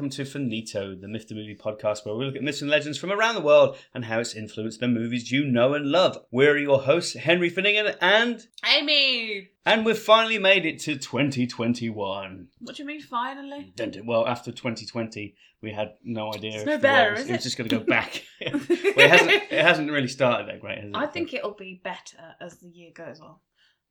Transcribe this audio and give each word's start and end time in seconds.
ho, 0.00 0.06
everybody, 0.06 0.22
and 0.22 0.24
welcome 0.24 0.24
to 0.24 0.24
Finito, 0.24 0.94
the 0.94 1.08
Myth 1.08 1.28
the 1.28 1.34
Movie 1.34 1.56
podcast, 1.56 2.06
where 2.06 2.14
we 2.14 2.24
look 2.24 2.36
at 2.36 2.42
myths 2.42 2.62
and 2.62 2.70
legends 2.70 2.96
from 2.96 3.12
around 3.12 3.34
the 3.34 3.40
world 3.40 3.76
and 3.92 4.04
how 4.04 4.20
it's 4.20 4.34
influenced 4.34 4.80
the 4.80 4.88
movies 4.88 5.30
you 5.30 5.44
know 5.44 5.74
and 5.74 5.86
love. 5.86 6.18
We're 6.30 6.56
your 6.58 6.80
hosts, 6.80 7.14
Henry 7.14 7.50
Finnegan, 7.50 7.94
and 8.00 8.46
Amy! 8.66 9.50
and 9.66 9.84
we've 9.84 9.98
finally 9.98 10.38
made 10.38 10.64
it 10.64 10.78
to 10.80 10.96
2021. 10.96 12.48
What 12.60 12.76
do 12.76 12.82
you 12.82 12.86
mean, 12.86 13.02
finally? 13.02 13.72
Dun, 13.76 13.90
dun. 13.90 14.06
Well, 14.06 14.26
after 14.26 14.50
2020, 14.50 15.34
we 15.60 15.72
had 15.72 15.94
no 16.02 16.32
idea. 16.32 16.56
It's 16.56 16.66
no 16.66 16.76
the 16.76 16.82
better, 16.82 17.10
world 17.10 17.18
was, 17.18 17.24
is 17.24 17.30
it 17.30 17.32
was 17.32 17.42
just 17.42 17.58
going 17.58 17.68
to 17.68 17.78
go 17.78 17.84
back. 17.88 18.24
well, 18.40 18.62
it 18.70 19.10
hasn't. 19.10 19.30
It 19.30 19.64
hasn't 19.64 19.90
really 19.90 20.08
started 20.08 20.48
that 20.48 20.60
great. 20.60 20.78
Has 20.78 20.88
it? 20.88 20.96
I 20.96 21.06
think 21.06 21.34
it'll 21.34 21.54
be 21.54 21.80
better 21.84 22.36
as 22.40 22.58
the 22.58 22.68
year 22.68 22.90
goes 22.94 23.20
on. 23.20 23.36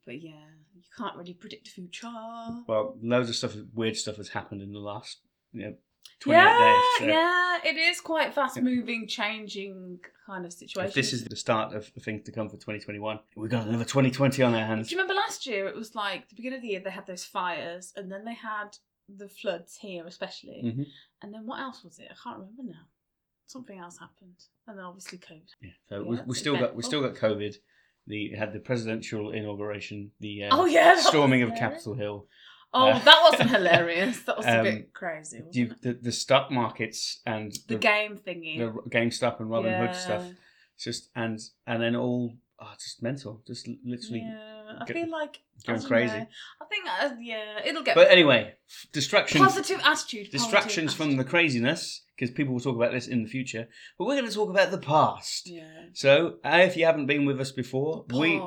But 0.09 0.23
yeah, 0.23 0.31
you 0.73 0.81
can't 0.97 1.15
really 1.17 1.35
predict 1.35 1.65
the 1.65 1.71
future. 1.71 2.09
Well, 2.67 2.97
loads 2.99 3.29
of 3.29 3.35
stuff, 3.35 3.55
weird 3.75 3.95
stuff, 3.95 4.15
has 4.15 4.29
happened 4.29 4.63
in 4.63 4.73
the 4.73 4.79
last, 4.79 5.19
you 5.53 5.61
know, 5.61 5.75
28 6.19 6.37
Yeah, 6.37 6.59
days. 6.73 6.83
so- 6.99 7.05
yeah, 7.07 7.57
it 7.63 7.77
is 7.77 8.01
quite 8.01 8.33
fast 8.33 8.61
moving, 8.61 9.07
changing 9.07 9.99
kind 10.25 10.45
of 10.45 10.51
situation. 10.53 10.89
If 10.89 10.93
this 10.95 11.13
is 11.13 11.23
the 11.23 11.35
start 11.35 11.73
of 11.73 11.91
the 11.93 12.01
things 12.01 12.23
to 12.25 12.31
come 12.31 12.49
for 12.49 12.57
2021, 12.57 13.19
we've 13.35 13.49
got 13.49 13.67
another 13.67 13.85
2020 13.85 14.43
on 14.43 14.53
our 14.53 14.65
hands. 14.65 14.89
Do 14.89 14.95
you 14.95 15.01
remember 15.01 15.13
last 15.19 15.45
year? 15.45 15.67
It 15.67 15.75
was 15.75 15.95
like 15.95 16.27
the 16.29 16.35
beginning 16.35 16.57
of 16.57 16.61
the 16.63 16.67
year, 16.69 16.81
they 16.83 16.89
had 16.91 17.07
those 17.07 17.23
fires, 17.23 17.93
and 17.95 18.11
then 18.11 18.25
they 18.25 18.33
had 18.35 18.77
the 19.07 19.29
floods 19.29 19.77
here, 19.77 20.05
especially. 20.05 20.61
Mhm. 20.63 20.85
And 21.21 21.33
then 21.33 21.45
what 21.45 21.59
else 21.61 21.83
was 21.83 21.97
it? 21.99 22.09
I 22.11 22.15
can't 22.21 22.39
remember 22.39 22.63
now. 22.63 22.85
Something 23.47 23.79
else 23.79 23.97
happened, 23.97 24.35
and 24.67 24.77
then 24.77 24.85
obviously 24.85 25.17
COVID. 25.17 25.49
Yeah, 25.61 25.71
so 25.87 26.11
Yeah, 26.13 26.21
we 26.27 26.35
still 26.35 26.55
got 26.57 26.75
we 26.75 26.83
still 26.83 27.01
got 27.01 27.15
COVID. 27.15 27.55
The 28.05 28.33
had 28.35 28.53
the 28.53 28.59
presidential 28.59 29.31
inauguration, 29.31 30.11
the 30.19 30.43
uh, 30.45 30.49
Oh, 30.51 30.65
yeah, 30.65 30.95
storming 30.99 31.41
of. 31.43 31.55
Capitol 31.55 31.93
Hill. 31.95 32.27
Oh, 32.73 32.89
Uh, 32.89 32.99
that 32.99 33.19
wasn't 33.31 33.49
hilarious. 33.49 34.21
That 34.23 34.37
was 34.37 34.45
a 34.45 34.57
um, 34.59 34.63
bit 34.63 34.93
crazy. 34.93 35.37
Wasn't 35.39 35.55
You, 35.55 35.65
it? 35.71 35.81
the 35.81 35.93
the 35.93 36.11
stock 36.11 36.51
markets 36.51 37.19
and 37.25 37.51
The, 37.67 37.77
game 37.77 38.17
thingy. 38.17 38.57
the 38.59 38.89
GameStop 38.89 39.39
and 39.39 39.49
Robin 39.49 39.73
Hood 39.73 39.95
stuff. 39.95 40.25
It's 40.75 40.83
just 40.83 41.09
and 41.15 41.39
and 41.65 41.81
then 41.81 41.95
all 41.95 42.35
oh, 42.59 42.71
just 42.79 43.01
mental, 43.01 43.41
just 43.47 43.67
literally. 43.83 44.21
Yeah, 44.21 44.77
I 44.81 44.85
go- 44.85 44.93
feel 44.93 45.09
like 45.09 45.39
going 45.65 45.83
I 45.83 45.87
crazy. 45.87 46.17
know. 46.19 46.27
I 46.61 46.65
think 46.65 46.85
uh, 46.87 47.09
yeah, 47.19 47.59
it'll 47.65 47.83
get. 47.83 47.95
But 47.95 48.11
anyway, 48.11 48.53
distractions. 48.91 49.43
positive 49.43 49.81
attitude. 49.83 50.31
distractions 50.31 50.93
from 50.93 51.17
the 51.17 51.23
craziness 51.23 52.01
because 52.19 52.33
people 52.33 52.53
will 52.53 52.59
talk 52.61 52.75
about 52.75 52.91
this 52.91 53.07
in 53.07 53.23
the 53.23 53.29
future 53.29 53.67
but 53.97 54.05
we're 54.05 54.15
going 54.15 54.27
to 54.29 54.35
talk 54.35 54.49
about 54.49 54.71
the 54.71 54.77
past 54.77 55.47
Yeah. 55.49 55.63
so 55.93 56.35
uh, 56.43 56.59
if 56.63 56.75
you 56.75 56.85
haven't 56.85 57.05
been 57.05 57.25
with 57.25 57.39
us 57.39 57.51
before 57.51 58.05
we 58.13 58.41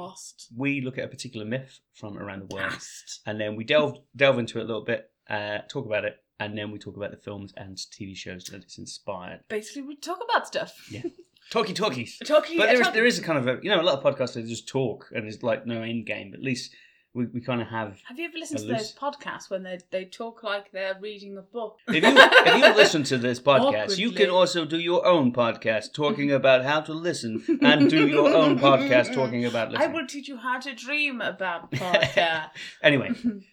we 0.56 0.80
look 0.82 0.98
at 0.98 1.04
a 1.04 1.08
particular 1.08 1.46
myth 1.46 1.80
from 1.94 2.18
around 2.18 2.40
the 2.48 2.54
world 2.54 2.70
Past. 2.70 3.20
and 3.26 3.40
then 3.40 3.56
we 3.56 3.64
delve 3.64 3.98
delve 4.14 4.38
into 4.38 4.58
it 4.58 4.62
a 4.62 4.66
little 4.66 4.84
bit 4.84 5.10
uh, 5.30 5.58
talk 5.68 5.86
about 5.86 6.04
it 6.04 6.16
and 6.38 6.58
then 6.58 6.70
we 6.70 6.78
talk 6.78 6.96
about 6.96 7.10
the 7.12 7.16
films 7.16 7.52
and 7.56 7.76
tv 7.76 8.14
shows 8.16 8.44
that 8.44 8.62
it's 8.62 8.78
inspired 8.78 9.40
Basically, 9.48 9.82
we 9.82 9.96
talk 9.96 10.18
about 10.28 10.46
stuff. 10.46 10.74
Yeah. 10.90 11.02
talkie 11.50 11.72
talkies 11.74 12.18
Talking. 12.24 12.56
but 12.58 12.66
there 12.66 12.80
is 12.80 12.90
there 12.92 13.06
is 13.06 13.18
a 13.18 13.22
kind 13.22 13.38
of 13.38 13.46
a 13.48 13.60
you 13.62 13.70
know 13.70 13.80
a 13.80 13.82
lot 13.82 13.98
of 13.98 14.04
podcasts 14.04 14.34
that 14.34 14.46
just 14.46 14.68
talk 14.68 15.08
and 15.14 15.24
there's 15.24 15.42
like 15.42 15.66
no 15.66 15.82
end 15.82 16.06
game 16.06 16.32
at 16.34 16.40
least 16.42 16.72
we, 17.14 17.26
we 17.26 17.40
kind 17.40 17.60
of 17.60 17.68
have 17.68 18.00
Have 18.04 18.18
you 18.18 18.24
ever 18.26 18.38
listened 18.38 18.60
to 18.60 18.66
those 18.66 18.94
podcasts 18.94 19.50
when 19.50 19.62
they 19.62 19.78
they 19.90 20.04
talk 20.06 20.42
like 20.42 20.72
they're 20.72 20.96
reading 21.00 21.36
a 21.36 21.42
book? 21.42 21.78
If 21.88 22.02
you 22.02 22.10
if 22.14 22.56
you 22.56 22.74
listen 22.82 23.02
to 23.04 23.18
this 23.18 23.40
podcast, 23.40 23.98
you 23.98 24.12
can 24.12 24.30
also 24.30 24.64
do 24.64 24.78
your 24.78 25.04
own 25.06 25.32
podcast 25.32 25.92
talking 25.92 26.32
about 26.40 26.64
how 26.64 26.80
to 26.80 26.92
listen, 26.94 27.42
and 27.62 27.90
do 27.90 28.06
your 28.08 28.34
own 28.34 28.58
podcast 28.58 29.12
talking 29.14 29.44
about 29.44 29.68
I 29.68 29.72
listening. 29.72 29.92
will 29.92 30.06
teach 30.06 30.28
you 30.28 30.36
how 30.38 30.58
to 30.60 30.74
dream 30.74 31.20
about 31.20 31.70
podcast. 31.82 32.50
Anyway, 32.82 33.10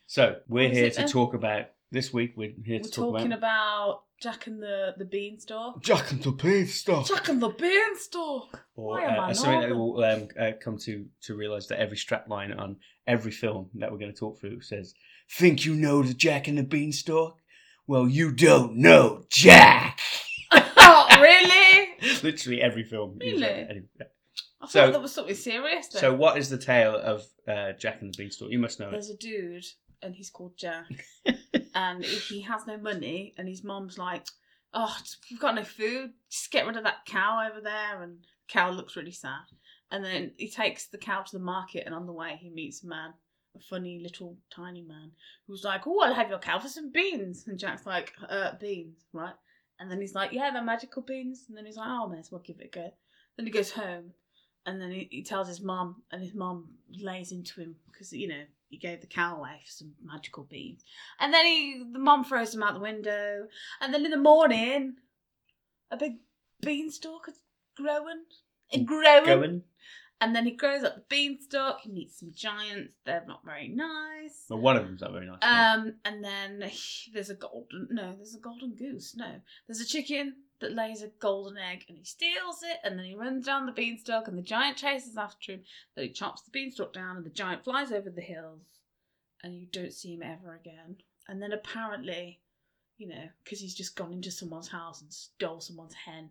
so 0.08 0.38
we're 0.48 0.64
What 0.64 0.72
is 0.72 0.78
here 0.78 0.88
it 0.88 0.94
to 0.94 1.00
then? 1.02 1.10
talk 1.10 1.34
about 1.34 1.66
this 1.92 2.14
week. 2.14 2.34
We're 2.38 2.54
here 2.64 2.78
We're 2.78 2.84
to 2.84 2.92
talk 2.92 3.14
talking 3.14 3.34
about 3.34 3.40
about 3.40 4.04
Jack 4.22 4.48
and 4.48 4.62
the 4.62 4.94
the 4.98 5.06
Beanstalk. 5.06 5.82
Jack 5.82 6.12
and 6.12 6.22
the 6.22 6.32
Beanstalk, 6.32 7.08
Jack 7.08 7.30
and 7.30 7.42
the 7.42 7.50
Beanstalk. 7.50 8.66
or 8.76 8.90
Why 8.96 9.04
am 9.04 9.20
uh, 9.20 9.24
I 9.28 9.34
something 9.34 9.62
that 9.70 9.76
will 9.76 10.04
um, 10.04 10.28
uh, 10.40 10.52
come 10.62 10.78
to 10.80 11.06
to 11.24 11.36
realise 11.36 11.68
that 11.68 11.80
every 11.80 11.98
strapline 11.98 12.58
on 12.58 12.78
every 13.08 13.32
film 13.32 13.70
that 13.76 13.92
we're 13.92 13.98
going 13.98 14.12
to 14.14 14.18
talk 14.20 14.40
through 14.40 14.62
says, 14.62 14.94
"Think 15.32 15.66
you 15.66 15.74
know 15.76 16.02
the 16.04 16.14
Jack 16.14 16.48
and 16.48 16.58
the 16.58 16.64
Beanstalk? 16.64 17.38
Well, 17.88 18.08
you 18.08 18.32
don't 18.34 18.76
know 18.78 19.24
Jack." 19.30 20.00
oh, 20.52 21.08
really? 21.22 21.90
Literally 22.24 22.62
every 22.62 22.84
film. 22.84 23.18
Really? 23.22 23.44
Anyway, 23.46 23.84
I 24.62 24.66
thought 24.66 24.72
So- 24.72 24.92
that 24.92 25.02
was 25.02 25.14
something 25.14 25.36
serious. 25.36 25.88
Then. 25.88 26.02
So, 26.02 26.14
what 26.14 26.38
is 26.38 26.50
the 26.50 26.58
tale 26.58 26.96
of 26.96 27.24
uh, 27.48 27.72
Jack 27.80 28.02
and 28.02 28.14
the 28.14 28.18
Beanstalk? 28.18 28.52
You 28.52 28.60
must 28.60 28.80
know 28.80 28.90
it. 28.90 28.92
There's 28.92 29.10
a 29.10 29.16
dude, 29.18 29.66
and 30.02 30.14
he's 30.16 30.30
called 30.30 30.58
Jack, 30.58 30.86
and 31.74 32.04
he 32.04 32.42
has 32.42 32.66
no 32.68 32.78
money, 32.78 33.34
and 33.38 33.48
his 33.48 33.64
mom's 33.64 33.98
like, 33.98 34.26
"Oh, 34.74 34.98
we've 35.30 35.40
got 35.40 35.56
no 35.56 35.64
food. 35.64 36.14
Just 36.30 36.52
get 36.52 36.66
rid 36.66 36.78
of 36.78 36.84
that 36.84 37.06
cow 37.06 37.48
over 37.50 37.62
there." 37.62 38.02
And 38.02 38.22
the 38.22 38.28
cow 38.48 38.72
looks 38.72 38.96
really 38.96 39.12
sad. 39.12 39.46
And 39.92 40.04
then 40.04 40.34
he 40.38 40.50
takes 40.50 40.88
the 40.88 40.98
cow 40.98 41.22
to 41.22 41.38
the 41.38 41.44
market, 41.44 41.84
and 41.86 41.96
on 41.96 42.06
the 42.06 42.14
way 42.14 42.38
he 42.40 42.50
meets 42.50 42.84
a 42.84 42.88
man, 42.88 43.14
a 43.56 43.60
funny 43.60 44.00
little 44.00 44.38
tiny 44.50 44.82
man, 44.82 45.12
who's 45.48 45.64
like, 45.64 45.88
"Oh, 45.88 46.00
I'll 46.02 46.14
have 46.14 46.30
your 46.30 46.40
cow 46.40 46.60
for 46.60 46.68
some 46.68 46.92
beans." 46.92 47.48
And 47.48 47.60
Jack's 47.60 47.86
like, 47.86 48.14
"Uh, 48.28 48.56
beans, 48.60 49.06
right?" 49.14 49.36
And 49.80 49.90
then 49.90 50.02
he's 50.02 50.16
like, 50.16 50.32
"Yeah, 50.32 50.52
they're 50.52 50.64
magical 50.64 51.02
beans." 51.02 51.46
And 51.48 51.58
then 51.58 51.66
he's 51.66 51.78
like, 51.78 51.90
"Oh, 51.90 52.08
may 52.08 52.20
as 52.20 52.32
well 52.32 52.42
give 52.42 52.60
it 52.60 52.68
a 52.68 52.70
go." 52.70 52.94
Then 53.36 53.46
he 53.46 53.52
goes 53.52 53.72
home, 53.72 54.14
and 54.66 54.82
then 54.82 54.92
he, 54.92 55.08
he 55.10 55.24
tells 55.24 55.48
his 55.48 55.62
mom, 55.62 56.04
and 56.12 56.22
his 56.22 56.34
mom 56.34 56.78
lays 57.02 57.32
into 57.32 57.62
him 57.62 57.76
because 57.92 58.12
you 58.14 58.28
know 58.28 58.46
he 58.70 58.78
gave 58.78 59.02
the 59.02 59.08
cow 59.08 59.38
away 59.38 59.62
for 59.66 59.72
some 59.72 59.94
magical 60.04 60.44
beans. 60.44 60.84
And 61.20 61.34
then 61.34 61.46
he, 61.46 61.84
the 61.92 62.00
mom 62.00 62.24
throws 62.24 62.54
him 62.54 62.64
out 62.64 62.76
the 62.76 62.80
window, 62.80 63.48
and 63.82 63.94
then 63.94 64.06
in 64.06 64.12
the 64.12 64.18
morning, 64.18 64.96
a 65.92 65.98
big 65.98 66.18
beanstalk 66.62 67.28
is 67.28 67.40
growing, 67.76 68.24
and 68.72 68.88
growing, 68.88 69.26
Going? 69.26 69.64
and 70.22 70.36
then 70.36 70.46
he 70.46 70.52
grows 70.52 70.84
up 70.84 70.96
the 70.96 71.04
beanstalk. 71.10 71.82
He 71.82 71.92
meets 71.92 72.20
some 72.20 72.32
giants. 72.36 72.94
They're 73.06 73.26
not 73.28 73.44
very 73.44 73.70
nice. 73.70 74.46
Well, 74.50 74.60
one 74.60 74.78
of 74.78 74.84
them's 74.84 75.02
not 75.02 75.14
very 75.14 75.28
nice. 75.28 75.40
Um, 75.42 75.96
and 76.06 76.24
then 76.24 76.70
there's 77.14 77.30
a 77.30 77.36
golden 77.36 77.88
no, 77.90 78.14
there's 78.16 78.36
a 78.36 78.40
golden 78.40 78.76
goose. 78.76 79.16
No, 79.16 79.42
there's 79.68 79.82
a 79.82 79.86
chicken 79.86 80.36
that 80.60 80.74
lays 80.74 81.02
a 81.02 81.08
golden 81.20 81.58
egg, 81.58 81.86
and 81.88 81.98
he 81.98 82.04
steals 82.04 82.64
it, 82.64 82.78
and 82.84 82.98
then 82.98 83.06
he 83.06 83.16
runs 83.16 83.46
down 83.46 83.66
the 83.66 83.72
beanstalk, 83.72 84.28
and 84.28 84.38
the 84.38 84.42
giant 84.44 84.78
chases 84.78 85.18
after 85.18 85.54
him. 85.54 85.62
Then 85.96 86.06
he 86.06 86.12
chops 86.12 86.42
the 86.42 86.52
beanstalk 86.52 86.94
down, 86.94 87.18
and 87.18 87.26
the 87.26 87.30
giant 87.30 87.64
flies 87.64 87.92
over 87.92 88.10
the 88.10 88.22
hills, 88.22 88.62
and 89.44 89.56
you 89.56 89.68
don't 89.72 89.94
see 89.94 90.14
him 90.14 90.24
ever 90.24 90.56
again. 90.56 90.98
And 91.28 91.42
then 91.42 91.54
apparently, 91.54 92.40
you 92.98 93.08
know, 93.08 93.30
because 93.44 93.60
he's 93.62 93.76
just 93.76 93.96
gone 93.96 94.12
into 94.12 94.32
someone's 94.32 94.68
house 94.68 95.02
and 95.02 95.12
stole 95.14 95.62
someone's 95.62 95.94
hen. 95.94 96.30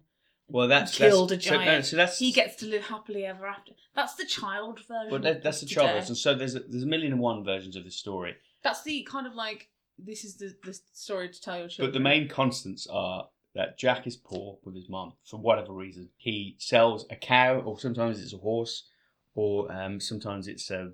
well, 0.48 0.68
that's 0.68 0.96
killed 0.96 1.30
that's, 1.30 1.46
a 1.46 1.48
so- 1.48 1.56
no, 1.56 1.64
giant. 1.64 1.86
So, 1.86 1.96
that's 1.96 2.18
He 2.18 2.32
gets 2.32 2.56
to 2.56 2.66
live 2.66 2.84
happily 2.84 3.24
ever 3.24 3.46
after. 3.46 3.72
That's 3.94 4.14
the 4.16 4.26
child 4.26 4.80
version. 4.80 5.10
Well, 5.10 5.20
that, 5.20 5.42
that's 5.42 5.60
the 5.60 5.66
today. 5.66 6.02
And 6.06 6.16
so 6.16 6.34
there's 6.34 6.54
a, 6.54 6.60
there's 6.60 6.82
a 6.82 6.86
million 6.86 7.12
and 7.12 7.20
one 7.20 7.44
versions 7.44 7.76
of 7.76 7.84
this 7.84 7.96
story, 7.96 8.36
That's 8.62 8.82
the 8.82 9.02
kind 9.04 9.26
of 9.26 9.34
like 9.34 9.68
this 9.98 10.24
is 10.24 10.36
the, 10.36 10.54
the 10.64 10.78
story 10.92 11.28
to 11.28 11.40
tell 11.40 11.58
your 11.58 11.68
children. 11.68 11.90
but 11.90 11.98
the 11.98 12.02
main 12.02 12.28
constants 12.28 12.86
are 12.86 13.28
that 13.54 13.78
Jack 13.78 14.06
is 14.06 14.16
poor 14.16 14.58
with 14.64 14.74
his 14.74 14.88
mum 14.88 15.14
for 15.24 15.38
whatever 15.38 15.72
reason. 15.72 16.10
He 16.16 16.56
sells 16.58 17.06
a 17.10 17.16
cow, 17.16 17.60
or 17.60 17.78
sometimes 17.78 18.20
it's 18.20 18.34
a 18.34 18.38
horse, 18.38 18.88
or 19.34 19.70
um, 19.72 20.00
sometimes 20.00 20.48
it's 20.48 20.70
a 20.70 20.92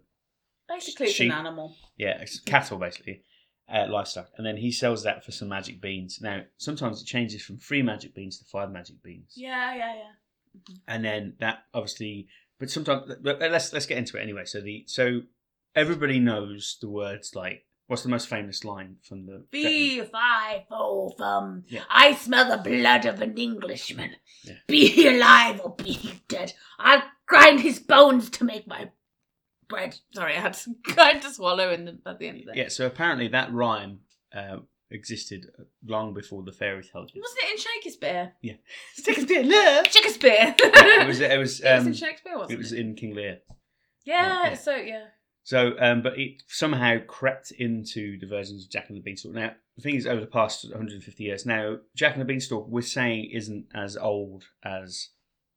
basically 0.69 1.07
it's 1.07 1.15
sheep. 1.15 1.33
an 1.33 1.39
animal. 1.39 1.75
yeah, 1.97 2.21
it's 2.21 2.41
cattle 2.41 2.79
basically, 2.79 3.23
uh, 3.73 3.87
livestock, 3.89 4.31
and 4.37 4.47
then 4.47 4.57
he 4.57 4.71
sells 4.73 5.03
that 5.03 5.25
for 5.25 5.33
some 5.33 5.49
magic 5.49 5.81
beans. 5.81 6.21
Now 6.21 6.43
sometimes 6.57 7.03
it 7.03 7.07
changes 7.07 7.43
from 7.43 7.59
three 7.59 7.83
magic 7.83 8.15
beans 8.15 8.39
to 8.39 8.45
five 8.45 8.71
magic 8.71 9.03
beans. 9.03 9.33
Yeah, 9.35 9.75
yeah, 9.75 9.95
yeah. 9.95 10.75
and 10.89 11.05
then 11.05 11.35
that 11.41 11.65
obviously 11.75 12.29
but 12.59 12.71
sometimes 12.71 13.13
but 13.21 13.41
let's 13.41 13.73
let's 13.73 13.87
get 13.87 13.99
into 13.99 14.17
it 14.17 14.23
anyway 14.23 14.45
so 14.45 14.61
the 14.61 14.85
so 14.87 15.23
everybody 15.75 16.19
knows 16.19 16.79
the 16.81 16.89
words 16.89 17.35
like 17.35 17.65
what's 17.87 18.03
the 18.03 18.09
most 18.09 18.29
famous 18.29 18.65
line 18.65 18.97
from 19.03 19.27
the 19.27 19.45
Be 19.51 20.01
five 20.03 20.63
oh 20.71 21.11
thumb. 21.19 21.65
Yeah. 21.69 21.83
I 21.91 22.15
smell 22.15 22.49
the 22.51 22.63
blood 22.69 23.05
of 23.07 23.21
an 23.21 23.37
Englishman. 23.37 24.13
Yeah. 24.45 24.55
Be 24.67 24.89
he 24.89 25.09
alive 25.09 25.61
or 25.65 25.75
be 25.75 25.93
he 25.93 26.21
dead. 26.29 26.53
I'll 26.79 27.03
grind 27.27 27.61
his 27.61 27.79
bones 27.81 28.31
to 28.31 28.45
make 28.45 28.67
my 28.67 28.91
bread. 29.69 29.97
Sorry, 30.15 30.37
I 30.37 30.41
had 30.41 30.55
to 30.55 30.75
kind 30.95 31.21
to 31.23 31.31
swallow 31.31 31.71
in 31.73 31.85
the, 31.87 31.99
at 32.07 32.19
the 32.19 32.29
end 32.29 32.41
of 32.41 32.47
that. 32.47 32.57
yeah 32.57 32.69
so 32.69 32.87
apparently 32.87 33.29
that 33.29 33.53
rhyme 33.53 34.01
uh, 34.35 34.59
existed 34.91 35.47
long 35.87 36.13
before 36.15 36.43
the 36.43 36.53
fairy 36.53 36.83
tale 36.83 37.07
did. 37.07 37.21
Wasn't 37.21 37.39
it 37.45 37.51
in 37.53 37.59
Shakespeare? 37.83 38.33
Yeah, 38.43 38.55
Shakespeare 39.05 39.43
love 39.43 39.87
Shakespeare. 39.91 40.55
it 40.59 41.07
was 41.07 41.21
it 41.21 41.39
was 41.39 41.61
It 41.65 41.65
was 41.65 41.81
um, 41.83 41.87
in 41.89 41.93
Shakespeare, 41.95 42.37
wasn't 42.37 42.51
it 42.53 42.55
it? 42.55 42.59
was 42.59 42.73
in 42.73 42.95
King 42.95 43.15
Lear 43.15 43.39
yeah, 44.07 44.49
yeah. 44.49 44.55
so 44.55 44.75
yeah. 44.77 45.05
So, 45.45 45.75
um, 45.79 46.03
but 46.03 46.19
it 46.19 46.43
somehow 46.49 46.99
crept 47.07 47.51
into 47.53 48.19
the 48.19 48.27
versions 48.27 48.65
of 48.65 48.71
Jack 48.71 48.89
and 48.89 48.97
the 48.97 49.03
Beanstalk. 49.03 49.35
Now, 49.35 49.53
the 49.77 49.83
thing 49.83 49.95
is, 49.95 50.07
over 50.07 50.21
the 50.21 50.27
past 50.27 50.65
150 50.65 51.23
years, 51.23 51.45
now 51.45 51.79
Jack 51.95 52.15
and 52.15 52.21
the 52.21 52.27
Beanstalk, 52.27 52.67
we're 52.67 52.81
saying 52.81 53.31
isn't 53.31 53.67
as 53.75 53.97
old 53.97 54.45
as 54.65 55.11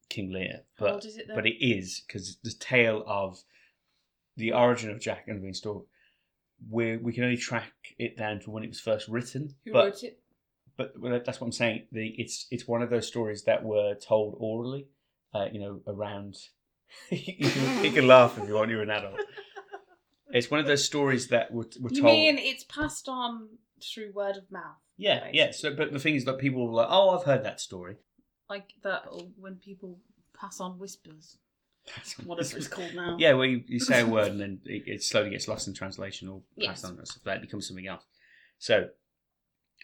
King 0.10 0.32
Lear, 0.32 0.64
How 0.78 0.86
but 0.86 0.94
old 0.94 1.06
is 1.06 1.18
it 1.18 1.28
but 1.34 1.48
it 1.48 1.66
is 1.66 2.02
because 2.06 2.38
the 2.44 2.52
tale 2.52 3.04
of 3.08 3.42
the 4.36 4.52
origin 4.52 4.90
of 4.92 5.00
Jack 5.00 5.26
and 5.28 5.38
the 5.38 5.42
Beanstalk, 5.42 5.88
we 6.70 6.98
we 6.98 7.14
can 7.14 7.24
only 7.24 7.38
track 7.38 7.72
it 7.98 8.18
down 8.18 8.42
to 8.42 8.52
when 8.52 8.64
it 8.64 8.70
was 8.70 8.82
first 8.82 9.08
written. 9.08 9.56
Who 9.64 9.72
but 9.72 9.86
wrote 9.86 10.04
it? 10.04 10.20
but 10.78 10.94
well, 11.00 11.20
that's 11.26 11.42
what 11.42 11.48
I'm 11.48 11.52
saying. 11.52 11.88
The 11.92 12.08
it's 12.18 12.48
it's 12.52 12.68
one 12.68 12.82
of 12.82 12.90
those 12.90 13.08
stories 13.08 13.44
that 13.44 13.64
were 13.64 13.96
told 13.96 14.36
orally, 14.38 14.88
uh, 15.34 15.48
you 15.52 15.60
know, 15.60 15.82
around. 15.88 16.38
you, 17.10 17.50
can, 17.50 17.84
you 17.84 17.92
can 17.92 18.08
laugh 18.08 18.38
if 18.38 18.48
you 18.48 18.54
want. 18.54 18.70
You're 18.70 18.84
an 18.84 18.92
adult. 18.92 19.20
It's 20.32 20.52
one 20.52 20.60
of 20.60 20.66
those 20.66 20.84
stories 20.84 21.28
that 21.30 21.52
were, 21.52 21.68
were 21.80 21.90
You 21.92 22.02
told. 22.02 22.14
mean 22.14 22.38
it's 22.38 22.64
passed 22.66 23.08
on 23.08 23.48
through 23.82 24.12
word 24.14 24.36
of 24.38 24.52
mouth? 24.52 24.76
yeah, 24.98 25.30
yeah. 25.32 25.52
So, 25.52 25.74
but 25.74 25.92
the 25.94 26.00
thing 26.00 26.16
is 26.16 26.26
that 26.26 26.38
people 26.40 26.66
were 26.68 26.74
like, 26.74 26.88
"Oh, 26.90 27.12
I've 27.12 27.26
heard 27.26 27.44
that 27.44 27.60
story." 27.62 27.96
Like 28.50 28.74
that 28.84 29.04
or 29.12 29.28
when 29.38 29.56
people 29.56 30.00
pass 30.40 30.60
on 30.60 30.80
whispers, 30.80 31.38
whatever 32.26 32.58
it's 32.58 32.68
called 32.68 32.94
now. 32.96 33.16
Yeah, 33.20 33.34
well, 33.34 33.46
you, 33.46 33.64
you 33.68 33.80
say 33.80 34.02
a 34.02 34.06
word 34.08 34.28
and 34.32 34.40
then 34.42 34.60
it, 34.66 34.84
it 34.88 35.04
slowly 35.04 35.30
gets 35.30 35.48
lost 35.48 35.68
in 35.68 35.74
translation 35.74 36.28
or 36.30 36.42
passed 36.60 36.84
Yes. 36.84 36.84
on 36.86 36.98
and 36.98 37.08
stuff 37.08 37.26
like 37.26 37.36
that. 37.36 37.42
Becomes 37.42 37.68
something 37.68 37.88
else. 37.88 38.04
So, 38.60 38.90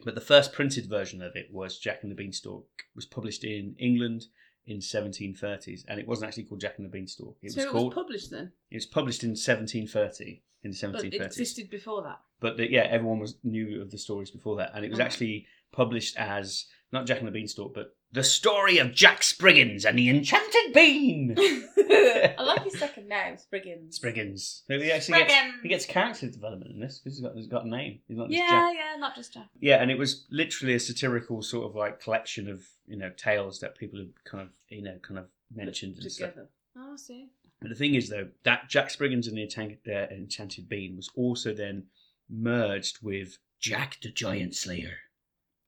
but 0.04 0.16
the 0.16 0.22
first 0.22 0.54
printed 0.54 0.88
version 0.90 1.22
of 1.22 1.36
it 1.36 1.48
was 1.51 1.78
Jack 1.78 2.00
and 2.04 2.12
the 2.12 2.16
Beanstalk. 2.16 2.66
was 2.95 3.06
published 3.06 3.44
in 3.44 3.75
England 3.80 4.25
in 4.65 4.77
1730s, 4.80 5.83
and 5.88 6.00
it 6.00 6.07
wasn't 6.07 6.27
actually 6.27 6.44
called 6.44 6.62
Jack 6.62 6.75
and 6.77 6.86
the 6.86 6.89
Beanstalk. 6.89 7.38
It 7.42 7.51
so 7.51 7.57
was 7.57 7.65
it 7.65 7.71
called. 7.71 7.86
was 7.88 7.94
published 7.95 8.31
then, 8.31 8.51
it 8.71 8.75
was 8.75 8.86
published 8.86 9.24
in 9.24 9.31
1730. 9.31 10.42
In 10.63 10.71
the 10.71 10.88
but 10.94 11.04
it 11.04 11.12
1730s, 11.13 11.25
existed 11.25 11.69
before 11.69 12.04
that. 12.04 12.21
but 12.39 12.56
the, 12.56 12.71
yeah, 12.71 12.83
everyone 12.89 13.19
was 13.19 13.36
knew 13.44 13.81
of 13.81 13.92
the 13.92 13.98
stories 13.98 14.31
before 14.31 14.56
that, 14.57 14.71
and 14.74 14.86
it 14.86 14.89
was 14.92 15.00
Oh. 15.01 15.04
actually 15.04 15.45
published 15.74 16.15
as 16.18 16.65
not 16.94 17.06
Jack 17.06 17.18
and 17.19 17.27
the 17.27 17.31
Beanstalk, 17.31 17.74
but 17.74 17.95
the 18.13 18.24
story 18.24 18.77
of 18.77 18.94
Jack 18.94 19.21
Spriggins 19.24 19.83
and 19.86 19.98
the 19.98 20.07
Enchanted 20.10 20.71
Bean. 20.74 21.36
I 21.77 22.36
like 22.39 22.63
his 22.63 22.80
second 22.80 23.10
name, 23.10 23.36
Spriggins. 23.36 24.00
Spriggins. 24.00 24.62
He 24.68 24.92
actually 24.92 25.19
gets, 25.19 25.33
Spriggins. 25.33 25.62
he 25.63 25.69
gets 25.69 25.86
character 25.86 26.30
development 26.30 26.71
in 26.71 26.80
this 26.80 27.00
because 27.00 27.18
he's 27.18 27.25
got, 27.25 27.36
he's 27.36 27.48
got 27.48 27.65
a 27.65 27.69
name. 27.69 28.00
He's 28.07 28.18
not 28.18 28.30
just 28.30 28.39
Yeah, 28.39 28.50
Jack. 28.50 28.75
yeah, 28.75 29.00
not 29.00 29.15
just 29.15 29.33
Jack. 29.33 29.48
Yeah, 29.60 29.81
and 29.81 29.92
it 29.92 29.98
was 29.98 30.25
literally 30.31 30.75
a 30.75 30.80
satirical 30.80 31.42
sort 31.42 31.65
of 31.69 31.75
like 31.75 32.00
collection 32.00 32.48
of 32.50 32.63
you 32.88 32.95
know 32.98 33.10
tales 33.18 33.60
that 33.60 33.77
people 33.77 34.00
have 34.00 34.10
kind 34.24 34.44
of 34.44 34.50
you 34.69 34.81
know 34.83 34.98
kind 35.01 35.19
of 35.19 35.25
mentioned 35.54 35.98
and 35.98 36.12
stuff. 36.12 36.30
together. 36.30 36.50
Oh, 36.77 36.94
I 36.94 36.95
see. 36.95 37.30
But 37.62 37.69
the 37.69 37.75
thing 37.75 37.95
is 37.95 38.09
though 38.09 38.27
that 38.44 38.69
Jack 38.69 38.89
Spriggins 38.89 39.27
and 39.27 39.38
the 39.38 39.44
Enchanted, 39.44 39.80
uh, 39.88 40.13
Enchanted 40.13 40.69
Bean 40.69 40.95
was 40.95 41.09
also 41.16 41.54
then 41.54 41.86
merged 42.30 43.00
with 43.01 43.38
Jack 43.59 43.98
the 44.01 44.09
Giant 44.09 44.56
Slayer, 44.56 44.98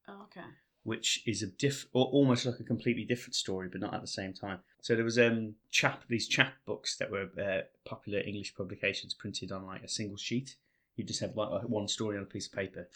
Oh, 0.07 0.23
okay. 0.23 0.45
Which 0.85 1.23
is 1.25 1.41
a 1.41 1.47
diff 1.47 1.87
or 1.93 2.05
almost 2.05 2.45
like 2.45 2.59
a 2.59 2.63
completely 2.63 3.03
different 3.03 3.33
story, 3.33 3.67
but 3.67 3.81
not 3.81 3.95
at 3.95 4.01
the 4.01 4.07
same 4.07 4.31
time. 4.31 4.59
So 4.81 4.95
there 4.95 5.03
was 5.03 5.17
um 5.17 5.55
chap 5.71 6.03
these 6.07 6.27
chap 6.27 6.53
books 6.65 6.95
that 6.97 7.09
were 7.09 7.27
uh, 7.41 7.61
popular 7.89 8.19
English 8.19 8.55
publications 8.55 9.15
printed 9.15 9.51
on 9.51 9.65
like 9.65 9.83
a 9.83 9.89
single 9.89 10.15
sheet. 10.15 10.55
You 10.95 11.03
just 11.03 11.21
have 11.21 11.35
like 11.35 11.63
one 11.63 11.87
story 11.87 12.17
on 12.17 12.23
a 12.23 12.27
piece 12.27 12.45
of 12.45 12.53
paper, 12.53 12.87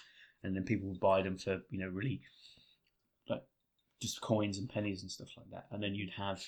and 0.43 0.55
then 0.55 0.63
people 0.63 0.87
would 0.87 0.99
buy 0.99 1.23
them 1.23 1.39
for 1.39 1.61
you 1.71 1.79
know 1.79 1.89
really 1.89 2.21
like 3.27 3.43
just 3.99 4.21
coins 4.21 4.59
and 4.59 4.69
pennies 4.69 5.01
and 5.01 5.09
stuff 5.09 5.29
like 5.35 5.49
that. 5.49 5.65
And 5.71 5.81
then 5.81 5.95
you'd 5.95 6.11
have 6.11 6.43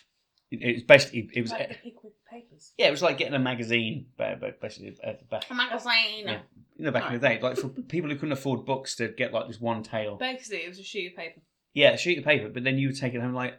it, 0.51 0.61
it 0.61 0.73
was 0.75 0.83
basically 0.83 1.29
it 1.33 1.41
was 1.41 1.51
like 1.51 1.69
the 1.69 1.75
Pickwick 1.75 2.13
Papers. 2.29 2.73
yeah 2.77 2.87
it 2.87 2.91
was 2.91 3.01
like 3.01 3.17
getting 3.17 3.33
a 3.33 3.39
magazine, 3.39 4.07
but, 4.17 4.39
but 4.39 4.61
basically 4.61 4.95
at 5.03 5.19
the 5.19 5.25
back. 5.25 5.45
A 5.49 5.53
magazine. 5.53 6.25
Yeah. 6.27 6.39
You 6.77 6.85
know, 6.85 6.91
back 6.91 7.07
in 7.07 7.19
the 7.19 7.27
day, 7.27 7.39
like 7.41 7.57
for 7.57 7.69
people 7.69 8.09
who 8.09 8.15
couldn't 8.15 8.31
afford 8.33 8.65
books, 8.65 8.95
they'd 8.95 9.15
get 9.17 9.33
like 9.33 9.47
this 9.47 9.59
one 9.59 9.83
tale. 9.83 10.17
Basically, 10.17 10.59
it 10.59 10.69
was 10.69 10.79
a 10.79 10.83
sheet 10.83 11.11
of 11.11 11.17
paper. 11.17 11.41
Yeah, 11.73 11.91
a 11.91 11.97
sheet 11.97 12.17
of 12.17 12.23
paper, 12.25 12.49
but 12.49 12.63
then 12.63 12.77
you 12.77 12.87
would 12.89 12.97
take 12.97 13.13
it 13.13 13.21
home 13.21 13.33
like, 13.33 13.53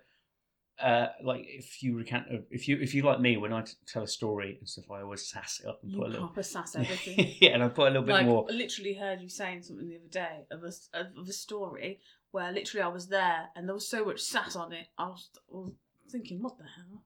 uh, 0.81 1.07
like 1.23 1.45
if 1.47 1.83
you 1.83 1.97
recant, 1.97 2.27
if 2.51 2.67
you 2.67 2.79
if 2.81 2.95
you 2.95 3.03
like 3.03 3.21
me, 3.21 3.37
when 3.37 3.53
I 3.53 3.63
t- 3.63 3.75
tell 3.87 4.03
a 4.03 4.09
story 4.09 4.57
and 4.59 4.69
stuff, 4.69 4.91
I 4.91 5.03
always 5.03 5.29
sass 5.31 5.61
it 5.63 5.69
up 5.69 5.81
and 5.83 5.93
You 5.93 5.99
put 5.99 6.07
a 6.09 6.11
little. 6.11 6.27
proper 6.27 6.43
sass 6.43 6.75
everything. 6.77 7.35
yeah, 7.41 7.51
and 7.51 7.63
I 7.63 7.69
put 7.69 7.85
a 7.89 7.91
little 7.91 8.03
bit 8.03 8.13
like, 8.13 8.27
more. 8.27 8.47
I 8.51 8.53
literally 8.55 8.95
heard 8.95 9.21
you 9.21 9.29
saying 9.29 9.63
something 9.63 9.89
the 9.89 9.97
other 9.97 10.09
day 10.11 10.45
of 10.51 10.65
a, 10.65 11.21
of 11.21 11.29
a 11.29 11.33
story 11.33 12.01
where 12.33 12.51
literally 12.51 12.83
I 12.83 12.89
was 12.89 13.07
there 13.09 13.51
and 13.55 13.69
there 13.69 13.75
was 13.75 13.89
so 13.89 14.05
much 14.05 14.21
sass 14.21 14.57
on 14.57 14.73
it. 14.73 14.87
I 14.99 15.05
was, 15.09 15.29
I 15.37 15.57
was 15.57 15.73
thinking, 16.13 16.43
what 16.43 16.59
the 16.59 16.65
hell? 16.65 17.05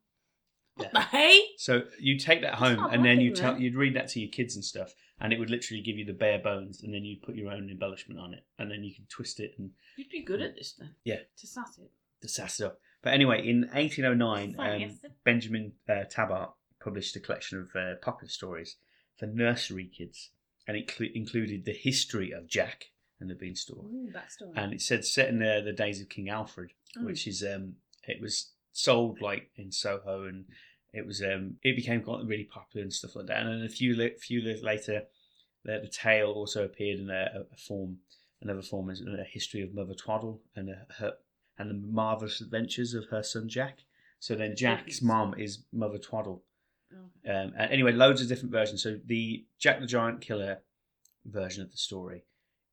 What 0.74 0.86
Yeah. 0.86 0.90
the 0.92 1.00
hey? 1.16 1.40
So 1.56 1.82
you 1.98 2.18
take 2.18 2.42
that 2.42 2.56
home, 2.56 2.84
and 2.92 3.04
then 3.04 3.20
you 3.20 3.32
tell 3.34 3.58
you'd 3.58 3.74
read 3.76 3.94
that 3.96 4.08
to 4.08 4.20
your 4.20 4.30
kids 4.30 4.54
and 4.56 4.64
stuff, 4.64 4.92
and 5.20 5.32
it 5.32 5.38
would 5.38 5.48
literally 5.50 5.82
give 5.82 5.96
you 5.96 6.04
the 6.04 6.12
bare 6.12 6.38
bones, 6.38 6.82
and 6.82 6.92
then 6.92 7.04
you'd 7.04 7.22
put 7.22 7.34
your 7.34 7.50
own 7.50 7.70
embellishment 7.70 8.20
on 8.20 8.34
it, 8.34 8.44
and 8.58 8.70
then 8.70 8.84
you 8.84 8.94
can 8.94 9.06
twist 9.08 9.40
it 9.40 9.54
and 9.58 9.70
You'd 9.96 10.10
be 10.10 10.22
good 10.22 10.42
at 10.42 10.54
this 10.54 10.74
then. 10.78 10.90
Yeah. 11.04 11.20
To 11.38 11.46
sass 11.46 11.78
it. 11.78 11.90
to 12.20 12.28
sass 12.28 12.60
it 12.60 12.66
up. 12.66 12.78
But 13.02 13.14
anyway, 13.14 13.46
in 13.48 13.62
1809, 13.72 14.56
um. 14.58 14.98
Benjamin 15.24 15.72
uh, 15.88 16.04
Tabart 16.10 16.50
published 16.82 17.16
a 17.16 17.20
collection 17.20 17.58
of 17.60 17.74
uh, 17.80 17.94
popular 18.02 18.28
stories 18.28 18.76
for 19.16 19.26
nursery 19.26 19.86
kids, 19.86 20.30
and 20.66 20.76
it 20.76 20.90
cl- 20.90 21.10
included 21.14 21.64
the 21.64 21.72
history 21.72 22.32
of 22.32 22.46
Jack 22.48 22.86
and 23.20 23.30
the 23.30 23.34
Beanstalk. 23.34 23.78
Ooh, 23.84 24.10
backstory. 24.12 24.52
And 24.56 24.74
it 24.74 24.82
said 24.82 25.04
set 25.06 25.28
in 25.30 25.38
the, 25.38 25.62
the 25.64 25.72
days 25.72 26.00
of 26.02 26.08
King 26.10 26.28
Alfred, 26.28 26.72
Mm. 26.98 27.04
which 27.06 27.26
is 27.26 27.42
um, 27.42 27.76
it 28.06 28.20
was 28.20 28.52
sold 28.76 29.22
like 29.22 29.50
in 29.56 29.72
Soho, 29.72 30.24
and 30.24 30.44
it 30.92 31.06
was 31.06 31.22
um, 31.22 31.56
it 31.62 31.76
became 31.76 32.04
really 32.24 32.44
popular 32.44 32.82
and 32.82 32.92
stuff 32.92 33.16
like 33.16 33.26
that. 33.26 33.42
And 33.42 33.48
then 33.48 33.66
a 33.66 33.68
few 33.70 33.96
li- 33.96 34.16
few 34.18 34.40
years 34.40 34.62
later, 34.62 35.04
the, 35.64 35.80
the 35.80 35.88
tale 35.88 36.28
also 36.28 36.64
appeared 36.64 37.00
in 37.00 37.10
a, 37.10 37.44
a 37.52 37.56
form, 37.56 37.98
another 38.42 38.62
form 38.62 38.90
is 38.90 39.00
a 39.00 39.24
history 39.24 39.62
of 39.62 39.74
Mother 39.74 39.94
Twaddle 39.94 40.42
and 40.54 40.70
uh 40.70 40.74
her 40.98 41.12
and 41.58 41.70
the 41.70 41.74
marvelous 41.74 42.42
adventures 42.42 42.92
of 42.92 43.06
her 43.06 43.22
son 43.22 43.48
Jack. 43.48 43.78
So 44.20 44.34
then 44.34 44.56
Jack's 44.56 45.00
mom 45.00 45.34
is 45.38 45.64
Mother 45.72 45.98
Twaddle. 45.98 46.42
Oh. 46.92 47.30
Um, 47.30 47.52
and 47.58 47.72
anyway, 47.72 47.92
loads 47.92 48.20
of 48.20 48.28
different 48.28 48.52
versions. 48.52 48.82
So 48.82 48.98
the 49.06 49.46
Jack 49.58 49.80
the 49.80 49.86
Giant 49.86 50.20
Killer 50.20 50.58
version 51.24 51.62
of 51.62 51.70
the 51.70 51.78
story 51.78 52.24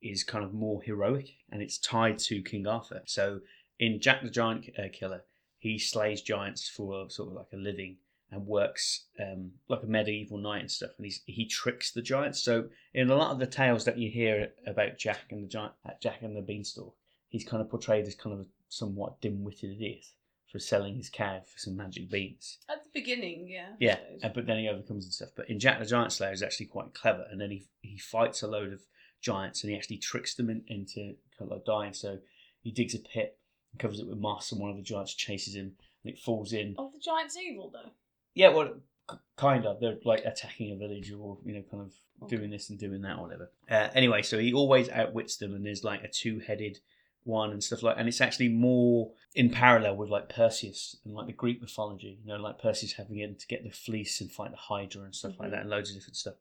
is 0.01 0.23
kind 0.25 0.43
of 0.43 0.53
more 0.53 0.81
heroic, 0.81 1.29
and 1.49 1.61
it's 1.61 1.77
tied 1.77 2.19
to 2.19 2.41
King 2.41 2.67
Arthur. 2.67 3.01
So 3.05 3.39
in 3.79 4.01
Jack 4.01 4.21
the 4.21 4.29
Giant 4.29 4.69
uh, 4.77 4.89
Killer, 4.91 5.23
he 5.63 5.79
slays 5.79 6.21
giants 6.21 6.67
for 6.67 7.09
sort 7.09 7.29
of 7.29 7.35
like 7.35 7.53
a 7.53 7.55
living 7.55 7.95
and 8.29 8.45
works 8.45 9.05
um, 9.17 9.51
like 9.69 9.81
a 9.81 9.87
medieval 9.87 10.37
knight 10.37 10.59
and 10.59 10.69
stuff. 10.69 10.89
And 10.97 11.05
he's, 11.05 11.21
he 11.25 11.45
tricks 11.45 11.93
the 11.93 12.01
giants. 12.01 12.43
So 12.43 12.65
in 12.93 13.09
a 13.09 13.15
lot 13.15 13.31
of 13.31 13.39
the 13.39 13.47
tales 13.47 13.85
that 13.85 13.97
you 13.97 14.11
hear 14.11 14.49
about 14.67 14.97
Jack 14.97 15.31
and 15.31 15.41
the 15.41 15.47
giant, 15.47 15.71
uh, 15.85 15.91
Jack 16.01 16.21
and 16.21 16.35
the 16.35 16.41
Beanstalk, 16.41 16.93
he's 17.29 17.45
kind 17.45 17.61
of 17.61 17.69
portrayed 17.69 18.05
as 18.05 18.13
kind 18.13 18.33
of 18.33 18.41
a 18.41 18.49
somewhat 18.67 19.21
dim-witted 19.21 19.71
idiot 19.71 20.05
for 20.51 20.59
selling 20.59 20.97
his 20.97 21.09
cow 21.09 21.39
for 21.45 21.57
some 21.57 21.77
magic 21.77 22.09
beans. 22.11 22.57
At 22.69 22.83
the 22.83 22.89
beginning, 22.93 23.47
yeah. 23.47 23.69
Yeah, 23.79 23.99
uh, 24.21 24.33
but 24.35 24.45
then 24.45 24.57
he 24.57 24.67
overcomes 24.67 25.05
and 25.05 25.13
stuff. 25.13 25.29
But 25.33 25.49
in 25.49 25.59
Jack 25.59 25.79
the 25.79 25.85
Giant 25.85 26.11
Slayer, 26.11 26.31
he's 26.31 26.43
actually 26.43 26.65
quite 26.65 26.93
clever, 26.93 27.25
and 27.31 27.39
then 27.39 27.51
he 27.51 27.67
he 27.79 27.97
fights 27.97 28.43
a 28.43 28.47
load 28.47 28.73
of 28.73 28.81
giants, 29.21 29.63
and 29.63 29.71
he 29.71 29.77
actually 29.77 29.97
tricks 29.97 30.35
them 30.35 30.49
in, 30.49 30.63
into 30.67 31.15
kind 31.39 31.49
of 31.49 31.51
like 31.51 31.65
dying. 31.65 31.93
So 31.93 32.19
he 32.61 32.71
digs 32.71 32.95
a 32.95 32.99
pit 32.99 33.37
and 33.73 33.79
covers 33.79 33.99
it 33.99 34.07
with 34.07 34.17
moss, 34.17 34.51
and 34.53 34.61
one 34.61 34.69
of 34.69 34.77
the 34.77 34.83
giants 34.83 35.13
chases 35.13 35.55
him, 35.55 35.75
and 36.03 36.13
it 36.13 36.19
falls 36.19 36.53
in. 36.53 36.75
Oh, 36.77 36.91
the 36.93 36.99
giant's 36.99 37.35
evil 37.37 37.69
though. 37.73 37.89
Yeah, 38.35 38.49
well, 38.49 38.73
k- 39.09 39.17
kind 39.35 39.65
of. 39.65 39.79
They're 39.81 39.97
like 40.05 40.23
attacking 40.25 40.71
a 40.71 40.75
village, 40.77 41.11
or 41.11 41.37
you 41.45 41.53
know, 41.55 41.63
kind 41.69 41.83
of 41.83 41.93
Okay. 42.21 42.37
doing 42.37 42.51
this 42.51 42.69
and 42.69 42.79
doing 42.79 43.01
that, 43.01 43.17
or 43.17 43.23
whatever. 43.23 43.51
Uh, 43.69 43.89
anyway, 43.93 44.21
so 44.21 44.37
he 44.39 44.53
always 44.53 44.87
outwits 44.89 45.35
them, 45.37 45.53
and 45.55 45.65
there's 45.65 45.83
like 45.83 46.03
a 46.03 46.07
two-headed 46.07 46.79
one 47.25 47.51
and 47.51 47.63
stuff 47.63 47.83
like. 47.83 47.95
And 47.97 48.07
it's 48.07 48.21
actually 48.21 48.49
more 48.49 49.11
in 49.35 49.49
parallel 49.49 49.95
with 49.97 50.09
like 50.09 50.29
Perseus 50.29 50.97
and 51.03 51.13
like 51.15 51.27
the 51.27 51.33
Greek 51.33 51.59
mythology. 51.61 52.19
You 52.23 52.27
know, 52.33 52.37
like 52.37 52.59
Perseus 52.59 52.93
having 52.93 53.17
it 53.19 53.39
to 53.39 53.47
get 53.47 53.63
the 53.63 53.71
fleece 53.71 54.21
and 54.21 54.31
fight 54.31 54.51
the 54.51 54.57
Hydra 54.57 55.03
and 55.03 55.13
stuff 55.15 55.33
like 55.39 55.49
Mhm. 55.49 55.51
that, 55.51 55.61
and 55.61 55.69
loads 55.69 55.89
of 55.89 55.95
different 55.95 56.15
stuff. 56.15 56.35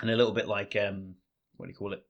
And 0.00 0.10
a 0.10 0.16
little 0.16 0.32
bit 0.32 0.48
like 0.48 0.74
um, 0.76 1.16
what 1.56 1.66
do 1.66 1.70
you 1.72 1.76
call 1.76 1.92
it? 1.92 2.04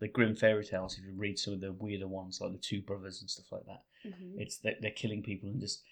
The 0.00 0.08
Grimm 0.08 0.34
fairy 0.34 0.64
tales. 0.64 0.96
If 0.98 1.04
you 1.04 1.12
read 1.16 1.38
some 1.38 1.54
of 1.54 1.60
the 1.60 1.72
weirder 1.72 2.08
ones, 2.08 2.40
like 2.40 2.52
the 2.52 2.58
Two 2.58 2.80
Brothers 2.82 3.20
and 3.20 3.30
stuff 3.30 3.52
like 3.52 3.66
that, 3.66 3.82
Mm-hmm. 4.06 4.40
it's 4.40 4.56
that 4.60 4.76
they're 4.80 4.90
killing 4.92 5.22
people 5.22 5.50
and 5.50 5.60
just 5.60 5.82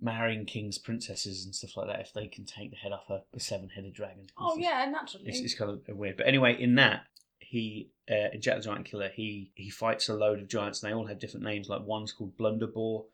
marrying 0.00 0.44
kings, 0.46 0.78
princesses, 0.78 1.44
and 1.44 1.54
stuff 1.54 1.76
like 1.76 1.86
that 1.86 2.00
if 2.00 2.12
they 2.12 2.26
can 2.26 2.44
take 2.44 2.70
the 2.72 2.76
head 2.76 2.90
off 2.90 3.08
a, 3.08 3.22
a 3.36 3.38
seven-headed 3.38 3.94
dragon. 3.94 4.26
Oh 4.36 4.58
It's- 4.58 4.64
yeah, 4.68 4.84
naturally. 4.90 5.26
it's, 5.28 5.38
it's 5.38 5.54
kind 5.54 5.70
of 5.70 5.96
weird. 5.96 6.16
But 6.16 6.26
anyway, 6.26 6.60
in 6.60 6.74
that 6.74 7.02
he 7.38 7.90
uh, 8.10 8.30
in 8.32 8.40
Jack 8.40 8.56
the 8.56 8.62
Giant 8.64 8.84
Killer, 8.86 9.10
he 9.14 9.52
he 9.54 9.70
fights 9.70 10.08
a 10.08 10.14
load 10.14 10.40
of 10.40 10.48
giants, 10.48 10.82
and 10.82 10.90
they 10.90 10.94
all 10.96 11.06
have 11.06 11.20
different 11.20 11.44
names. 11.46 11.68
Like 11.68 11.82
one's 11.86 12.10
called 12.12 12.36
Blunderbore, 12.36 13.04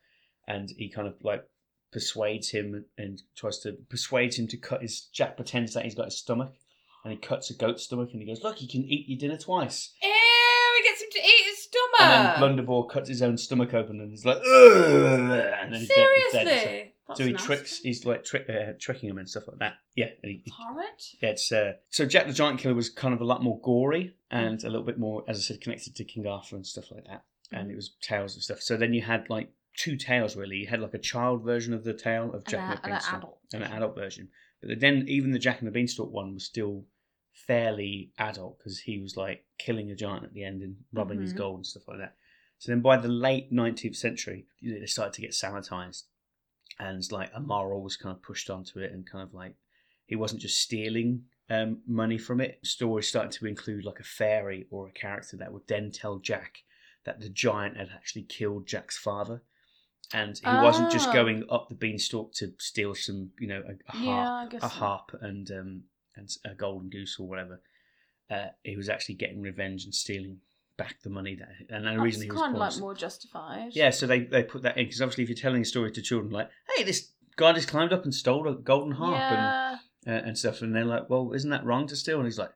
and 0.47 0.71
he 0.77 0.89
kind 0.89 1.07
of 1.07 1.13
like 1.23 1.45
persuades 1.91 2.49
him 2.49 2.85
and 2.97 3.21
tries 3.35 3.59
to 3.59 3.73
persuades 3.89 4.37
him 4.39 4.47
to 4.47 4.57
cut 4.57 4.81
his. 4.81 5.01
Jack 5.13 5.35
pretends 5.35 5.73
that 5.75 5.83
he's 5.83 5.93
got 5.95 6.05
his 6.05 6.17
stomach, 6.17 6.53
and 7.03 7.13
he 7.13 7.19
cuts 7.19 7.49
a 7.51 7.53
goat's 7.53 7.83
stomach, 7.83 8.09
and 8.13 8.21
he 8.21 8.27
goes, 8.27 8.41
"Look, 8.43 8.61
you 8.61 8.67
can 8.67 8.83
eat 8.85 9.07
your 9.07 9.19
dinner 9.19 9.37
twice." 9.37 9.93
Ew, 10.01 10.09
And 11.99 12.11
then 12.11 12.65
Blunderbore 12.65 12.89
cuts 12.89 13.09
his 13.09 13.21
own 13.21 13.37
stomach 13.37 13.73
open, 13.73 13.99
and 13.99 14.09
he's 14.09 14.25
like, 14.25 14.37
"Ugh," 14.37 14.45
and 15.61 15.73
then 15.73 15.79
he's 15.79 15.89
dead. 15.89 16.07
He's 16.15 16.31
dead. 16.33 16.47
Seriously. 16.47 16.93
So, 17.07 17.07
That's 17.07 17.19
so 17.19 17.25
he 17.25 17.31
nasty. 17.33 17.45
tricks. 17.47 17.79
He's 17.79 18.05
like 18.05 18.23
trick, 18.23 18.45
uh, 18.49 18.73
tricking 18.79 19.09
him 19.09 19.17
and 19.17 19.27
stuff 19.29 19.47
like 19.47 19.57
that. 19.59 19.73
Yeah, 19.95 20.09
and 20.23 20.31
he, 20.31 20.43
Horrid. 20.55 20.85
Yeah, 21.21 21.29
it's 21.29 21.51
uh, 21.51 21.73
so 21.89 22.05
Jack 22.05 22.27
the 22.27 22.33
Giant 22.33 22.59
Killer 22.59 22.75
was 22.75 22.89
kind 22.89 23.13
of 23.13 23.21
a 23.21 23.25
lot 23.25 23.43
more 23.43 23.59
gory 23.61 24.13
Mm. 24.31 24.37
and 24.37 24.63
a 24.63 24.67
little 24.69 24.85
bit 24.85 24.99
more, 24.99 25.23
as 25.27 25.37
I 25.37 25.41
said, 25.41 25.59
connected 25.61 25.95
to 25.95 26.03
King 26.03 26.27
Arthur 26.27 26.55
and 26.55 26.65
stuff 26.65 26.91
like 26.91 27.05
that. 27.05 27.23
Mm. 27.51 27.61
And 27.61 27.71
it 27.71 27.75
was 27.75 27.95
tales 28.01 28.35
and 28.35 28.43
stuff. 28.43 28.61
So 28.61 28.77
then 28.77 28.93
you 28.93 29.01
had 29.01 29.27
like 29.29 29.49
two 29.75 29.95
tales 29.97 30.35
really. 30.35 30.57
You 30.57 30.67
had 30.67 30.81
like 30.81 30.93
a 30.93 30.99
child 30.99 31.43
version 31.43 31.73
of 31.73 31.83
the 31.83 31.93
tale 31.95 32.27
of 32.27 32.43
And, 32.45 32.47
Jack 32.47 32.59
a, 32.59 32.63
and 32.63 32.69
the 32.71 32.83
and 32.83 32.85
an 32.85 32.91
Beanstalk 32.91 33.17
adult. 33.17 33.39
and 33.53 33.63
an 33.63 33.71
adult 33.73 33.95
version. 33.95 34.29
But 34.61 34.79
then 34.79 35.05
even 35.07 35.31
the 35.31 35.39
Jack 35.39 35.59
and 35.59 35.67
the 35.67 35.71
Beanstalk 35.71 36.11
one 36.11 36.35
was 36.35 36.45
still 36.45 36.85
fairly 37.47 38.11
adult 38.17 38.57
because 38.57 38.79
he 38.79 38.99
was 38.99 39.15
like 39.17 39.45
killing 39.57 39.89
a 39.91 39.95
giant 39.95 40.23
at 40.25 40.33
the 40.33 40.43
end 40.43 40.61
and 40.61 40.75
robbing 40.93 41.21
his 41.21 41.33
Mhm. 41.33 41.37
gold 41.37 41.55
and 41.57 41.65
stuff 41.65 41.87
like 41.87 41.97
that. 41.99 42.15
So 42.59 42.71
then 42.71 42.81
by 42.81 42.97
the 42.97 43.07
late 43.07 43.51
19th 43.51 43.95
century, 43.95 44.47
they 44.61 44.85
started 44.85 45.13
to 45.13 45.21
get 45.21 45.31
sanitized 45.31 46.03
and 46.79 47.09
like 47.11 47.31
a 47.33 47.39
moral 47.39 47.81
was 47.81 47.97
kind 47.97 48.15
of 48.15 48.21
pushed 48.21 48.49
onto 48.49 48.79
it 48.79 48.91
and 48.91 49.05
kind 49.09 49.23
of 49.27 49.33
like 49.33 49.55
he 50.05 50.15
wasn't 50.15 50.41
just 50.41 50.59
stealing 50.61 51.25
um, 51.49 51.81
money 51.87 52.17
from 52.17 52.41
it. 52.41 52.59
Stories 52.63 53.07
started 53.07 53.31
to 53.33 53.45
include 53.47 53.85
like 53.85 53.99
a 53.99 54.03
fairy 54.03 54.67
or 54.69 54.87
a 54.87 54.91
character 54.91 55.37
that 55.37 55.51
would 55.51 55.67
then 55.67 55.91
tell 55.91 56.19
Jack 56.19 56.63
that 57.05 57.19
the 57.21 57.29
giant 57.29 57.77
had 57.77 57.89
actually 57.93 58.23
killed 58.23 58.67
Jack's 58.67 58.97
father. 58.97 59.41
And 60.13 60.37
he 60.39 60.45
wasn't 60.61 60.89
just 60.91 61.07
Ah. 61.09 61.13
going 61.13 61.43
up 61.49 61.69
the 61.69 61.75
beanstalk 61.75 62.33
to 62.35 62.53
steal 62.57 62.95
some, 62.95 63.31
you 63.39 63.47
know, 63.47 63.61
a, 63.67 63.73
a 63.87 63.91
harp 63.91 64.51
yeah, 64.51 64.57
a 64.57 64.61
so. 64.61 64.67
harp 64.67 65.11
and 65.21 65.49
um, 65.51 65.83
and 66.19 66.29
a 66.45 66.55
golden 66.55 66.89
goose 66.89 67.17
or 67.19 67.27
whatever. 67.27 67.61
Uh, 68.29 68.47
he 68.63 68.75
was 68.75 68.89
actually 68.89 69.15
getting 69.15 69.41
revenge 69.41 69.85
and 69.85 69.95
stealing 69.95 70.37
back 70.77 71.01
the 71.03 71.09
money 71.09 71.35
that, 71.35 71.49
and 71.75 71.85
the 71.85 71.99
reason 71.99 72.21
he 72.21 72.29
was 72.31 72.39
kind 72.39 72.53
of 72.55 72.59
like 72.59 72.77
more 72.79 72.93
justified. 72.93 73.71
Yeah, 73.73 73.89
so 73.89 74.05
they, 74.07 74.19
they 74.21 74.43
put 74.43 74.61
that 74.61 74.77
in 74.77 74.85
because 74.85 75.01
obviously 75.01 75.23
if 75.23 75.29
you're 75.29 75.35
telling 75.37 75.61
a 75.63 75.65
story 75.65 75.91
to 75.91 76.01
children 76.01 76.31
like, 76.31 76.49
hey, 76.75 76.83
this 76.83 77.11
guy 77.35 77.51
just 77.53 77.67
climbed 77.67 77.91
up 77.91 78.03
and 78.03 78.13
stole 78.13 78.47
a 78.47 78.53
golden 78.55 78.91
harp 78.93 79.23
Yeah. 79.31 79.33
and 80.05 80.13
uh, 80.13 80.25
and 80.27 80.37
stuff, 80.37 80.61
and 80.61 80.73
they're 80.75 80.85
like, 80.85 81.09
well, 81.09 81.33
isn't 81.33 81.49
that 81.49 81.65
wrong 81.65 81.85
to 81.87 81.95
steal? 81.95 82.17
And 82.19 82.25
he's 82.25 82.39
like, 82.39 82.51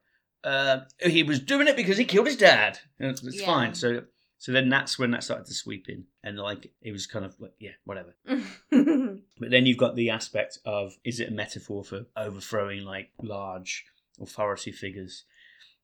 uh, 0.46 0.82
he 1.02 1.24
was 1.24 1.40
doing 1.40 1.68
it 1.68 1.76
because 1.76 1.98
he 1.98 2.06
killed 2.06 2.28
his 2.28 2.38
dad. 2.38 2.80
And 3.00 3.10
it's 3.12 3.24
it's 3.24 3.40
Yeah. 3.42 3.46
fine. 3.48 3.74
So 3.74 4.04
so 4.38 4.52
then 4.52 4.70
that's 4.70 4.98
when 5.00 5.12
that 5.12 5.24
started 5.24 5.46
to 5.48 5.54
sweep 5.54 5.90
in, 5.90 6.06
and 6.24 6.38
like 6.38 6.72
it 6.82 6.92
was 6.92 7.08
kind 7.08 7.26
of 7.26 7.36
like, 7.40 7.54
yeah, 7.60 7.72
whatever. 7.84 8.16
But 9.44 9.52
then 9.52 9.66
you've 9.66 9.78
got 9.78 9.96
the 9.98 10.10
aspect 10.10 10.60
of 10.66 10.98
is 11.04 11.20
it 11.20 11.28
a 11.28 11.32
metaphor 11.34 11.84
for 11.84 12.06
overthrowing 12.16 12.86
like 12.86 13.12
large 13.22 13.86
authority 14.22 14.72
figures? 14.72 15.26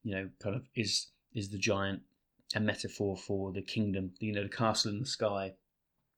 You 0.03 0.15
know, 0.15 0.29
kind 0.41 0.55
of 0.55 0.63
is 0.75 1.07
is 1.33 1.49
the 1.49 1.57
giant 1.57 2.01
a 2.55 2.59
metaphor 2.61 3.17
for 3.17 3.51
the 3.51 3.61
kingdom? 3.61 4.11
You 4.19 4.31
know, 4.31 4.43
the 4.43 4.49
castle 4.49 4.91
in 4.91 4.99
the 4.99 5.05
sky, 5.05 5.53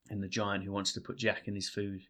and 0.10 0.22
the 0.22 0.28
giant 0.28 0.64
who 0.66 0.72
wants 0.72 0.94
to 0.94 1.02
put 1.02 1.18
Jack 1.18 1.48
in 1.48 1.56
his 1.56 1.68
food 1.68 2.02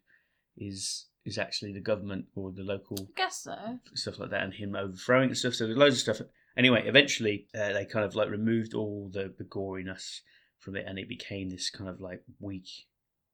is 0.58 1.06
is 1.24 1.38
actually 1.38 1.72
the 1.72 1.80
government 1.80 2.26
or 2.34 2.52
the 2.52 2.62
local 2.62 2.98
I 3.00 3.06
guess 3.16 3.38
so. 3.44 3.78
stuff 3.94 4.18
like 4.18 4.30
that, 4.30 4.42
and 4.42 4.52
him 4.52 4.76
overthrowing 4.76 5.28
and 5.30 5.38
stuff. 5.38 5.54
So 5.54 5.64
there's 5.64 5.78
loads 5.78 5.94
of 5.96 6.00
stuff. 6.16 6.26
Anyway, 6.58 6.82
eventually 6.86 7.46
uh, 7.54 7.72
they 7.72 7.86
kind 7.86 8.04
of 8.04 8.14
like 8.14 8.28
removed 8.28 8.74
all 8.74 9.08
the 9.10 9.32
the 9.38 9.44
goriness 9.44 10.20
from 10.58 10.76
it, 10.76 10.84
and 10.86 10.98
it 10.98 11.08
became 11.08 11.48
this 11.48 11.70
kind 11.70 11.88
of 11.88 12.00
like 12.02 12.22
weak 12.38 12.68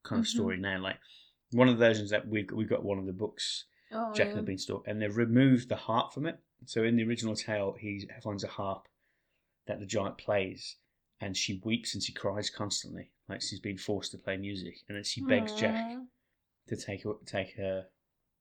kind 0.04 0.20
of 0.20 0.26
Mhm. 0.26 0.30
story 0.30 0.56
now. 0.58 0.80
Like 0.80 0.98
one 1.52 1.68
of 1.68 1.78
the 1.78 1.84
versions 1.84 2.10
that 2.10 2.26
we've 2.28 2.50
we 2.52 2.64
got 2.64 2.84
one 2.84 2.98
of 2.98 3.06
the 3.06 3.12
books, 3.12 3.64
Oh, 3.90 4.12
Jack 4.14 4.28
yeah. 4.28 4.32
and 4.38 4.40
the 4.42 4.46
Beanstalk, 4.50 4.86
and 4.86 5.00
they've 5.00 5.16
removed 5.16 5.68
the 5.68 5.76
harp 5.76 6.12
from 6.12 6.26
it. 6.26 6.38
So 6.66 6.82
in 6.84 6.96
the 6.96 7.04
original 7.04 7.34
tale, 7.34 7.74
he 7.78 8.08
finds 8.22 8.44
a 8.44 8.48
harp 8.48 8.86
that 9.66 9.80
the 9.80 9.86
giant 9.86 10.18
plays, 10.18 10.76
and 11.20 11.36
she 11.36 11.60
weeps 11.64 11.94
and 11.94 12.02
she 12.02 12.12
cries 12.12 12.50
constantly, 12.50 13.12
like 13.28 13.40
she's 13.42 13.60
being 13.60 13.78
forced 13.78 14.10
to 14.12 14.18
play 14.18 14.36
music, 14.36 14.76
and 14.88 14.96
then 14.96 15.04
she 15.04 15.22
begs 15.22 15.54
Jack 15.54 15.76
to 16.68 16.76
take 16.76 17.04
her, 17.04 17.14
take 17.24 17.56
her 17.56 17.86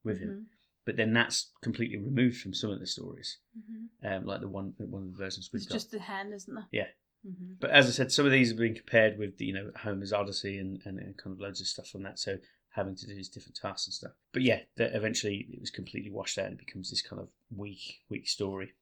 with 0.04 0.20
him. 0.20 0.30
Mhm, 0.30 0.46
But 0.86 0.96
then 0.98 1.14
that's 1.14 1.52
completely 1.62 1.98
removed 1.98 2.42
from 2.42 2.54
some 2.54 2.72
of 2.72 2.80
the 2.80 2.88
stories, 2.88 3.38
mhm. 3.58 3.88
um, 4.04 4.26
like 4.26 4.42
the 4.42 4.48
one 4.50 4.74
one 4.78 5.04
of 5.04 5.12
the 5.12 5.18
versions 5.18 5.50
we've 5.54 5.62
It's 5.62 5.68
got. 5.70 5.76
just 5.76 5.92
the 5.92 6.00
hen, 6.00 6.34
isn't 6.34 6.54
there? 6.54 6.68
Yeah. 6.72 6.88
hmm 7.24 7.54
But 7.60 7.72
as 7.72 7.88
I 7.88 7.92
said, 7.92 8.12
some 8.12 8.26
of 8.26 8.32
these 8.32 8.50
have 8.50 8.58
been 8.58 8.76
compared 8.76 9.18
with 9.18 9.40
you 9.42 9.54
know 9.54 9.72
Homer's 9.78 10.12
Odyssey 10.14 10.58
and, 10.58 10.82
and, 10.86 11.00
and 11.00 11.18
kind 11.18 11.34
of 11.34 11.40
loads 11.40 11.62
of 11.62 11.68
stuff 11.68 11.88
from 11.88 12.04
that. 12.04 12.20
So 12.20 12.38
having 12.78 12.96
to 12.96 13.06
do 13.06 13.14
these 13.16 13.28
different 13.28 13.58
tasks 13.62 13.88
and 13.88 13.94
stuff. 13.94 14.12
But 14.32 14.44
yeah, 14.44 14.60
that 14.78 14.96
eventually 14.96 15.48
it 15.52 15.60
was 15.60 15.70
completely 15.70 16.12
washed 16.12 16.38
out 16.38 16.46
and 16.46 16.54
it 16.54 16.66
becomes 16.66 16.90
this 16.90 17.02
kind 17.02 17.22
of 17.22 17.28
weak, 17.54 18.02
weak 18.10 18.28
story. 18.28 18.74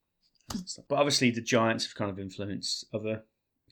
But 0.88 0.98
obviously 1.00 1.32
the 1.32 1.42
giants 1.42 1.86
have 1.86 1.96
kind 1.96 2.12
of 2.12 2.20
influenced 2.20 2.86
other 2.94 3.24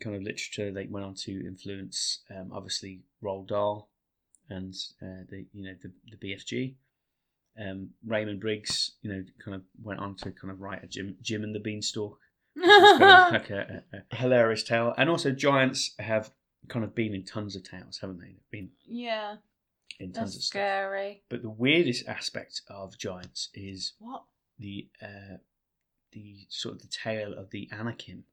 kind 0.01 0.15
of 0.15 0.24
literature. 0.24 0.72
They 0.72 0.88
went 0.88 1.06
on 1.06 1.13
to 1.15 1.46
influence 1.46 2.22
um, 2.32 2.50
obviously 2.51 3.01
Roald 3.24 3.50
Dahl 3.50 3.89
and 4.50 4.74
uh, 5.01 5.24
the 5.30 5.46
you 5.53 5.63
know 5.63 5.75
the, 5.82 5.92
the 6.10 6.18
BFG. 6.18 6.75
Um, 7.63 7.89
Raymond 8.03 8.39
Briggs, 8.39 8.94
you 9.03 9.13
know, 9.13 9.24
kind 9.44 9.53
of 9.53 9.62
went 9.84 10.00
on 10.00 10.15
to 10.15 10.32
kind 10.32 10.51
of 10.51 10.60
write 10.60 10.84
a 10.84 10.88
Jim, 10.88 11.18
Jim 11.22 11.44
and 11.44 11.53
the 11.53 11.60
Beanstalk 11.60 12.18
kind 12.60 13.03
of 13.03 13.32
like 13.34 13.50
a, 13.51 13.84
a, 13.94 13.98
a 14.12 14.15
hilarious 14.15 14.63
tale. 14.63 14.96
And 14.98 15.08
also, 15.08 15.30
giants 15.32 15.94
have 16.00 16.32
kind 16.68 16.84
of 16.84 16.96
been 16.96 17.13
in 17.13 17.25
tons 17.25 17.56
of 17.56 17.63
tales, 17.63 18.00
haven't 18.01 18.20
they? 18.20 18.27
They've 18.27 18.51
been 18.51 18.70
yeah, 18.88 19.36
in 20.03 20.12
tons 20.13 20.27
that's 20.33 20.36
of 20.38 20.41
stuff. 20.43 20.50
scary. 20.62 21.24
But 21.29 21.41
the 21.41 21.50
weirdest 21.50 22.07
aspect 22.07 22.62
of 22.69 22.98
giants 22.98 23.50
is 23.53 23.93
What? 24.00 24.24
the 24.60 24.89
uh, 25.01 25.38
the 26.12 26.45
sort 26.50 26.75
of 26.75 26.81
the 26.81 26.88
tale 26.88 27.33
of 27.33 27.50
the 27.50 27.69
Anakim. 27.72 28.24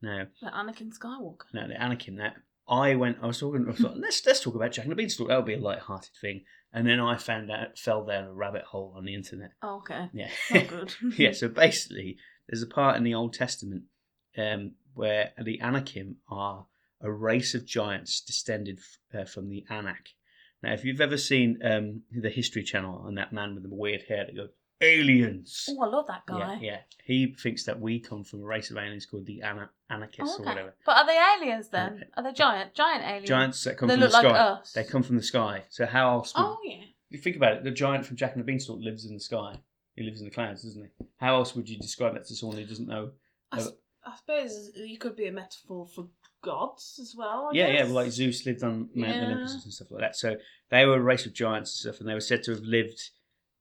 Now, 0.00 0.26
The 0.40 0.48
Anakin 0.50 0.92
Skywalker. 0.96 1.46
no, 1.52 1.66
the 1.66 1.80
Anakim. 1.82 2.16
That 2.16 2.36
I 2.68 2.94
went, 2.94 3.18
I 3.22 3.26
was 3.26 3.40
talking. 3.40 3.66
I 3.68 3.72
thought, 3.72 3.96
let's 3.98 4.24
let's 4.24 4.40
talk 4.40 4.54
about 4.54 4.70
Jack 4.72 4.84
and 4.84 4.92
the 4.92 4.96
Beanstalk. 4.96 5.26
That'll 5.28 5.42
be 5.42 5.54
a 5.54 5.58
light-hearted 5.58 6.12
thing. 6.20 6.44
And 6.72 6.86
then 6.86 7.00
I 7.00 7.16
found 7.16 7.50
out, 7.50 7.78
fell 7.78 8.04
down 8.04 8.24
a 8.24 8.32
rabbit 8.32 8.62
hole 8.62 8.92
on 8.96 9.04
the 9.06 9.14
internet. 9.14 9.52
Oh, 9.62 9.76
okay. 9.78 10.08
Yeah. 10.12 10.28
Not 10.52 10.68
good. 10.68 10.94
yeah, 11.18 11.32
so 11.32 11.48
basically, 11.48 12.18
there's 12.48 12.62
a 12.62 12.66
part 12.66 12.96
in 12.96 13.04
the 13.04 13.14
Old 13.14 13.32
Testament 13.32 13.84
um, 14.36 14.72
where 14.94 15.32
the 15.42 15.60
Anakim 15.62 16.16
are 16.28 16.66
a 17.00 17.10
race 17.10 17.54
of 17.54 17.64
giants 17.66 18.20
descended 18.20 18.80
uh, 19.18 19.24
from 19.24 19.48
the 19.48 19.64
Anak. 19.70 20.10
Now, 20.62 20.72
if 20.72 20.84
you've 20.84 21.00
ever 21.00 21.16
seen 21.16 21.58
um, 21.64 22.02
the 22.10 22.30
History 22.30 22.62
Channel 22.62 23.06
and 23.06 23.16
that 23.18 23.32
man 23.32 23.54
with 23.54 23.62
the 23.62 23.74
weird 23.74 24.02
hair 24.08 24.26
that 24.26 24.34
goes, 24.36 24.48
aliens. 24.80 25.68
Oh, 25.70 25.82
I 25.82 25.86
love 25.86 26.06
that 26.08 26.26
guy. 26.26 26.58
yeah. 26.60 26.78
He 27.04 27.34
thinks 27.38 27.64
that 27.64 27.80
we 27.80 27.98
come 28.00 28.24
from 28.24 28.42
a 28.42 28.46
race 28.46 28.70
of 28.70 28.76
aliens 28.76 29.06
called 29.06 29.26
the 29.26 29.42
Ana- 29.42 29.70
Anarchists 29.90 30.36
Oh, 30.38 30.42
or 30.42 30.46
whatever. 30.46 30.74
But 30.84 30.96
are 30.98 31.06
they 31.06 31.18
aliens 31.38 31.68
then? 31.68 32.04
Are 32.16 32.22
they 32.22 32.32
giant? 32.32 32.74
Giant 32.74 33.04
aliens? 33.04 33.28
Giants 33.28 33.64
that 33.64 33.76
come 33.78 33.88
They 33.88 33.94
from 33.94 34.00
look 34.02 34.10
the 34.10 34.16
like 34.18 34.26
sky. 34.26 34.38
us. 34.38 34.72
They 34.72 34.84
come 34.84 35.02
from 35.02 35.16
the 35.16 35.22
sky. 35.22 35.62
So 35.68 35.86
how 35.86 36.10
else 36.12 36.34
would 36.36 36.44
Oh 36.44 36.58
yeah. 36.64 36.82
you 37.10 37.18
think 37.18 37.36
about 37.36 37.54
it? 37.54 37.64
The 37.64 37.70
giant 37.70 38.06
from 38.06 38.16
Jack 38.16 38.34
and 38.34 38.40
the 38.40 38.44
Beanstalk 38.46 38.80
lives 38.80 39.04
in 39.04 39.14
the 39.14 39.20
sky. 39.20 39.56
He 39.96 40.02
lives 40.04 40.20
in 40.20 40.26
the 40.26 40.34
clouds, 40.34 40.62
doesn't 40.62 40.82
he? 40.98 41.06
How 41.16 41.36
else 41.36 41.56
would 41.56 41.68
you 41.68 41.76
describe 41.78 42.14
that 42.14 42.26
to 42.26 42.34
someone 42.34 42.58
who 42.58 42.64
doesn't 42.64 42.86
know 42.86 43.10
I, 43.50 43.58
s- 43.58 43.70
I 44.04 44.14
suppose 44.16 44.70
you 44.76 44.96
could 44.98 45.16
be 45.16 45.26
a 45.26 45.32
metaphor 45.32 45.86
for 45.86 46.06
gods 46.42 46.98
as 47.00 47.14
well. 47.16 47.50
I 47.50 47.56
yeah, 47.56 47.66
yeah, 47.66 47.72
guess. 47.72 47.84
well, 47.86 47.94
like 47.94 48.12
Zeus 48.12 48.46
lived 48.46 48.62
on 48.62 48.88
Mount 48.94 49.16
Yeah. 49.16 49.24
Olympus 49.26 49.64
and 49.64 49.72
stuff 49.72 49.90
like 49.90 50.00
that. 50.00 50.16
So 50.16 50.36
they 50.70 50.86
were 50.86 50.96
a 50.96 51.02
race 51.02 51.26
of 51.26 51.34
giants 51.34 51.70
and 51.70 51.92
stuff, 51.92 52.00
and 52.00 52.08
they 52.08 52.14
were 52.14 52.20
said 52.20 52.42
to 52.44 52.52
have 52.52 52.62
lived 52.62 53.10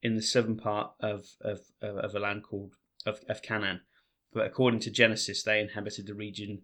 in 0.04 0.16
the 0.16 0.22
southern 0.22 0.58
part 0.58 0.92
of 1.00 1.26
of, 1.42 1.60
of, 1.82 2.16
a 2.16 2.20
land 2.20 2.44
called 2.44 2.76
of, 3.06 3.22
of 3.28 3.42
Canaan. 3.42 3.82
But 4.34 4.46
according 4.46 4.82
to 4.82 4.92
Genesis, 4.92 5.44
they 5.44 5.60
inhabited 5.60 6.08
the 6.08 6.14
region 6.14 6.62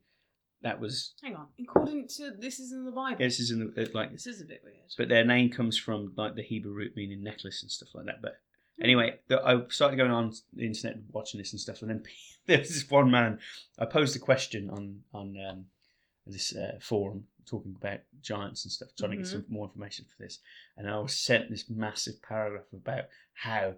that 0.64 0.80
was. 0.80 1.14
Hang 1.22 1.36
on. 1.36 1.48
According 1.60 2.08
to 2.18 2.32
this 2.40 2.60
is 2.60 2.72
in 2.72 2.86
the 2.86 2.92
Bible. 2.92 3.18
This 3.20 3.40
is 3.40 3.52
in 3.52 3.72
the 3.76 3.84
uh, 3.84 3.88
like, 3.94 4.12
This 4.12 4.28
is 4.28 4.42
a 4.42 4.46
bit 4.46 4.62
weird. 4.64 4.78
but 4.98 5.10
their 5.10 5.26
name 5.26 5.50
comes 5.50 5.78
from 5.78 6.14
like 6.18 6.36
the 6.36 6.42
Hebrew 6.42 6.74
root 6.74 6.94
meaning 6.96 7.24
necklace 7.24 7.62
and 7.62 7.72
stuff 7.72 7.90
like 7.94 8.06
that. 8.06 8.22
But 8.22 8.34
anyway, 8.82 9.20
the, 9.28 9.42
I 9.42 9.62
started 9.70 9.98
going 9.98 10.12
on 10.12 10.34
the 10.54 10.66
internet 10.66 10.98
watching 11.12 11.40
this 11.40 11.52
and 11.52 11.60
stuff, 11.60 11.82
and 11.82 11.90
then 11.90 12.04
there 12.48 12.60
was 12.60 12.70
this 12.70 12.90
one 12.90 13.12
man. 13.12 13.40
I 13.78 13.86
posed 13.86 14.16
a 14.16 14.20
question 14.20 14.70
on 14.70 15.02
on 15.14 15.36
um, 15.50 15.66
this 16.26 16.56
uh, 16.56 16.78
forum 16.82 17.26
talking 17.46 17.76
about 17.80 18.00
giants 18.22 18.64
and 18.66 18.72
stuff, 18.72 18.90
trying 18.98 19.12
to 19.12 19.18
get 19.18 19.28
some 19.28 19.46
more 19.50 19.66
information 19.66 20.06
for 20.06 20.24
this, 20.24 20.40
and 20.78 20.90
I 20.90 20.98
was 21.00 21.14
sent 21.18 21.50
this 21.50 21.70
massive 21.70 22.22
paragraph 22.22 22.66
about 22.74 23.06
how 23.34 23.74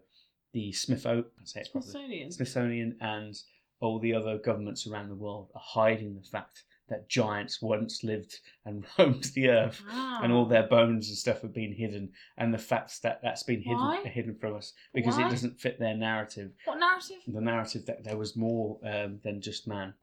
the 0.53 0.71
Smitho, 0.71 1.23
I 1.25 1.43
say 1.45 1.61
it 1.61 1.69
properly, 1.71 1.91
Smithsonian. 1.91 2.31
Smithsonian 2.31 2.97
and 3.01 3.35
all 3.81 3.99
the 3.99 4.13
other 4.13 4.37
governments 4.37 4.87
around 4.87 5.09
the 5.09 5.15
world 5.15 5.49
are 5.55 5.61
hiding 5.63 6.15
the 6.15 6.21
fact 6.27 6.63
that 6.87 7.09
giants 7.09 7.61
once 7.63 8.03
lived 8.03 8.39
and 8.63 8.85
roamed 8.99 9.23
the 9.33 9.49
earth 9.49 9.81
and 9.91 10.31
all 10.31 10.45
Ah. 10.45 10.49
their 10.49 10.67
bones 10.67 11.09
and 11.09 11.17
stuff 11.17 11.41
have 11.41 11.51
been 11.53 11.73
hidden, 11.73 12.11
and 12.37 12.53
the 12.53 12.59
facts 12.59 12.99
that 12.99 13.19
that's 13.23 13.41
been 13.43 13.63
hidden 13.63 13.79
Why? 13.79 14.03
hidden 14.03 14.35
from 14.35 14.55
us 14.55 14.73
because 14.93 15.17
Why? 15.17 15.25
it 15.25 15.31
doesn't 15.31 15.59
fit 15.59 15.79
their 15.79 15.95
narrative. 15.97 16.51
What 16.65 16.79
narrative? 16.79 17.17
The 17.27 17.41
narrative 17.41 17.87
that 17.87 18.03
there 18.03 18.17
was 18.17 18.35
more 18.35 18.77
um, 18.85 19.19
than 19.23 19.41
just 19.41 19.67
man. 19.67 19.95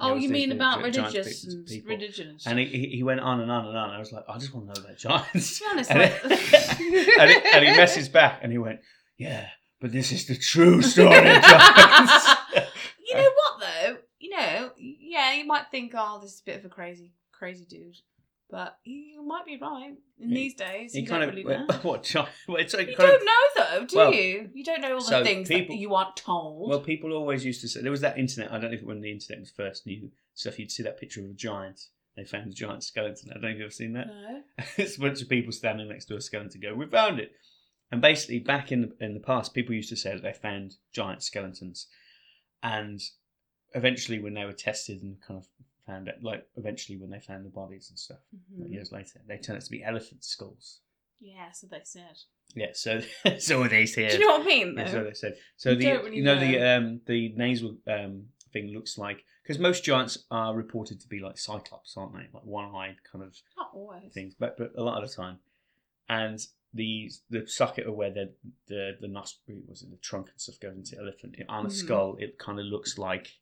Oh, 0.00 0.14
you 0.16 0.28
mean 0.30 0.50
about 0.52 0.78
gi- 0.78 0.84
religious 0.84 1.44
and 1.44 1.68
religion 1.86 2.28
and 2.30 2.40
stuff. 2.40 2.50
And 2.50 2.58
he, 2.60 2.66
he 2.66 2.86
he 2.96 3.02
went 3.02 3.20
on 3.20 3.40
and 3.40 3.50
on 3.50 3.66
and 3.66 3.76
on. 3.76 3.90
I 3.90 3.98
was 3.98 4.10
like, 4.12 4.24
I 4.28 4.38
just 4.38 4.54
want 4.54 4.74
to 4.74 4.80
know 4.80 4.86
about 4.86 4.98
giants. 4.98 5.58
To 5.58 5.64
be 5.64 5.70
honest, 5.70 5.90
and, 5.90 6.00
like- 6.00 6.24
and, 6.24 6.30
it- 7.30 7.54
and 7.54 7.64
he 7.64 7.70
messaged 7.82 8.10
back 8.12 8.40
and 8.42 8.50
he 8.50 8.58
went, 8.58 8.80
Yeah, 9.18 9.46
but 9.80 9.92
this 9.92 10.10
is 10.12 10.26
the 10.26 10.36
true 10.36 10.80
story 10.82 11.16
of 11.16 11.42
giants. 11.42 12.28
you 13.06 13.14
know 13.16 13.30
what 13.30 13.60
though? 13.60 13.96
You 14.18 14.30
know, 14.30 14.70
yeah, 14.78 15.34
you 15.34 15.44
might 15.46 15.66
think, 15.70 15.92
oh, 15.96 16.20
this 16.22 16.34
is 16.34 16.40
a 16.40 16.44
bit 16.44 16.58
of 16.60 16.64
a 16.64 16.68
crazy, 16.68 17.12
crazy 17.32 17.66
dude, 17.68 17.96
but 18.52 18.78
you 18.84 19.26
might 19.26 19.44
be 19.46 19.56
right. 19.60 19.94
In 20.20 20.28
He- 20.28 20.34
these 20.34 20.54
days, 20.54 20.92
he 20.92 21.00
you 21.00 21.06
kind 21.08 21.22
don't 21.22 21.30
of 21.30 21.34
really 21.34 21.58
know. 21.66 21.66
what 21.82 22.04
giant? 22.04 22.28
Well, 22.46 22.58
it's 22.58 22.74
like 22.74 22.88
You 22.88 22.94
don't 22.96 23.24
know 23.24 23.42
though, 23.56 23.86
do 23.86 23.96
Well, 23.96 24.14
you? 24.14 24.50
You 24.54 24.62
don't 24.62 24.80
know 24.82 24.92
all 24.94 25.00
the 25.00 25.06
so 25.06 25.24
things 25.24 25.48
people- 25.48 25.74
that 25.74 25.80
you 25.80 25.94
aren't 25.94 26.16
told. 26.16 26.68
Well, 26.70 26.80
people 26.80 27.12
always 27.12 27.44
used 27.44 27.60
to 27.62 27.68
say 27.68 27.80
there 27.80 27.90
was 27.90 28.02
that 28.02 28.16
internet. 28.18 28.52
I 28.52 28.58
don't 28.60 28.70
know 28.70 28.76
if 28.76 28.84
when 28.84 29.00
the 29.00 29.10
internet 29.10 29.40
was 29.40 29.50
first 29.50 29.86
new 29.86 30.12
stuff, 30.34 30.58
you'd 30.58 30.70
see 30.70 30.82
that 30.84 31.00
picture 31.00 31.20
of 31.24 31.30
a 31.30 31.34
giant. 31.34 31.80
They 32.14 32.24
found 32.24 32.50
a 32.50 32.54
giant 32.54 32.84
skeleton. 32.84 33.30
I 33.30 33.34
don't 33.34 33.42
know 33.42 33.48
if 33.48 33.54
you've 33.56 33.62
ever 33.64 33.70
seen 33.72 33.94
that. 33.94 34.06
no. 34.08 34.42
it's 34.76 34.98
a 34.98 35.00
bunch 35.00 35.22
of 35.22 35.28
people 35.30 35.50
standing 35.50 35.88
next 35.88 36.04
to 36.06 36.16
a 36.16 36.20
skeleton. 36.20 36.60
Go, 36.60 36.74
we 36.74 36.86
found 36.86 37.18
it. 37.18 37.32
And 37.90 38.00
basically, 38.02 38.38
back 38.38 38.70
in 38.70 38.82
the, 38.82 39.04
in 39.04 39.14
the 39.14 39.20
past, 39.20 39.54
people 39.54 39.74
used 39.74 39.88
to 39.88 39.96
say 39.96 40.12
that 40.12 40.22
they 40.22 40.32
found 40.34 40.76
giant 40.92 41.22
skeletons, 41.22 41.86
and 42.62 43.00
eventually, 43.74 44.18
when 44.18 44.34
they 44.34 44.44
were 44.44 44.52
tested 44.52 45.02
and 45.02 45.20
kind 45.20 45.38
of 45.40 45.46
found 45.86 46.08
it, 46.08 46.22
like 46.22 46.46
eventually 46.56 46.96
when 46.98 47.10
they 47.10 47.20
found 47.20 47.44
the 47.44 47.50
bodies 47.50 47.90
and 47.90 47.98
stuff 47.98 48.18
like, 48.56 48.68
Mhm. 48.68 48.72
years 48.72 48.92
later, 48.92 49.20
they 49.26 49.38
turned 49.38 49.56
out 49.56 49.64
to 49.64 49.70
be 49.70 49.82
elephant 49.82 50.24
skulls. 50.24 50.80
Yeah, 51.20 51.52
so 51.52 51.66
they 51.68 51.82
said. 51.84 52.16
Yeah, 52.54 52.72
so 52.74 53.00
so 53.38 53.66
they 53.68 53.86
said. 53.86 54.10
Do 54.12 54.18
you 54.18 54.26
know 54.26 54.38
what 54.38 54.42
I 54.42 54.44
mean? 54.46 54.74
Yeah, 54.76 54.84
Though? 54.84 54.90
so 54.92 55.04
they 55.04 55.14
said. 55.14 55.36
So 55.56 55.70
You 55.70 55.76
the 55.76 55.92
really 55.92 56.16
you 56.18 56.22
know, 56.24 56.38
the 56.38 56.58
know. 56.58 56.76
um 56.76 57.00
the 57.06 57.28
nasal 57.36 57.78
um 57.86 58.28
thing 58.52 58.68
looks 58.68 58.98
like 58.98 59.24
because 59.42 59.58
most 59.58 59.82
giants 59.84 60.18
are 60.30 60.54
reported 60.54 61.00
to 61.00 61.08
be 61.08 61.18
like 61.20 61.38
cyclops, 61.38 61.96
aren't 61.96 62.12
they? 62.14 62.28
Like 62.32 62.44
one-eyed 62.44 62.96
kind 63.10 63.24
of 63.24 63.36
Not 63.56 63.70
always. 63.74 64.12
things, 64.12 64.34
but 64.38 64.56
but 64.58 64.72
a 64.76 64.82
lot 64.82 65.02
of 65.02 65.08
the 65.08 65.14
time, 65.16 65.38
and 66.08 66.38
the 66.74 67.10
the 67.30 67.46
socket 67.46 67.86
of 67.86 67.94
where 67.94 68.10
the 68.10 68.34
the 68.66 68.96
the 69.00 69.08
nostril 69.08 69.60
was 69.66 69.82
it 69.82 69.90
the 69.90 69.96
trunk 69.98 70.28
and 70.30 70.40
stuff 70.40 70.58
goes 70.60 70.76
into 70.76 70.96
the 70.96 71.02
elephant 71.02 71.36
on 71.48 71.64
a 71.66 71.68
Mhm. 71.68 71.72
skull, 71.72 72.16
it 72.18 72.38
kind 72.38 72.58
of 72.58 72.66
looks 72.66 72.98
like 72.98 73.38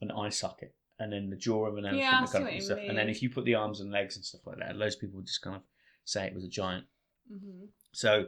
an 0.00 0.10
eye 0.10 0.28
socket, 0.30 0.74
and 0.98 1.12
then 1.12 1.30
the 1.30 1.36
jaw 1.36 1.66
of 1.66 1.76
an 1.76 1.84
elephant, 1.84 2.02
Yeah, 2.02 2.24
see 2.24 2.32
kind 2.38 2.48
of 2.48 2.54
you 2.54 2.60
stuff, 2.60 2.78
and 2.86 2.96
then 2.96 3.08
if 3.08 3.22
you 3.22 3.30
put 3.30 3.44
the 3.44 3.54
arms 3.54 3.80
and 3.80 3.90
legs 3.90 4.16
and 4.16 4.24
stuff 4.24 4.42
like 4.46 4.58
that, 4.58 4.76
loads 4.76 4.94
of 4.94 5.00
people 5.00 5.16
would 5.16 5.26
just 5.26 5.42
kind 5.42 5.56
of 5.56 5.62
say 6.04 6.26
it 6.26 6.34
was 6.34 6.44
a 6.44 6.48
giant. 6.48 6.86
hmm 7.28 7.66
So, 7.92 8.26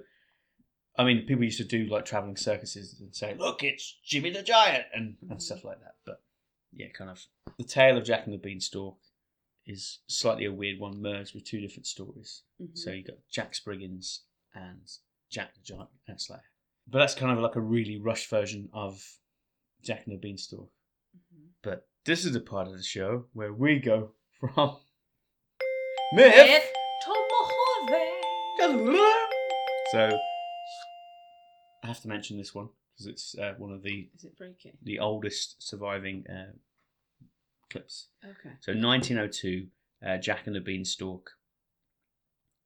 I 0.97 1.05
mean, 1.05 1.27
people 1.27 1.45
used 1.45 1.59
to 1.59 1.65
do 1.65 1.87
like 1.87 2.05
traveling 2.05 2.37
circuses 2.37 3.01
and 3.01 3.15
say, 3.15 3.35
"Look, 3.35 3.63
it's 3.65 3.99
Jimmy 4.05 4.31
the 4.31 4.43
Giant" 4.43 4.87
and, 4.95 5.17
and 5.23 5.39
Mhm. 5.39 5.43
stuff 5.43 5.65
like 5.65 5.81
that. 5.81 5.97
But 6.05 6.23
yeah, 6.73 6.89
kind 6.89 7.11
of 7.11 7.25
the 7.59 7.65
tale 7.65 7.97
of 7.97 8.05
Jack 8.05 8.25
and 8.27 8.33
the 8.35 8.39
Beanstalk 8.39 8.99
is 9.67 10.01
slightly 10.09 10.45
a 10.45 10.53
weird 10.53 10.79
one, 10.79 11.01
merged 11.01 11.35
with 11.35 11.45
two 11.45 11.61
different 11.61 11.87
stories. 11.87 12.43
Mm-hmm. 12.61 12.77
So 12.77 12.91
you 12.93 13.03
got 13.03 13.17
Jack 13.31 13.55
Spriggins 13.55 14.21
and 14.55 14.81
Jack 15.31 15.55
the 15.55 15.61
Giant 15.63 16.21
Slayer. 16.21 16.43
But 16.87 16.99
that's 16.99 17.15
kind 17.15 17.33
of 17.33 17.39
like 17.43 17.57
a 17.57 17.61
really 17.61 17.99
rushed 17.99 18.29
version 18.29 18.69
of 18.75 19.03
Jack 19.83 20.05
and 20.07 20.15
the 20.15 20.19
Beanstalk. 20.21 20.71
Mm-hmm. 21.17 21.47
But 21.63 21.89
this 22.07 22.25
is 22.25 22.33
the 22.33 22.41
part 22.41 22.67
of 22.69 22.77
the 22.77 22.83
show 22.83 23.25
where 23.33 23.53
we 23.53 23.79
go 23.79 24.11
from 24.41 24.77
myth. 26.15 26.63
So 29.93 30.19
I 31.83 31.87
have 31.87 32.01
to 32.01 32.09
mention 32.09 32.37
this 32.39 32.55
one 32.55 32.69
because 32.93 33.07
it's 33.07 33.35
uh, 33.39 33.55
one 33.59 33.73
of 33.73 33.83
the 33.83 34.09
Is 34.17 34.25
it 34.25 34.37
breaking? 34.37 34.73
the 34.83 34.99
oldest 34.99 35.57
surviving 35.63 36.25
uh, 36.29 36.53
clips. 37.71 38.09
Okay. 38.25 38.55
So 38.61 38.73
1902, 38.73 39.67
uh, 40.07 40.17
Jack 40.19 40.47
and 40.47 40.57
the 40.57 40.61
Beanstalk, 40.61 41.31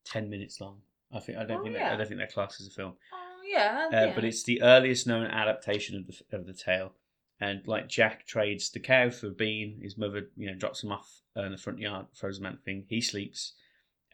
ten 0.05 0.29
minutes 0.29 0.59
long. 0.61 0.77
I 1.11 1.19
think 1.19 1.37
I 1.37 1.43
don't 1.43 1.59
Oh, 1.59 1.63
think 1.63 1.75
yeah. 1.75 1.89
that, 1.89 1.93
I 1.93 1.97
don't 1.97 2.07
think 2.07 2.19
that 2.19 2.33
class 2.33 2.59
as 2.61 2.67
a 2.67 2.71
film, 2.71 2.93
Oh 3.13 3.41
yeah. 3.47 3.87
uh, 3.91 4.05
yeah. 4.07 4.15
but 4.15 4.23
it's 4.23 4.43
the 4.43 4.61
earliest 4.61 5.07
known 5.07 5.25
adaptation 5.25 5.97
of 5.97 6.07
the 6.07 6.37
of 6.37 6.45
the 6.45 6.53
tale. 6.53 6.93
And 7.41 7.65
like 7.67 7.87
Jack 7.87 8.25
trades 8.27 8.69
the 8.69 8.79
cow 8.79 9.09
for 9.09 9.29
Bean, 9.29 9.79
his 9.81 9.97
mother, 9.97 10.29
you 10.35 10.47
know, 10.47 10.55
drops 10.57 10.83
him 10.83 10.91
off 10.91 11.21
uh, 11.37 11.43
in 11.43 11.51
the 11.53 11.57
front 11.57 11.79
yard, 11.79 12.07
throws 12.13 12.37
him 12.39 12.45
out 12.45 12.57
the 12.57 12.61
thing. 12.63 12.85
He 12.89 12.99
sleeps, 13.01 13.53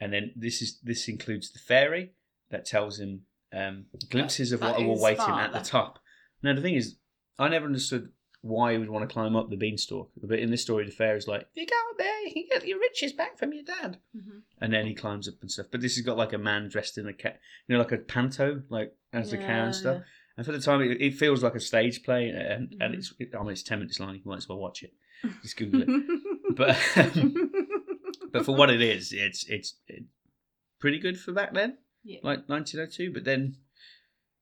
and 0.00 0.12
then 0.12 0.32
this 0.36 0.62
is 0.62 0.78
this 0.82 1.08
includes 1.08 1.50
the 1.52 1.58
fairy 1.58 2.12
that 2.50 2.64
tells 2.64 3.00
him 3.00 3.22
um, 3.52 3.86
glimpses 4.10 4.52
of 4.52 4.60
what 4.60 4.78
will 4.78 5.00
wait 5.02 5.18
him 5.18 5.30
at 5.34 5.52
the 5.52 5.58
top. 5.60 5.98
Now 6.42 6.54
the 6.54 6.60
thing 6.62 6.74
is, 6.74 6.96
I 7.38 7.48
never 7.48 7.66
understood 7.66 8.10
why 8.42 8.72
he 8.72 8.78
would 8.78 8.90
want 8.90 9.08
to 9.08 9.12
climb 9.12 9.34
up 9.34 9.50
the 9.50 9.56
beanstalk. 9.56 10.08
But 10.22 10.38
in 10.38 10.50
this 10.52 10.62
story, 10.62 10.84
the 10.84 10.92
fairy's 10.92 11.26
like, 11.26 11.48
"If 11.54 11.62
you 11.62 11.66
go 11.66 11.74
up 11.90 11.98
there, 11.98 12.28
you 12.28 12.46
get 12.48 12.66
your 12.68 12.78
riches 12.78 13.12
back 13.12 13.38
from 13.38 13.52
your 13.52 13.64
dad." 13.64 13.98
Mhm. 14.16 14.42
And 14.60 14.72
then 14.72 14.86
he 14.86 14.94
climbs 14.94 15.26
up 15.26 15.34
and 15.40 15.50
stuff. 15.50 15.66
But 15.72 15.80
this 15.80 15.96
has 15.96 16.04
got 16.04 16.16
like 16.16 16.32
a 16.32 16.38
man 16.38 16.68
dressed 16.68 16.96
in 16.96 17.08
a 17.08 17.12
cat, 17.12 17.40
you 17.66 17.72
know, 17.74 17.82
like 17.82 17.90
a 17.90 17.98
panto, 17.98 18.62
like 18.68 18.94
as 19.12 19.32
the 19.32 19.38
cow 19.38 19.64
and 19.64 19.74
stuff. 19.74 20.02
And 20.36 20.44
for 20.44 20.52
the 20.52 20.60
time, 20.60 20.82
it, 20.82 21.00
it 21.00 21.14
feels 21.14 21.42
like 21.42 21.54
a 21.54 21.60
stage 21.60 22.02
play, 22.02 22.28
and, 22.28 22.74
and 22.80 22.94
Mhm. 22.94 22.98
it's 22.98 23.14
I 23.38 23.42
mean 23.42 23.52
it's 23.52 23.62
ten 23.62 23.78
minutes 23.78 23.98
long. 24.00 24.14
You 24.14 24.20
might 24.24 24.36
as 24.38 24.48
well 24.48 24.58
watch 24.58 24.82
it. 24.82 24.92
Just 25.42 25.56
Google 25.56 25.82
it. 25.82 25.88
But 26.56 26.76
um, 26.96 27.50
but 28.32 28.44
for 28.44 28.54
what 28.54 28.70
it 28.70 28.80
is, 28.82 29.12
it's 29.12 29.44
it's 29.48 29.74
it, 29.88 30.04
pretty 30.78 30.98
good 30.98 31.18
for 31.18 31.32
back 31.32 31.54
then, 31.54 31.78
yeah. 32.04 32.18
like 32.22 32.48
1902. 32.48 33.12
But 33.12 33.24
then, 33.24 33.56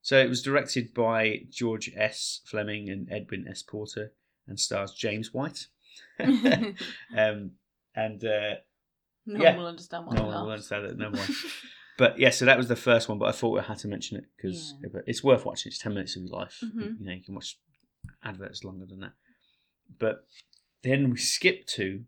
so 0.03 0.19
it 0.19 0.29
was 0.29 0.43
directed 0.43 0.93
by 0.95 1.43
George 1.51 1.91
S. 1.97 2.41
Fleming 2.45 2.89
and 2.89 3.09
Edwin 3.11 3.47
S. 3.49 3.63
Porter, 3.63 4.13
and 4.49 4.59
stars 4.59 4.93
James 4.95 5.33
White. 5.33 5.69
um, 6.21 7.53
and 7.95 8.25
uh, 8.25 8.55
no 9.27 9.41
Yeah. 9.43 9.51
one 9.53 9.59
will 9.59 9.67
understand 9.69 10.07
what 10.07 10.17
no 10.17 10.25
one 10.25 10.45
will 10.45 10.51
understand 10.53 10.85
that. 10.87 10.99
No 10.99 11.11
one. 11.11 11.29
But 11.97 12.19
yeah, 12.19 12.31
so 12.31 12.45
that 12.45 12.57
was 12.57 12.69
the 12.69 12.77
first 12.77 13.09
one. 13.09 13.19
But 13.19 13.29
I 13.29 13.33
thought 13.33 13.59
I 13.61 13.63
had 13.63 13.79
to 13.79 13.89
mention 13.89 14.17
it 14.17 14.25
because 14.37 14.75
Yeah. 14.83 15.01
it's 15.07 15.23
worth 15.23 15.45
watching. 15.45 15.71
It's 15.71 15.79
ten 15.79 15.95
minutes 15.95 16.17
of 16.17 16.23
your 16.25 16.33
life. 16.33 16.59
Mhm. 16.63 16.99
You 17.01 17.07
know, 17.07 17.13
you 17.13 17.23
can 17.23 17.35
watch 17.35 17.59
adverts 18.23 18.65
longer 18.65 18.87
than 18.87 19.01
that. 19.01 19.13
But 19.99 20.27
then 20.83 21.11
we 21.11 21.17
skip 21.19 21.67
to 21.69 22.05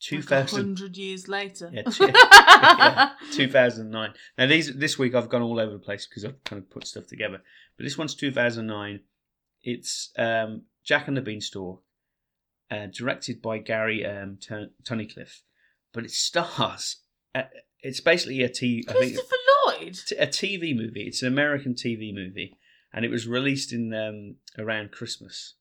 two 0.00 0.16
Like 0.16 0.24
a 0.24 0.28
thousand. 0.28 0.58
hundred 0.78 0.96
years 0.96 1.28
later. 1.28 1.70
Yeah, 1.72 1.82
two- 1.90 2.06
yeah, 2.12 3.12
2009. 3.32 4.12
Now 4.36 4.46
these 4.46 4.74
this 4.76 4.98
week 4.98 5.14
I've 5.14 5.28
gone 5.30 5.42
all 5.42 5.58
over 5.58 5.72
the 5.72 5.78
place 5.78 6.06
because 6.06 6.24
I've 6.24 6.42
kind 6.44 6.60
of 6.62 6.68
put 6.70 6.86
stuff 6.86 7.06
together. 7.06 7.42
But 7.76 7.84
this 7.84 7.96
one's 7.98 8.14
2009. 8.14 9.00
It's 9.62 10.12
um, 10.18 10.62
Jack 10.84 11.08
and 11.08 11.16
the 11.16 11.22
Beanstalk, 11.22 11.82
uh, 12.70 12.86
directed 12.86 13.40
by 13.42 13.58
Gary 13.58 14.04
um, 14.06 14.36
Tun- 14.40 14.70
Tunnicliffe, 14.84 15.40
but 15.92 16.04
it 16.04 16.10
stars. 16.10 16.98
Uh, 17.34 17.42
it's 17.86 18.00
basically 18.00 18.42
a 18.42 18.48
T. 18.48 18.84
I 18.88 18.92
think 18.92 19.14
Christopher 19.14 19.36
Lloyd. 19.66 19.98
t- 20.06 20.16
a 20.16 20.26
TV 20.26 20.76
movie. 20.76 21.02
It's 21.02 21.22
an 21.22 21.28
American 21.28 21.74
TV 21.74 22.12
movie, 22.12 22.56
and 22.92 23.04
it 23.04 23.10
was 23.10 23.26
released 23.26 23.72
in 23.72 23.94
um, 23.94 24.36
around 24.58 24.90
Christmas 24.90 25.54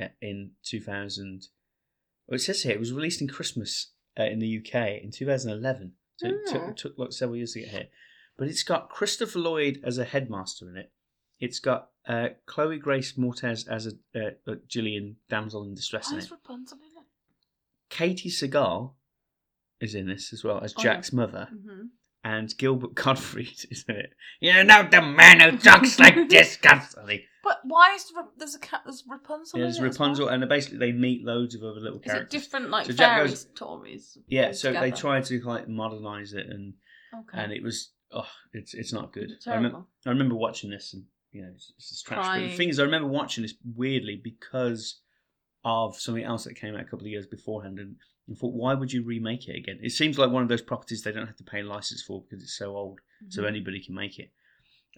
uh, 0.00 0.08
in 0.20 0.50
2000. 0.64 1.48
Well, 2.26 2.36
it 2.36 2.40
says 2.40 2.62
here 2.62 2.72
it 2.72 2.78
was 2.78 2.92
released 2.92 3.20
in 3.20 3.28
Christmas 3.28 3.92
uh, 4.18 4.24
in 4.24 4.38
the 4.38 4.58
UK 4.58 5.02
in 5.02 5.10
2011. 5.10 5.92
So 6.16 6.28
it 6.28 6.46
took, 6.46 6.62
it 6.68 6.76
took 6.76 6.98
like 6.98 7.12
several 7.12 7.36
years 7.36 7.52
to 7.52 7.60
get 7.60 7.70
here. 7.70 7.88
But 8.36 8.48
it's 8.48 8.62
got 8.62 8.90
Christopher 8.90 9.38
Lloyd 9.38 9.80
as 9.82 9.98
a 9.98 10.04
headmaster 10.04 10.68
in 10.68 10.76
it. 10.76 10.92
It's 11.40 11.58
got 11.58 11.88
uh, 12.06 12.28
Chloe 12.46 12.78
Grace 12.78 13.14
Moretz 13.14 13.66
as 13.68 13.86
a 13.86 13.92
uh, 14.14 14.30
uh, 14.46 14.54
Gillian 14.68 15.16
damsel 15.28 15.64
in 15.64 15.74
distress 15.74 16.10
Why 16.10 16.18
in 16.18 16.22
is. 16.22 16.30
Rapunzel 16.30 16.78
in 16.78 17.02
it? 17.02 17.06
Katey 17.90 18.30
Sagal 18.30 18.92
is 19.82 19.94
in 19.94 20.06
this 20.08 20.32
as 20.32 20.42
well 20.44 20.60
as 20.62 20.74
Oh, 20.78 20.82
Jack's 20.82 21.12
mother 21.12 21.48
Mm-hmm. 21.52 21.82
and 22.24 22.56
Gilbert 22.56 22.94
Gottfried 23.02 23.58
is 23.70 23.84
in 23.88 23.96
it. 23.96 24.12
You 24.40 24.64
know 24.64 24.86
the 24.90 25.02
man 25.02 25.40
who 25.40 25.58
talks 25.58 25.98
like 25.98 26.28
this 26.28 26.56
constantly. 26.56 27.26
But 27.44 27.58
why 27.64 27.94
is 27.96 28.08
there, 28.14 28.24
there's 28.38 28.54
a 28.54 28.60
cat? 28.60 28.82
There's 28.84 29.02
Rapunzel. 29.08 29.58
Yeah, 29.58 29.64
there's 29.64 29.78
in 29.78 29.84
it 29.84 29.88
well? 29.88 29.92
Rapunzel, 29.92 30.28
and 30.28 30.48
basically 30.48 30.78
they 30.78 30.92
meet 30.92 31.24
loads 31.24 31.56
of 31.56 31.62
other 31.64 31.80
little 31.80 31.98
characters. 31.98 32.30
different 32.42 32.70
like 32.70 32.86
So 32.86 32.92
Jack 32.92 33.26
goes- 33.26 33.40
stories? 33.54 34.16
yeah, 34.28 34.52
so 34.52 34.68
they 34.68 34.74
together? 34.90 34.96
tried 34.96 35.24
to 35.26 35.40
like 35.42 35.68
modernize 35.68 36.32
it, 36.34 36.46
and 36.48 36.74
Okay. 37.14 37.42
and 37.42 37.52
it 37.52 37.62
was 37.62 37.90
oh, 38.12 38.28
it's 38.52 38.72
it's 38.74 38.92
not 38.92 39.12
good. 39.12 39.32
I, 39.46 39.54
remember, 39.56 39.82
I 40.06 40.10
remember 40.10 40.36
watching 40.36 40.70
this, 40.70 40.94
and 40.94 41.04
you 41.32 41.42
know, 41.42 41.48
it's, 41.54 41.72
it's 41.76 41.88
just 41.90 42.06
trash. 42.06 42.24
But 42.24 42.38
the 42.46 42.56
thing 42.56 42.68
is, 42.68 42.78
I 42.78 42.84
remember 42.84 43.08
watching 43.08 43.42
this 43.42 43.54
weirdly 43.74 44.20
because 44.22 45.00
of 45.64 45.96
something 45.98 46.22
else 46.24 46.44
that 46.44 46.54
came 46.54 46.74
out 46.74 46.80
a 46.80 46.84
couple 46.84 47.00
of 47.06 47.06
years 47.10 47.26
beforehand, 47.26 47.78
and 47.80 47.96
I 48.30 48.34
thought, 48.34 48.54
why 48.54 48.74
would 48.74 48.92
you 48.92 49.02
remake 49.02 49.48
it 49.48 49.56
again? 49.56 49.78
It 49.82 49.90
seems 49.90 50.18
like 50.18 50.30
one 50.30 50.42
of 50.42 50.48
those 50.48 50.62
properties 50.62 51.02
they 51.02 51.12
don't 51.12 51.26
have 51.26 51.36
to 51.36 51.44
pay 51.44 51.60
a 51.60 51.64
license 51.64 52.02
for 52.02 52.22
because 52.22 52.42
it's 52.42 52.56
so 52.56 52.76
old, 52.76 53.00
so 53.28 53.42
Mhm. 53.42 53.48
anybody 53.48 53.80
can 53.80 53.94
make 53.94 54.18
it. 54.18 54.30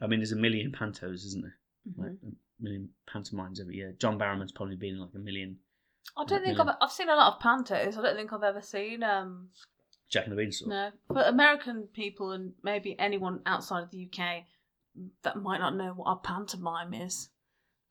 I 0.03 0.07
mean, 0.07 0.19
there's 0.21 0.33
a 0.33 0.37
million 0.37 0.73
pantos, 0.73 1.25
isn't 1.27 1.43
there? 1.43 1.59
Mhm. 1.89 1.99
Like 1.99 2.19
a 2.23 2.63
million 2.63 2.95
pantomimes 3.07 3.61
every 3.61 3.77
year. 3.77 3.93
John 3.99 4.19
Barrowman's 4.19 4.53
probably 4.53 4.77
been 4.77 4.95
in 4.97 5.01
like 5.01 5.15
a 5.15 5.19
million. 5.19 5.59
I 6.17 6.25
don't 6.25 6.45
think. 6.45 6.61
I've 6.61 6.77
I've 6.81 6.93
seen 6.93 7.09
a 7.09 7.17
lot 7.17 7.35
of 7.35 7.41
pantos. 7.41 7.97
I 7.97 8.03
don't 8.03 8.17
think 8.17 8.33
I've 8.33 8.43
ever 8.43 8.61
seen 8.61 9.03
um 9.03 9.51
Jack 10.11 10.25
and 10.25 10.33
the 10.33 10.37
Beanstalk. 10.37 10.69
no. 10.69 10.93
But 11.09 11.29
American 11.29 11.87
people 11.89 12.33
and 12.33 12.55
maybe 12.63 12.97
anyone 12.99 13.41
outside 13.47 13.83
of 13.85 13.91
the 13.91 14.05
UK 14.13 14.45
that 15.23 15.37
might 15.37 15.59
not 15.59 15.75
know 15.75 15.93
what 15.95 16.11
a 16.13 16.17
pantomime 16.17 16.93
is. 16.95 17.31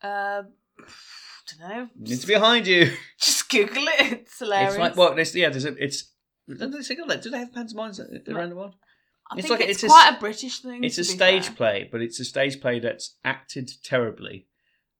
Uh, 0.01 0.43
don't 1.57 1.59
know. 1.69 1.89
It's 2.03 2.25
behind 2.25 2.67
you. 2.67 2.91
Just 3.19 3.42
Google 3.53 3.85
it. 3.87 4.11
It's 4.23 4.39
hilarious. 4.39 4.73
It's 4.73 4.79
like 4.79 4.95
well, 4.95 5.15
there's, 5.15 5.35
yeah, 5.35 5.49
there's 5.49 5.65
a, 5.65 5.75
it's. 5.83 6.11
Do 6.47 6.55
they, 6.55 6.67
that? 6.67 7.21
do 7.23 7.29
they 7.29 7.37
have 7.37 7.53
pantomimes 7.53 7.99
around 8.27 8.49
the 8.49 8.55
world? 8.55 8.75
I 9.31 9.37
it's 9.37 9.47
think 9.47 9.59
like- 9.59 9.69
it's, 9.69 9.83
it's 9.83 9.93
quite 9.93 10.13
a 10.15 10.19
British 10.19 10.59
thing. 10.59 10.83
It's 10.83 10.97
a 10.97 11.03
stage 11.03 11.47
fair. 11.47 11.55
play, 11.55 11.89
but 11.91 12.01
it's 12.01 12.19
a 12.19 12.25
stage 12.25 12.59
play 12.61 12.79
that's 12.79 13.15
acted 13.23 13.71
terribly, 13.83 14.47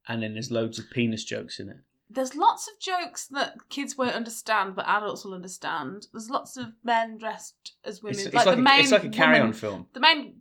and 0.07 0.23
then 0.23 0.33
there's 0.33 0.51
loads 0.51 0.79
of 0.79 0.85
penis 0.91 1.23
jokes 1.25 1.59
in 1.59 1.69
it. 1.69 1.77
There's 2.09 2.35
lots 2.35 2.67
of 2.67 2.79
jokes 2.79 3.27
that 3.27 3.55
kids 3.69 3.97
won't 3.97 4.13
understand, 4.15 4.75
but 4.75 4.87
adults 4.87 5.25
will 5.25 5.33
understand. 5.33 6.07
There's 6.13 6.29
lots 6.29 6.57
of 6.57 6.67
men 6.83 7.17
dressed 7.17 7.73
as 7.83 8.03
women. 8.03 8.17
It's, 8.19 8.27
it's 8.27 8.35
like, 8.35 8.45
like, 8.45 8.55
the 8.55 8.61
a, 8.61 8.63
main 8.63 8.79
it's 8.81 8.91
like 8.91 9.03
a 9.03 9.09
carry-on 9.09 9.41
woman- 9.47 9.53
film. 9.53 9.87
the 9.93 9.99
main 9.99 10.35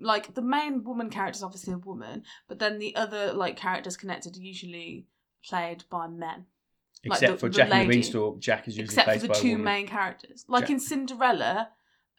like 0.00 0.34
the 0.34 0.42
main 0.42 0.82
woman 0.84 1.10
character 1.10 1.36
is 1.38 1.42
obviously 1.42 1.74
a 1.74 1.78
woman, 1.78 2.22
but 2.48 2.58
then 2.58 2.78
the 2.78 2.96
other 2.96 3.32
like 3.32 3.56
characters 3.56 3.96
connected 3.96 4.36
are 4.36 4.40
usually 4.40 5.06
played 5.44 5.84
by 5.90 6.06
men. 6.06 6.46
Like 7.04 7.16
Except 7.16 7.32
the- 7.34 7.38
for 7.38 7.48
the 7.48 7.56
Jack 7.56 7.70
and 7.72 7.90
the. 7.90 7.94
Beanstalk, 7.94 8.40
Jack 8.40 8.68
is 8.68 8.76
usually 8.76 8.84
Except 8.92 9.06
played 9.06 9.20
for 9.20 9.26
the 9.28 9.32
by 9.32 9.38
two 9.40 9.58
main 9.58 9.86
characters. 9.86 10.44
Like 10.48 10.62
Jack- 10.64 10.70
in 10.70 10.80
Cinderella, 10.80 11.70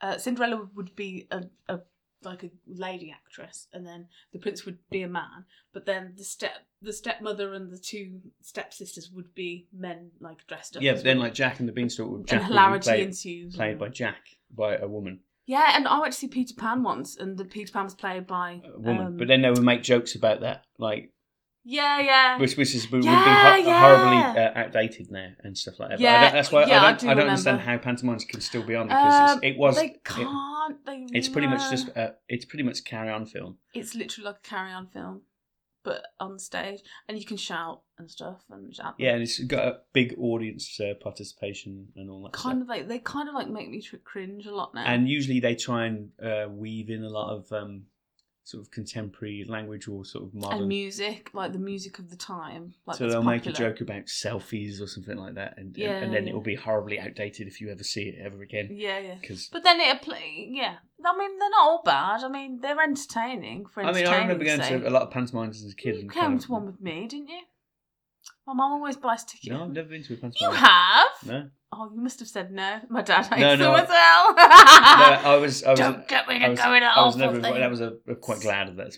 uh, 0.02 0.18
Cinderella 0.18 0.68
would 0.76 0.96
be 0.96 1.28
a, 1.32 1.44
a 1.70 1.80
like 2.24 2.44
a 2.44 2.52
lady 2.68 3.12
actress, 3.12 3.68
and 3.74 3.86
then 3.86 4.08
the 4.32 4.38
prince 4.40 4.66
would 4.66 4.78
be 4.92 5.02
a 5.02 5.08
man. 5.08 5.46
But 5.74 5.86
then 5.86 6.14
the 6.18 6.24
step 6.24 6.52
the 6.82 6.94
stepmother 6.94 7.54
and 7.54 7.72
the 7.72 7.78
two 7.78 8.22
stepsisters 8.42 9.12
would 9.12 9.34
be 9.36 9.68
men, 9.74 10.12
like 10.20 10.46
dressed 10.48 10.78
up. 10.78 10.84
Yeah, 10.84 10.94
but 10.94 11.04
then 11.04 11.20
like 11.20 11.34
Jack 11.34 11.60
and 11.60 11.68
the 11.68 11.74
Beanstalk, 11.74 12.10
would- 12.10 12.20
and 12.22 12.28
Jack 12.28 12.40
would 12.42 12.48
be 12.48 12.54
hilarity 12.54 12.84
played, 12.90 13.08
ensues. 13.08 13.56
played 13.56 13.78
by 13.80 13.90
Jack 13.90 14.22
by 14.56 14.76
a 14.78 14.88
woman, 14.88 15.20
yeah, 15.46 15.74
and 15.76 15.88
I 15.88 16.00
went 16.00 16.14
to 16.14 16.20
see 16.20 16.28
Peter 16.28 16.54
Pan 16.56 16.82
once, 16.84 17.18
and 17.18 17.38
the 17.38 17.46
Peter 17.46 17.72
Pan 17.72 17.84
was 17.86 17.96
played 17.96 18.26
by 18.28 18.62
a 18.66 18.80
woman. 18.80 19.06
um, 19.08 19.18
but 19.18 19.28
then 19.28 19.42
they 19.44 19.50
would 19.52 19.64
make 19.64 19.84
jokes 19.84 20.16
about 20.16 20.42
that, 20.42 20.66
like 20.78 21.14
yeah, 21.64 22.00
yeah. 22.02 22.40
which 22.40 22.58
which 22.58 22.74
is 22.76 22.90
would 22.92 23.04
Yeah, 23.04 23.56
be 23.58 23.62
ho- 23.64 23.70
yeah. 23.70 23.80
horribly 23.80 24.42
uh, 24.42 24.52
outdated 24.56 25.12
now 25.12 25.30
and 25.44 25.58
stuff 25.58 25.80
like 25.80 25.90
that. 25.90 26.00
I 26.00 26.02
Yeah, 26.02 26.22
don't, 26.24 26.34
that's 26.34 26.52
why 26.52 26.66
yeah, 26.66 26.82
I 26.82 26.86
I 26.86 26.90
don't, 26.92 27.00
do 27.00 27.10
I, 27.10 27.14
don't 27.14 27.28
understand 27.28 27.62
how 27.62 27.78
pantomimes 27.78 28.26
can 28.26 28.42
still 28.42 28.64
be 28.64 28.76
on 28.76 28.88
because 28.88 29.32
Um, 29.38 29.40
it 29.44 29.58
was 29.58 29.76
They 29.76 29.96
can't. 30.04 30.86
they 30.86 31.06
it's 31.14 31.30
pretty 31.30 31.48
much 31.48 31.70
just 31.70 31.96
uh, 31.96 32.12
it's 32.28 32.46
pretty 32.46 32.64
much 32.64 32.84
carry 32.84 33.10
on 33.10 33.26
film. 33.26 33.58
It's 33.74 33.96
literally 33.96 34.26
like 34.28 34.38
a 34.38 34.48
carry-on 34.48 34.88
film, 34.88 35.22
but 35.84 36.04
on 36.20 36.38
stage, 36.40 36.82
and 37.08 37.18
you 37.18 37.26
can 37.26 37.38
shout 37.38 37.82
and 37.98 38.10
stuff 38.10 38.42
and 38.50 38.74
shout. 38.76 38.96
Yeah, 38.98 39.14
and 39.14 39.22
it's 39.24 39.40
got 39.40 39.66
a 39.68 39.78
big 39.94 40.16
audience 40.20 40.80
uh, 40.80 40.94
participation 41.02 41.88
and 41.96 42.10
all 42.10 42.24
that. 42.24 42.34
kind 42.34 42.58
stuff. 42.58 42.62
of 42.64 42.68
like 42.70 42.88
they 42.88 43.00
kind 43.00 43.30
of 43.30 43.36
like 43.36 43.50
make 43.50 43.70
me 43.70 43.84
cringe 44.04 44.46
a 44.46 44.54
lot 44.56 44.74
now. 44.74 44.84
And 44.86 45.08
usually 45.08 45.40
they 45.40 45.56
try 45.56 45.86
and 45.86 46.10
uh, 46.24 46.48
weave 46.50 46.90
in 46.90 47.04
a 47.04 47.10
lot 47.10 47.36
of 47.36 47.52
um, 47.52 47.84
sort 48.52 48.62
of 48.64 48.72
contemporary 48.72 49.46
language 49.48 49.88
or 49.88 50.04
sort 50.06 50.26
of 50.26 50.34
modern. 50.34 50.60
and 50.60 50.68
music, 50.68 51.30
like 51.34 51.54
the 51.54 51.60
music 51.60 52.00
of 52.00 52.10
the 52.10 52.16
time. 52.16 52.74
Like 52.86 52.98
so 52.98 53.08
they'll 53.08 53.24
make 53.24 53.46
a 53.46 53.52
joke 53.52 53.82
about 53.82 54.06
selfies 54.06 54.82
or 54.82 54.88
something 54.88 55.18
like 55.18 55.36
that, 55.36 55.56
and 55.58 55.76
Yeah, 55.78 55.98
and, 55.98 56.14
then 56.14 56.26
yeah. 56.26 56.32
it 56.32 56.34
will 56.34 56.42
be 56.42 56.56
horribly 56.56 57.00
outdated 57.00 57.48
if 57.48 57.62
you 57.62 57.70
ever 57.70 57.84
see 57.84 58.04
it 58.04 58.16
ever 58.24 58.42
again. 58.42 58.70
Yeah, 58.72 59.00
yeah. 59.00 59.16
Because 59.20 59.48
But 59.52 59.64
then 59.64 59.80
it. 59.80 60.02
Yeah, 60.02 60.76
I 61.06 61.18
mean 61.18 61.40
they're 61.40 61.50
not 61.50 61.62
all 61.62 61.82
bad. 61.84 62.24
I 62.24 62.28
mean 62.30 62.60
they're 62.62 62.82
entertaining 62.82 63.66
for 63.66 63.82
I 63.82 63.88
mean, 63.88 63.98
entertaining. 63.98 64.14
I 64.14 64.22
remember 64.24 64.46
going 64.46 64.62
sake. 64.62 64.82
to 64.82 64.90
a 64.90 64.92
lot 64.92 65.04
of 65.04 65.12
pantomimes 65.12 65.64
as 65.64 65.72
a 65.72 65.76
kid. 65.76 65.96
You 65.96 66.02
came 66.10 66.10
kind 66.10 66.42
to 66.42 66.52
one 66.52 66.66
with 66.66 66.82
me, 66.82 67.08
didn't 67.08 67.30
you? 67.30 67.42
My 68.48 68.54
mum 68.54 68.72
always 68.74 68.98
buys 68.98 69.24
tickets. 69.24 69.48
No, 69.50 69.64
I've 69.64 69.72
never 69.72 69.88
been 69.90 70.04
to 70.04 70.14
a 70.14 70.18
pantomime. 70.18 70.52
You 70.54 70.58
have? 70.58 71.08
No, 71.26 71.50
Oh, 71.74 71.90
you 71.96 72.02
must 72.02 72.20
have 72.20 72.28
said 72.28 72.52
no. 72.52 72.82
My 72.90 73.02
dad 73.02 73.28
hates 73.28 73.40
No, 73.40 73.52
them 73.52 73.60
no, 73.60 73.76
as 73.76 73.88
well. 73.88 74.34
no, 74.36 74.42
I 74.44 75.38
was. 75.40 75.64
I 75.64 75.70
was. 75.72 75.80
Don't 75.80 76.06
get 76.08 76.28
me 76.28 76.36
I 76.36 76.40
to 76.40 76.50
was, 76.50 76.60
go 76.60 76.74
in 76.74 76.84
I 76.84 77.06
was 77.06 77.16
never. 77.16 77.40
thing. 77.40 77.54
That 77.54 77.70
was 77.70 77.80
a, 77.80 77.94
a 78.10 78.16
quite 78.16 78.42
glad 78.42 78.68
of 78.68 78.76
that. 78.76 78.92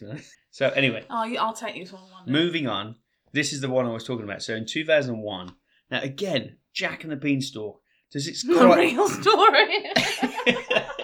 So 0.50 0.70
anyway, 0.70 1.04
Oh, 1.10 1.24
you, 1.24 1.38
I'll 1.38 1.54
take 1.54 1.76
you 1.76 1.86
to 1.86 1.94
one. 1.96 2.04
one 2.04 2.32
moving 2.32 2.68
on. 2.68 2.96
This 3.32 3.54
is 3.54 3.62
the 3.62 3.70
one 3.70 3.86
I 3.86 3.92
was 3.92 4.04
talking 4.04 4.24
about. 4.24 4.42
So 4.42 4.56
in 4.56 4.66
2001. 4.66 5.52
Now 5.92 6.02
again, 6.02 6.58
Jack 6.74 7.04
and 7.04 7.12
the 7.12 7.16
Beanstalk. 7.16 7.80
Does 8.12 8.28
it? 8.28 8.38
The 8.48 8.68
real 8.68 9.08
story. 9.08 9.84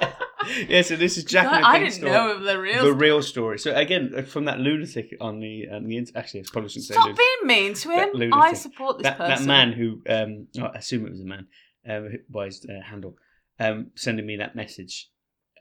yeah. 0.70 0.82
So 0.82 0.96
this 0.96 1.18
is 1.18 1.24
Jack 1.24 1.46
and 1.52 1.64
the 1.64 1.68
I 1.68 1.80
didn't 1.80 2.02
Beanstalk. 2.02 2.12
know 2.12 2.32
of 2.36 2.42
the 2.44 2.60
real. 2.60 2.84
the 2.86 2.94
real 2.94 3.22
story. 3.22 3.60
So 3.60 3.76
again, 3.76 4.14
uh, 4.16 4.22
from 4.24 4.46
that 4.46 4.60
lunatic 4.60 5.16
on 5.22 5.40
the 5.40 5.68
on 5.72 5.86
the 5.88 5.98
int- 5.98 6.12
actually, 6.16 6.42
it's 6.42 6.50
probably 6.50 6.70
shouldn't 6.70 6.86
say 6.88 6.94
Stop 6.94 7.06
lunatic. 7.06 7.26
being 7.42 7.48
mean 7.48 7.74
to 7.76 7.90
him. 7.92 8.10
lunatic. 8.14 8.34
I 8.36 8.54
support 8.54 8.98
this 8.98 9.04
that, 9.04 9.18
person. 9.18 9.48
that 9.48 9.48
man 9.48 9.72
who 9.74 10.02
um, 10.10 10.48
I 10.62 10.78
assume 10.78 11.06
it 11.06 11.12
was 11.12 11.22
a 11.22 11.26
man 11.26 11.48
who- 11.86 12.18
by 12.30 12.46
his 12.46 12.66
uh, 12.70 12.82
handle 12.84 13.16
um, 13.60 13.92
sending 13.96 14.26
me 14.26 14.38
that 14.38 14.56
message. 14.56 15.10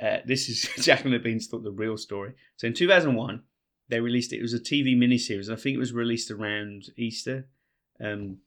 Uh, 0.00 0.18
this 0.24 0.48
is 0.48 0.68
Jack 0.84 1.04
and 1.04 1.12
the 1.12 1.18
Beanstalk, 1.18 1.64
the 1.64 1.72
real 1.72 1.96
story. 1.96 2.32
So 2.56 2.66
in 2.68 2.72
2001, 2.74 3.42
they 3.88 4.00
released 4.00 4.32
it. 4.32 4.38
It 4.38 4.42
was 4.42 4.54
a 4.54 4.60
TV 4.60 4.96
miniseries. 4.96 5.46
and 5.48 5.54
I 5.54 5.60
think 5.60 5.74
it 5.74 5.78
was 5.80 5.92
released 5.92 6.30
around 6.30 6.84
Easter. 6.96 7.48
Um, 8.02 8.38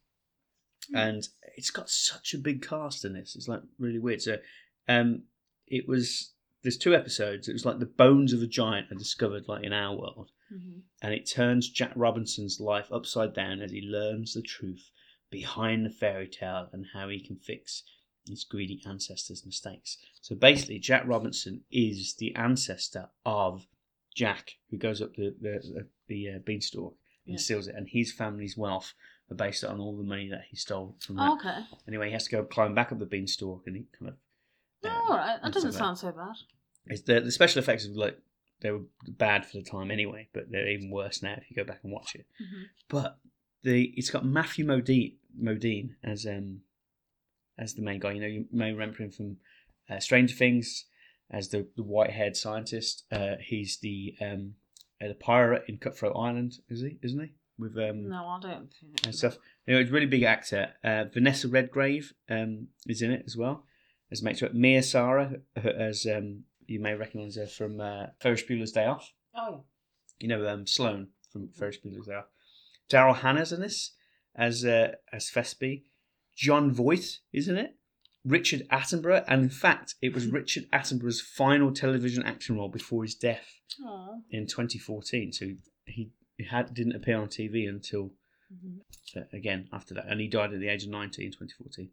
Hmm. 0.90 0.96
and 0.98 1.28
it's 1.58 1.70
got 1.70 1.90
such 1.92 2.34
a 2.34 2.40
big 2.40 2.66
cast 2.68 3.06
in 3.06 3.14
this. 3.14 3.36
It's 3.36 3.48
like 3.48 3.62
really 3.78 4.00
weird. 4.00 4.20
So 4.22 4.38
um, 4.88 5.24
it 5.72 5.88
was. 5.88 6.34
There's 6.64 6.78
two 6.78 6.94
episodes. 6.94 7.48
It 7.48 7.54
was 7.54 7.66
like 7.66 7.80
the 7.80 7.88
bones 7.88 8.34
of 8.34 8.42
a 8.44 8.48
giant 8.48 8.92
are 8.92 8.96
discovered 8.96 9.48
like 9.48 9.64
in 9.64 9.74
our 9.74 9.96
world, 9.98 10.30
Mhm. 10.54 10.82
and 11.02 11.14
it 11.14 11.26
turns 11.26 11.68
Jack 11.70 11.92
Robinson's 11.96 12.60
life 12.60 12.92
upside 12.92 13.34
down 13.34 13.62
as 13.62 13.72
he 13.72 13.82
learns 13.82 14.34
the 14.36 14.44
truth 14.44 14.92
behind 15.32 15.86
the 15.86 15.90
fairy 15.90 16.28
tale 16.28 16.70
and 16.72 16.86
how 16.94 17.10
he 17.10 17.20
can 17.20 17.38
fix 17.38 17.84
his 18.28 18.44
greedy 18.44 18.80
ancestors' 18.86 19.44
mistakes. 19.46 19.98
So 20.22 20.36
basically, 20.36 20.78
Jack 20.78 21.08
Robinson 21.08 21.64
is 21.72 22.14
the 22.16 22.36
ancestor 22.36 23.10
of 23.26 23.66
Jack, 24.14 24.58
who 24.70 24.78
goes 24.78 25.02
up 25.02 25.16
the 25.16 25.32
the, 25.42 25.60
the, 25.64 25.88
the 26.08 26.30
uh, 26.36 26.40
beanstalk 26.40 26.96
and 27.26 27.40
steals 27.40 27.68
it, 27.68 27.76
and 27.76 27.88
his 27.90 28.12
family's 28.12 28.56
wealth 28.58 28.94
are 29.32 29.36
based 29.36 29.64
on 29.64 29.80
all 29.80 29.96
the 29.98 30.04
money 30.04 30.28
that 30.30 30.44
he 30.50 30.56
stole 30.58 30.96
from 31.00 31.16
that. 31.16 31.30
Oh, 31.30 31.36
okay. 31.40 31.60
Anyway, 31.88 32.08
he 32.08 32.14
has 32.14 32.26
to 32.26 32.32
go 32.32 32.44
climb 32.44 32.76
back 32.76 32.92
up 32.92 33.00
the 33.00 33.06
beanstalk, 33.06 33.66
and 33.66 33.76
he 33.78 33.86
kind 33.98 34.10
of. 34.10 34.18
Oh, 34.84 35.08
all 35.10 35.18
right. 35.18 35.40
That 35.44 35.54
doesn't 35.54 35.74
sound 35.74 35.98
so 35.98 36.12
bad. 36.12 36.36
it's 36.88 37.02
the 37.04 37.20
the 37.22 37.32
special 37.32 37.60
effects 37.60 37.86
are 37.86 37.90
like 37.94 38.18
they 38.62 38.72
were 38.72 38.82
bad 39.08 39.46
for 39.46 39.58
the 39.58 39.64
time 39.64 39.90
anyway, 39.92 40.28
but 40.34 40.52
they're 40.52 40.68
even 40.70 40.90
worse 40.92 41.22
now 41.24 41.34
if 41.34 41.50
you 41.50 41.56
go 41.56 41.64
back 41.64 41.80
and 41.84 41.92
watch 41.92 42.16
it. 42.16 42.26
Mhm. 42.42 42.64
But 42.90 43.18
the 43.64 43.94
it's 43.96 44.10
got 44.10 44.26
Matthew 44.26 44.66
Modine, 44.66 45.16
Modine 45.40 45.96
as 46.04 46.26
um 46.26 46.62
as 47.58 47.74
the 47.76 47.82
main 47.82 48.00
guy. 48.00 48.14
You 48.14 48.22
know, 48.22 48.28
you 48.28 48.46
may 48.52 48.72
remember 48.72 48.98
him 49.04 49.12
from 49.12 49.38
uh, 49.90 50.00
Stranger 50.00 50.36
Things 50.36 50.86
as 51.30 51.50
the, 51.50 51.68
the 51.76 51.84
white 51.84 52.12
haired 52.12 52.36
scientist. 52.38 53.04
Uh, 53.12 53.36
he's 53.40 53.78
the 53.78 54.16
um 54.22 54.56
uh, 55.04 55.08
the 55.08 55.16
pirate 55.16 55.64
in 55.68 55.78
Cutthroat 55.78 56.16
Island, 56.16 56.60
is 56.70 56.82
he? 56.82 56.98
Isn't 57.04 57.20
he? 57.20 57.32
With 57.58 57.78
um 57.78 58.10
No, 58.10 58.26
I 58.28 58.40
don't. 58.42 58.72
think- 58.74 59.06
and 59.06 59.16
stuff. 59.16 59.38
You 59.68 59.76
know, 59.76 59.80
it's 59.82 59.90
a 59.92 59.94
really 59.94 60.08
big 60.08 60.24
actor. 60.24 60.74
Uh, 60.84 61.06
Vanessa 61.14 61.48
Redgrave 61.48 62.14
um, 62.30 62.68
is 62.88 63.02
in 63.04 63.12
it 63.12 63.24
as 63.28 63.38
well 63.38 63.64
as 64.12 64.22
mate 64.22 64.38
to. 64.38 64.50
Mia 64.54 64.84
Sara, 64.84 65.36
as 65.56 66.06
um, 66.06 66.44
you 66.68 66.80
may 66.80 66.94
recognise 66.94 67.36
her 67.36 67.48
from 67.48 67.80
uh, 67.80 68.08
Ferris 68.20 68.44
Bueller's 68.44 68.72
Day 68.72 68.86
Off. 68.86 69.12
Oh, 69.36 69.64
You 70.20 70.28
know 70.28 70.48
um, 70.48 70.68
Sloane 70.68 71.08
from 71.32 71.50
Ferris 71.50 71.78
Bueller's 71.84 72.08
Day 72.08 72.16
Off. 72.16 72.26
Daryl 72.90 73.16
Hannah's 73.18 73.52
in 73.54 73.62
this 73.62 73.94
as 74.36 74.66
uh, 74.66 74.94
as 75.14 75.30
Fesby. 75.30 75.84
Jon 76.36 76.72
Voight 76.72 77.20
isn't 77.34 77.58
it. 77.58 77.76
Richard 78.24 78.68
Attenborough, 78.70 79.24
and 79.28 79.42
in 79.44 79.50
fact, 79.50 79.96
it 80.02 80.14
was 80.14 80.28
Richard 80.40 80.70
Attenborough's 80.72 81.22
final 81.22 81.72
television 81.72 82.22
action 82.24 82.56
role 82.56 82.70
before 82.70 83.04
his 83.04 83.16
death 83.16 83.48
yeah. 83.80 83.88
Aw. 83.88 84.16
in 84.30 84.46
2014. 84.46 85.34
So 85.34 85.46
he, 85.86 86.12
he 86.38 86.44
had 86.46 86.74
didn't 86.74 86.96
appear 86.96 87.20
on 87.20 87.28
TV 87.30 87.68
until 87.68 88.12
Mhm. 88.54 88.82
uh, 89.16 89.22
again 89.32 89.70
after 89.72 89.94
that, 89.94 90.08
and 90.10 90.20
he 90.20 90.28
died 90.28 90.52
at 90.54 90.60
the 90.60 90.68
age 90.68 90.84
of 90.84 90.90
90 90.90 91.24
in 91.26 91.32
2014. 91.32 91.90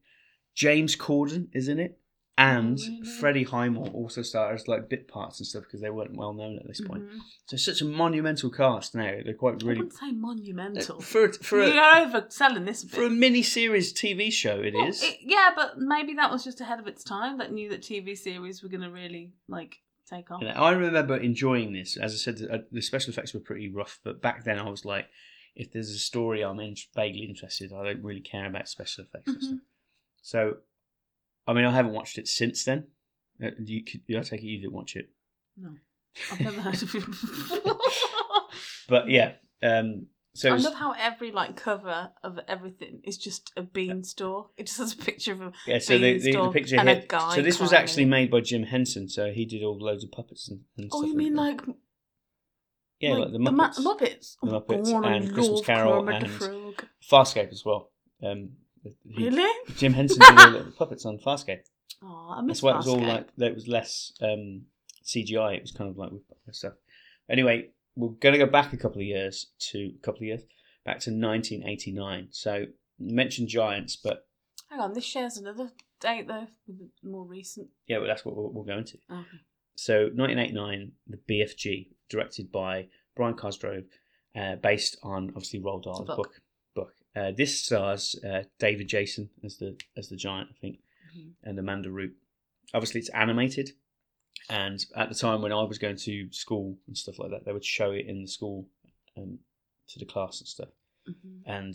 James 0.57 0.97
Corden 0.97 1.47
is 1.53 1.69
in 1.69 1.79
it, 1.79 2.01
and 2.39 2.79
really? 2.79 3.03
Freddie 3.19 3.43
Highmore 3.45 3.89
also 3.89 4.23
stars 4.23 4.69
like 4.69 4.89
bit 4.89 5.09
parts 5.09 5.41
and 5.41 5.47
stuff 5.47 5.65
because 5.65 5.81
they 5.81 5.91
weren't 5.91 6.17
well 6.17 6.33
known 6.33 6.57
at 6.57 6.67
this 6.67 6.81
point. 6.81 7.03
Mhm. 7.05 7.19
So 7.47 7.55
it's 7.55 7.65
such 7.65 7.83
a 7.83 7.85
monumental 7.85 8.49
cast 8.51 8.95
now. 8.95 9.19
They're 9.25 9.35
quite 9.35 9.63
I 9.63 9.67
really 9.67 9.81
wouldn't 9.81 9.93
say 9.95 10.13
monumental. 10.13 11.01
for 11.01 11.33
for 11.33 11.59
You're 11.63 11.75
a, 11.77 12.07
overselling 12.07 12.65
this 12.65 12.85
a 12.85 12.87
bit. 12.87 12.95
for 12.95 13.05
a 13.05 13.11
mini 13.11 13.43
series 13.43 13.93
TV 13.93 14.31
show. 14.33 14.61
It 14.61 14.75
is. 14.75 15.01
Well, 15.03 15.11
it- 15.11 15.19
yeah, 15.23 15.51
but 15.55 15.79
maybe 15.79 16.15
that 16.15 16.31
was 16.31 16.45
just 16.45 16.61
ahead 16.61 16.79
of 16.79 16.87
its 16.87 17.03
time. 17.05 17.39
That 17.39 17.53
knew 17.53 17.69
that 17.71 17.83
TV 17.83 18.17
series 18.17 18.63
were 18.63 18.69
going 18.69 18.83
to 18.83 18.91
really 18.91 19.33
like 19.49 19.83
take 20.09 20.31
off. 20.31 20.41
And 20.41 20.51
I 20.51 20.71
remember 20.71 21.17
enjoying 21.17 21.73
this. 21.73 21.97
As 21.97 22.15
I 22.15 22.17
said, 22.17 22.39
the, 22.39 22.53
uh, 22.55 22.59
the 22.71 22.81
special 22.81 23.11
effects 23.13 23.35
were 23.35 23.41
pretty 23.41 23.69
rough, 23.69 23.99
but 24.05 24.23
back 24.23 24.45
then 24.45 24.59
I 24.59 24.71
was 24.71 24.85
like, 24.85 25.07
if 25.57 25.73
there's 25.73 25.91
a 25.91 25.99
story 25.99 26.43
I'm 26.45 26.61
in, 26.61 26.77
vaguely 26.95 27.25
interested, 27.25 27.73
I 27.73 27.83
don't 27.85 28.03
really 28.05 28.21
care 28.21 28.47
about 28.47 28.69
special 28.69 29.05
effects 29.05 29.27
and 29.29 29.37
Mhm. 29.39 29.43
stuff. 29.43 29.59
So, 30.23 30.57
I 31.49 31.53
mean, 31.55 31.65
I 31.65 31.73
haven't 31.73 31.93
watched 31.95 32.19
it 32.19 32.29
since 32.29 32.65
then. 32.65 32.87
Uh, 33.43 33.51
You, 33.65 33.83
you, 34.07 34.19
I 34.19 34.23
take 34.23 34.41
it 34.43 34.47
you 34.47 34.61
didn't 34.61 34.75
watch 34.75 34.95
it, 34.95 35.09
No, 35.57 35.71
I've 36.31 36.41
never 36.41 36.61
heard 36.61 36.83
of 36.83 36.95
it. 36.95 37.07
before. 37.07 37.79
but 38.89 39.09
yeah. 39.09 39.33
Um, 39.63 40.07
so 40.35 40.51
I 40.51 40.55
it's- 40.55 40.65
love 40.65 40.75
how 40.75 40.93
every 40.93 41.33
like 41.33 41.57
cover 41.57 42.11
of 42.23 42.39
everything 42.47 43.01
is 43.03 43.17
just 43.19 43.51
a 43.57 43.63
bean 43.63 44.05
store. 44.05 44.51
It 44.57 44.67
just 44.67 44.79
has 44.79 44.93
a 44.93 44.97
picture 44.97 45.33
of 45.33 45.41
a 45.41 45.53
yeah, 45.67 45.79
so 45.79 45.95
the, 45.99 46.13
the, 46.13 46.19
the 46.19 46.23
beanstalk 46.33 46.53
picture 46.53 46.77
and 46.79 46.89
a 46.89 46.95
here. 46.95 47.05
guy 47.09 47.35
So 47.35 47.43
this 47.43 47.59
was 47.59 47.71
climbing 47.71 47.83
actually 47.83 48.05
made 48.05 48.31
by 48.31 48.41
Jim 48.41 48.63
Henson. 48.65 49.09
So 49.09 49.33
he 49.33 49.47
did 49.47 49.63
all 49.65 49.79
the 49.79 49.85
loads 49.85 50.05
of 50.05 50.13
puppets 50.13 50.49
and, 50.49 50.61
and 50.77 50.91
Oh, 50.93 50.99
stuff. 51.01 51.09
you 51.09 51.17
mean 51.17 51.35
that. 51.35 51.41
like 51.41 51.61
yeah, 53.01 53.15
like, 53.15 53.33
the 53.33 53.39
Ma- 53.39 53.51
Muppets, 53.53 53.79
Muppets. 53.81 54.37
The 54.43 54.51
Oh, 54.51 54.61
Muppets 54.61 54.91
God, 54.93 55.05
and 55.07 55.33
Christmas 55.35 55.61
Carol 55.65 56.05
Kermit 56.05 56.21
the 56.21 56.27
and- 56.27 56.35
Frog. 56.35 56.85
Farscape 57.11 57.53
as 57.53 57.65
well. 57.65 57.91
Um, 58.23 58.51
he- 58.83 58.97
Really? 59.25 59.75
Jim 59.77 59.93
Henson 59.93 60.19
did 60.21 60.39
all 60.39 60.51
the 60.53 60.71
puppets 60.79 61.05
on 61.07 61.19
Farscape. 61.19 61.61
Oh, 62.03 62.35
I 62.37 62.43
miss 62.43 62.59
That's 62.59 62.63
why 62.63 62.73
it 62.73 62.77
was 62.77 62.89
all 62.89 62.99
Farscape. 62.99 63.07
like 63.09 63.37
that. 63.39 63.55
was 63.55 63.67
less 63.69 64.13
um, 64.23 64.63
CGI. 65.05 65.57
It 65.57 65.63
was 65.63 65.73
kind 65.73 65.91
of 65.91 65.97
like 65.97 66.11
with 66.13 66.23
stuff. 66.53 66.75
Anyway, 67.29 67.71
we're 67.97 68.09
going 68.11 68.33
to 68.33 68.39
go 68.39 68.47
back 68.51 68.73
a 68.73 68.77
couple 68.77 69.01
of 69.01 69.07
years 69.07 69.47
to 69.71 69.79
a 69.97 69.99
couple 70.03 70.19
of 70.19 70.23
years 70.27 70.43
back 70.85 71.01
to 71.01 71.11
1989. 71.11 72.29
So 72.31 72.55
you 72.99 73.15
mentioned 73.15 73.49
Giants, 73.49 73.97
but 73.97 74.27
Hang 74.71 74.81
on, 74.81 74.93
this 74.93 75.05
shares 75.05 75.37
another 75.39 75.71
date 76.01 76.29
though, 76.29 76.47
more 77.03 77.25
recent. 77.25 77.69
yeah, 77.87 77.99
well, 77.99 78.07
that's 78.07 78.25
what 78.25 78.37
we'll, 78.37 78.51
we'll 78.53 78.65
go 78.65 78.77
into. 78.79 78.99
Okay. 79.11 79.23
So 79.77 79.95
1989, 80.15 80.93
the 81.09 81.19
BFG, 81.29 81.89
directed 82.11 82.51
by 82.53 82.89
Brian 83.17 83.35
Cosgrove, 83.35 83.85
uh, 84.37 84.57
based 84.57 84.97
on 85.03 85.29
obviously 85.31 85.61
Roald 85.61 85.85
Dahl's 85.85 86.01
book. 86.07 86.17
book. 86.17 86.33
Uh, 87.19 87.33
this 87.37 87.61
stars 87.65 88.15
uh, 88.25 88.43
David 88.59 88.89
Jason 88.89 89.31
as 89.45 89.57
the 89.59 89.77
as 89.97 90.09
the 90.09 90.17
giant, 90.17 90.49
I 90.53 90.59
think, 90.61 90.77
Mhm. 91.17 91.33
and 91.43 91.59
Amanda 91.59 91.91
Root. 91.91 92.15
Obviously, 92.75 93.01
it's 93.01 93.11
animated, 93.11 93.71
And 94.51 94.79
at 94.95 95.09
the 95.09 95.15
time 95.15 95.43
when 95.43 95.53
I 95.53 95.63
was 95.65 95.79
going 95.79 95.97
to 95.97 96.33
school 96.33 96.79
and 96.87 96.97
stuff 96.97 97.19
like 97.19 97.31
that, 97.33 97.45
they 97.45 97.53
would 97.53 97.65
show 97.65 97.91
it 97.91 98.07
in 98.07 98.23
the 98.23 98.29
school 98.29 98.69
um, 99.17 99.41
to 99.89 99.99
the 99.99 100.05
class 100.07 100.41
and 100.41 100.49
stuff. 100.49 100.69
Mhm. 101.09 101.43
And 101.47 101.75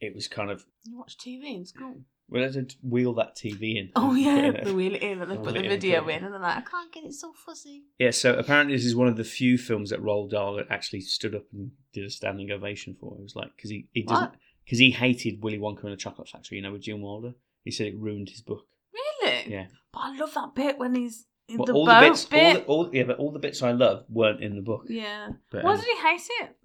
it 0.00 0.14
was 0.14 0.28
kind 0.28 0.50
of 0.50 0.64
You 0.84 0.96
watch 0.98 1.16
TV 1.18 1.54
in 1.56 1.64
school. 1.66 2.04
well, 2.28 2.50
they'd 2.52 2.74
wheel 2.82 3.14
that 3.14 3.34
TV 3.36 3.76
in. 3.80 3.90
Oh 3.96 4.14
yeah, 4.28 4.62
they 4.64 4.72
wheel 4.72 4.94
it 4.94 5.02
in 5.02 5.20
and 5.22 5.30
they 5.30 5.36
put 5.36 5.54
the 5.54 5.62
video 5.76 6.02
put 6.04 6.14
in, 6.14 6.24
and 6.24 6.32
they're 6.34 6.40
like, 6.40 6.58
I 6.58 6.70
can't 6.70 6.92
get 6.92 7.04
it 7.04 7.14
so 7.14 7.32
fuzzy. 7.32 7.82
Yeah, 7.98 8.10
so 8.12 8.28
apparently 8.38 8.76
this 8.76 8.84
is 8.86 8.94
one 8.96 9.08
of 9.08 9.16
the 9.16 9.24
few 9.24 9.58
films 9.58 9.90
that 9.90 10.00
Roald 10.00 10.30
Dahl 10.30 10.62
actually 10.70 11.00
stood 11.00 11.34
up 11.34 11.46
and 11.52 11.72
did 11.92 12.04
a 12.04 12.10
standing 12.10 12.50
ovation 12.52 12.94
for. 13.00 13.16
It 13.18 13.22
was 13.22 13.34
like 13.36 13.50
because 13.56 13.70
he, 13.70 13.88
he 13.92 14.02
doesn't 14.02 14.30
What? 14.30 14.40
Because 14.64 14.78
he 14.78 14.90
hated 14.90 15.42
Willy 15.42 15.58
Wonka 15.58 15.84
and 15.84 15.92
the 15.92 15.96
Chocolate 15.96 16.28
Factory, 16.28 16.56
you 16.56 16.62
know, 16.62 16.72
with 16.72 16.82
Gene 16.82 17.02
Wilder. 17.02 17.34
He 17.64 17.70
said 17.70 17.86
it 17.86 17.98
ruined 17.98 18.28
his 18.30 18.40
book. 18.40 18.66
Really? 18.92 19.52
Yeah. 19.52 19.66
But 19.92 20.00
I 20.00 20.16
love 20.16 20.34
that 20.34 20.54
bit 20.54 20.78
when 20.78 20.94
he's 20.94 21.26
in 21.48 21.58
Well, 21.58 21.66
the 21.66 21.72
all 21.72 21.86
boat 21.86 22.00
the 22.00 22.08
bits, 22.08 22.26
all 22.30 22.52
the, 22.54 22.64
all, 22.64 22.90
yeah, 22.94 23.02
but 23.04 23.18
all 23.18 23.30
the 23.30 23.38
bits 23.38 23.62
I 23.62 23.72
love 23.72 24.04
weren't 24.08 24.42
in 24.42 24.56
the 24.56 24.62
book. 24.62 24.86
yeah. 24.88 25.28
But 25.50 25.64
Why 25.64 25.74
um, 25.74 25.80
did 25.80 25.86
he 25.86 25.96
hate 26.00 26.28
it? 26.42 26.56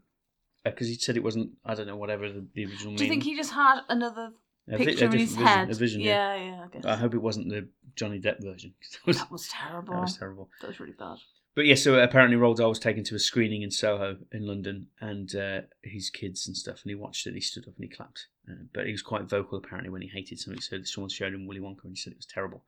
Uh, 0.66 0.72
because 0.72 0.88
he 0.88 0.96
said 0.96 1.16
it 1.18 1.24
wasn't. 1.24 1.52
I 1.66 1.74
don't 1.74 1.88
know 1.88 1.96
whatever 1.96 2.30
the, 2.30 2.46
the 2.54 2.66
original. 2.66 2.96
Do 2.96 3.04
you 3.04 3.10
think 3.10 3.24
he 3.24 3.36
just 3.36 3.52
had 3.54 3.82
another 3.88 4.32
a 4.68 4.78
vi- 4.78 4.86
picture 4.86 5.06
in 5.06 5.12
his 5.14 5.32
vision, 5.32 5.48
head? 5.48 5.70
A 5.70 5.74
vision, 5.74 6.02
yeah. 6.02 6.36
yeah, 6.36 6.44
yeah, 6.44 6.64
I 6.64 6.68
guess. 6.68 6.86
I 6.86 6.96
hope 6.96 7.14
it 7.14 7.22
wasn't 7.22 7.50
the 7.50 7.68
Johnny 7.96 8.20
Depp 8.20 8.44
version. 8.44 8.74
that 8.94 9.06
was, 9.06 9.18
that 9.18 9.32
was 9.32 9.48
terrible. 9.48 9.94
that 9.94 10.02
was 10.02 10.18
terrible. 10.18 10.50
That 10.62 10.68
was 10.68 10.80
really 10.80 10.94
bad. 10.94 11.18
But 11.56 11.66
yeah, 11.66 11.76
so 11.76 12.00
apparently 12.00 12.38
Roald 12.38 12.60
was 12.68 12.80
taken 12.80 13.04
to 13.06 13.16
a 13.16 13.20
screening 13.20 13.64
in 13.64 13.72
Soho 13.72 14.18
in 14.32 14.46
London, 14.46 14.88
and 15.02 15.36
uh, 15.36 15.62
his 15.84 16.10
kids 16.10 16.48
and 16.48 16.56
stuff, 16.56 16.82
and 16.84 16.90
he 16.92 16.96
watched 16.96 17.28
it. 17.28 17.34
He 17.34 17.42
stood 17.42 17.68
up 17.68 17.76
and 17.76 17.90
he 17.90 17.96
clapped. 17.96 18.28
Uh, 18.50 18.64
but 18.74 18.86
he 18.86 18.92
was 18.92 19.02
quite 19.02 19.24
vocal 19.24 19.58
apparently 19.58 19.90
when 19.90 20.02
he 20.02 20.08
hated 20.08 20.40
something. 20.40 20.62
So 20.62 20.82
someone 20.84 21.10
showed 21.10 21.34
him 21.34 21.48
Willy 21.48 21.60
Wonka, 21.60 21.84
and 21.84 21.92
he 21.92 21.96
said 21.96 22.14
it 22.14 22.20
was 22.20 22.26
terrible. 22.26 22.64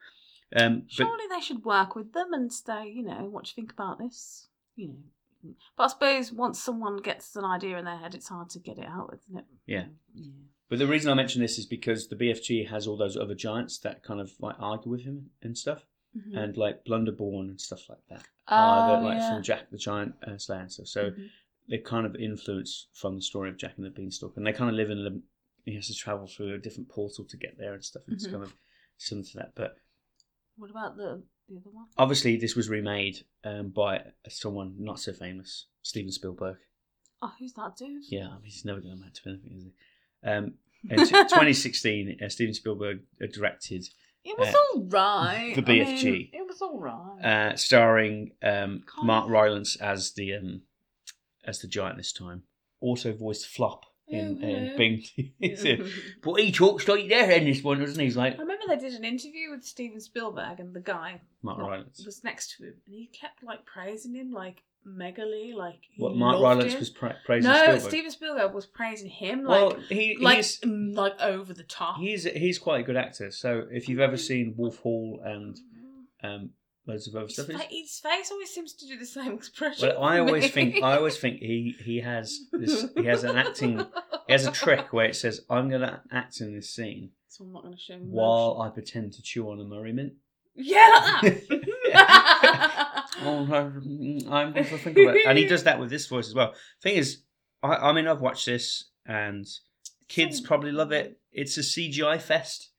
Um, 0.55 0.81
but 0.81 0.91
Surely 1.05 1.25
they 1.29 1.41
should 1.41 1.63
work 1.63 1.95
with 1.95 2.13
them 2.13 2.33
and 2.33 2.51
say, 2.51 2.89
you 2.89 3.03
know, 3.03 3.29
what 3.29 3.45
do 3.45 3.49
you 3.49 3.55
think 3.55 3.71
about 3.71 3.99
this? 3.99 4.47
You 4.75 4.89
know. 4.89 5.53
But 5.75 5.83
I 5.83 5.87
suppose 5.87 6.31
once 6.31 6.61
someone 6.61 6.97
gets 6.97 7.35
an 7.35 7.45
idea 7.45 7.77
in 7.77 7.85
their 7.85 7.97
head, 7.97 8.13
it's 8.13 8.27
hard 8.27 8.49
to 8.51 8.59
get 8.59 8.77
it 8.77 8.85
out, 8.87 9.13
isn't 9.13 9.39
it? 9.39 9.45
Yeah. 9.65 9.85
Yeah. 10.13 10.31
but 10.69 10.79
the 10.79 10.87
reason 10.87 11.09
I 11.09 11.15
mention 11.15 11.41
this 11.41 11.57
is 11.57 11.65
because 11.65 12.07
the 12.07 12.15
BFG 12.15 12.69
has 12.69 12.85
all 12.85 12.97
those 12.97 13.17
other 13.17 13.33
giants 13.35 13.79
that 13.79 14.03
kind 14.03 14.19
of 14.19 14.31
like 14.39 14.55
argue 14.59 14.91
with 14.91 15.01
him 15.01 15.31
and 15.41 15.57
stuff, 15.57 15.85
Mhm. 16.17 16.37
and 16.37 16.57
like 16.57 16.83
Blunderbore 16.85 17.39
and 17.41 17.59
stuff 17.61 17.87
like 17.89 18.05
that. 18.09 18.27
Oh, 18.49 18.85
the, 18.97 19.01
like 19.01 19.17
yeah. 19.17 19.29
from 19.33 19.43
Jack 19.43 19.69
the 19.71 19.77
Giant 19.77 20.13
uh, 20.27 20.37
Slayer 20.37 20.59
and 20.61 20.71
stuff. 20.71 20.87
So 20.87 21.11
Mhm. 21.11 21.29
they 21.69 21.77
kind 21.77 22.05
of 22.05 22.15
influence 22.15 22.87
from 22.93 23.15
the 23.15 23.21
story 23.21 23.49
of 23.49 23.57
Jack 23.57 23.73
and 23.77 23.85
the 23.85 23.89
Beanstalk, 23.91 24.35
and 24.35 24.45
they 24.45 24.51
kind 24.53 24.69
of 24.69 24.75
live 24.75 24.89
in. 24.89 24.99
a 25.05 25.21
He 25.69 25.75
has 25.75 25.87
to 25.87 25.93
travel 25.93 26.27
through 26.27 26.55
a 26.55 26.57
different 26.57 26.89
portal 26.89 27.23
to 27.25 27.37
get 27.37 27.57
there 27.57 27.73
and 27.75 27.85
stuff. 27.85 28.03
It's 28.07 28.25
Mhm. 28.27 28.31
kind 28.31 28.43
of 28.43 28.53
similar 28.97 29.25
to 29.27 29.37
that, 29.37 29.55
but 29.55 29.77
What 30.57 30.69
about 30.69 30.97
the 30.97 31.23
the 31.47 31.57
other 31.57 31.69
one? 31.69 31.87
obviously 31.97 32.35
this 32.37 32.55
was 32.55 32.67
remade 32.69 33.25
um, 33.43 33.69
by 33.69 34.11
someone 34.29 34.75
not 34.83 34.99
so 34.99 35.11
famous, 35.13 35.67
Steven 35.81 36.11
Spielberg. 36.11 36.57
Oh, 37.21 37.33
who's 37.39 37.53
that 37.53 37.75
dude? 37.77 38.03
Yeah, 38.09 38.29
I 38.29 38.35
mean, 38.35 38.45
he's 38.45 38.65
never 38.65 38.79
going 38.81 38.93
to 38.95 38.97
amount 38.99 39.13
to 39.15 39.29
anything, 39.29 39.53
is 39.57 39.63
he? 39.65 39.73
Um, 40.27 40.57
in 40.89 40.97
t- 41.05 41.11
2016, 41.11 42.19
uh, 42.23 42.29
Steven 42.29 42.53
Spielberg 42.53 43.03
uh, 43.21 43.27
directed, 43.27 43.87
It 44.23 44.37
was 44.37 44.49
Uh, 44.49 44.57
all 44.75 44.83
right. 44.83 45.55
the 45.55 45.61
I 45.63 45.65
mean, 45.65 45.85
BFG. 45.97 46.29
it 46.33 46.47
was 46.47 46.61
all 46.61 46.79
right. 46.79 47.23
uh, 47.51 47.55
starring 47.55 48.31
um, 48.43 48.83
Mark 49.03 49.25
of. 49.25 49.31
Rylance 49.31 49.75
as 49.77 50.11
the 50.13 50.35
um, 50.35 50.61
as 51.45 51.59
the 51.59 51.67
giant 51.67 51.97
this 51.97 52.13
time. 52.13 52.43
Also 52.79 53.13
voiced 53.13 53.47
Flop 53.47 53.85
in, 54.07 54.39
Oh, 54.43 54.47
in. 54.47 54.77
Bing. 54.77 55.03
But 56.23 56.33
he 56.39 56.51
talks 56.51 56.87
like 56.87 57.09
there 57.09 57.31
in 57.31 57.45
this 57.45 57.63
one, 57.63 57.79
doesn't 57.79 57.99
he? 57.99 58.05
He's 58.05 58.17
like 58.17 58.35
I 58.37 58.41
remember 58.41 58.65
they 58.67 58.77
did 58.77 58.93
an 58.93 59.05
interview 59.05 59.49
with 59.51 59.63
Steven 59.63 59.99
Spielberg, 59.99 60.59
and 60.59 60.73
the 60.73 60.81
guy 60.81 61.21
Mark 61.41 61.59
Rylance. 61.59 62.03
was 62.05 62.23
next 62.23 62.57
to 62.57 62.63
him, 62.65 62.73
and 62.85 62.95
he 62.95 63.07
kept 63.07 63.43
like 63.43 63.65
praising 63.65 64.13
him, 64.15 64.31
like 64.31 64.63
megally, 64.87 65.53
like 65.53 65.79
What 65.97 66.15
Mark 66.15 66.41
Rylance 66.41 66.73
him. 66.73 66.79
was 66.79 66.89
pra- 66.89 67.17
praising 67.25 67.49
no, 67.51 67.57
Spielberg. 67.57 67.81
Steven 67.81 68.11
Spielberg 68.11 68.53
was 68.53 68.65
praising 68.65 69.09
him, 69.09 69.43
like 69.43 69.61
well, 69.61 69.79
he, 69.89 70.17
like 70.19 70.37
he's 70.37 70.59
mm, 70.61 70.95
like 70.95 71.19
over 71.21 71.53
the 71.53 71.63
top. 71.63 71.97
he's 71.99 72.23
he's 72.23 72.57
quite 72.59 72.79
a 72.81 72.83
good 72.83 72.97
actor. 72.97 73.31
So 73.31 73.65
if 73.71 73.87
you've 73.89 73.99
ever 73.99 74.17
seen 74.17 74.53
Wolf 74.57 74.77
Hall 74.79 75.21
and 75.23 75.57
um, 76.23 76.49
loads 76.87 77.07
of 77.07 77.15
other 77.15 77.25
his, 77.25 77.33
stuff, 77.35 77.47
fa- 77.47 77.67
his 77.69 77.99
face 77.99 78.31
always 78.31 78.49
seems 78.49 78.73
to 78.73 78.87
do 78.87 78.97
the 78.97 79.05
same 79.05 79.33
expression. 79.33 79.89
well, 79.89 80.03
I 80.03 80.19
always 80.19 80.49
think 80.51 80.81
I 80.83 80.97
always 80.97 81.17
think 81.17 81.39
he 81.39 81.75
he 81.83 81.99
has 81.99 82.39
this 82.51 82.87
he 82.97 83.05
has 83.05 83.23
an 83.23 83.37
acting 83.37 83.79
he 84.27 84.31
has 84.33 84.45
a 84.45 84.51
trick 84.51 84.91
where 84.93 85.05
it 85.05 85.15
says 85.15 85.41
I'm 85.49 85.69
going 85.69 85.81
to 85.81 86.01
act 86.11 86.41
in 86.41 86.55
this 86.55 86.69
scene 86.69 87.11
So 87.27 87.43
I'm 87.43 87.53
not 87.53 87.63
going 87.63 87.75
to 87.75 87.79
show 87.79 87.95
while 87.97 88.61
I 88.61 88.69
pretend 88.69 89.13
to 89.13 89.21
chew 89.21 89.49
on 89.51 89.59
a 89.59 89.63
Murray 89.63 89.93
mint. 89.93 90.13
yeah, 90.55 91.19
like 91.21 91.47
that. 91.93 92.77
Oh, 93.19 93.45
mm, 93.49 94.29
I'm 94.31 94.53
going 94.53 94.65
to 94.65 94.77
think 94.77 94.97
about 94.97 95.17
it. 95.17 95.25
And 95.27 95.37
he 95.37 95.45
does 95.45 95.63
that 95.65 95.79
with 95.79 95.89
this 95.89 96.07
voice 96.07 96.27
as 96.27 96.35
well. 96.35 96.53
Thing 96.81 96.95
is, 96.95 97.23
I, 97.61 97.75
I 97.75 97.93
mean, 97.93 98.07
I've 98.07 98.21
watched 98.21 98.45
this 98.45 98.85
and 99.05 99.45
kids 100.07 100.39
So- 100.39 100.45
probably 100.47 100.71
love 100.71 100.91
it. 100.91 101.19
It's 101.31 101.57
a 101.57 101.61
CGI 101.61 102.21
fest. 102.21 102.69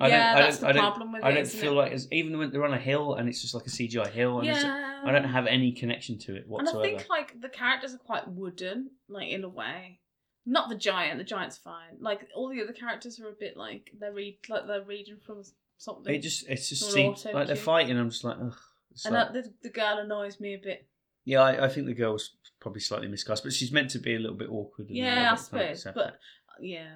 I 0.00 0.08
yeah, 0.08 0.34
don't, 0.34 0.42
I 0.42 0.46
that's 0.46 0.58
don't, 0.58 0.62
the 0.62 0.68
I 0.68 0.72
don't, 0.72 0.82
problem 0.82 1.12
with 1.12 1.24
I 1.24 1.28
it. 1.30 1.34
don't 1.34 1.42
isn't 1.42 1.60
feel 1.60 1.72
it? 1.72 1.76
like 1.76 1.92
it's 1.92 2.08
even 2.10 2.36
when 2.36 2.50
they're 2.50 2.64
on 2.64 2.74
a 2.74 2.78
hill 2.78 3.14
and 3.14 3.28
it's 3.28 3.40
just 3.40 3.54
like 3.54 3.64
a 3.66 3.70
CGI 3.70 4.10
hill. 4.10 4.38
And 4.38 4.46
yeah, 4.48 5.00
I 5.04 5.12
don't 5.12 5.22
have 5.24 5.46
any 5.46 5.70
connection 5.72 6.18
to 6.20 6.34
it 6.36 6.48
whatsoever. 6.48 6.84
And. 6.84 6.94
I 6.96 6.98
think 6.98 7.10
like 7.10 7.40
the 7.40 7.48
characters 7.48 7.94
are 7.94 7.98
quite 7.98 8.26
wooden, 8.28 8.90
like 9.08 9.28
in 9.28 9.44
a 9.44 9.48
way. 9.48 10.00
Not 10.46 10.68
the 10.68 10.74
giant. 10.74 11.18
The 11.18 11.24
giant's 11.24 11.58
fine. 11.58 11.98
Like 12.00 12.26
all 12.34 12.48
the 12.48 12.60
other 12.62 12.72
characters 12.72 13.20
are 13.20 13.28
a 13.28 13.32
bit 13.38 13.56
like 13.56 13.92
they're 13.98 14.12
read 14.12 14.38
like 14.48 14.66
they're 14.66 14.82
reading 14.82 15.18
from 15.24 15.42
something. 15.78 16.12
it 16.12 16.18
just, 16.22 16.48
it's 16.48 16.68
just 16.68 16.82
Or 16.96 17.16
see, 17.16 17.32
like 17.32 17.46
they're 17.46 17.54
fighting. 17.56 17.96
I'm 17.96 18.10
just 18.10 18.24
like, 18.24 18.36
ugh. 18.42 18.56
It's 18.94 19.04
and 19.04 19.14
that, 19.14 19.32
the, 19.32 19.52
the 19.62 19.70
girl 19.70 19.98
annoys 19.98 20.40
me 20.40 20.54
a 20.54 20.58
bit. 20.62 20.86
yeah, 21.24 21.40
I, 21.42 21.66
I 21.66 21.68
think 21.68 21.86
the 21.86 21.94
girl's 21.94 22.36
probably 22.60 22.80
slightly 22.80 23.08
miscast, 23.08 23.42
but 23.44 23.52
she's 23.52 23.72
meant 23.72 23.90
to 23.90 23.98
be 23.98 24.14
a 24.14 24.18
little 24.18 24.36
bit 24.36 24.48
awkward. 24.50 24.88
and 24.88 24.96
Yeah, 24.96 25.32
I 25.32 25.34
suppose. 25.36 25.82
so- 25.82 25.92
But 25.94 26.18
yeah, 26.60 26.94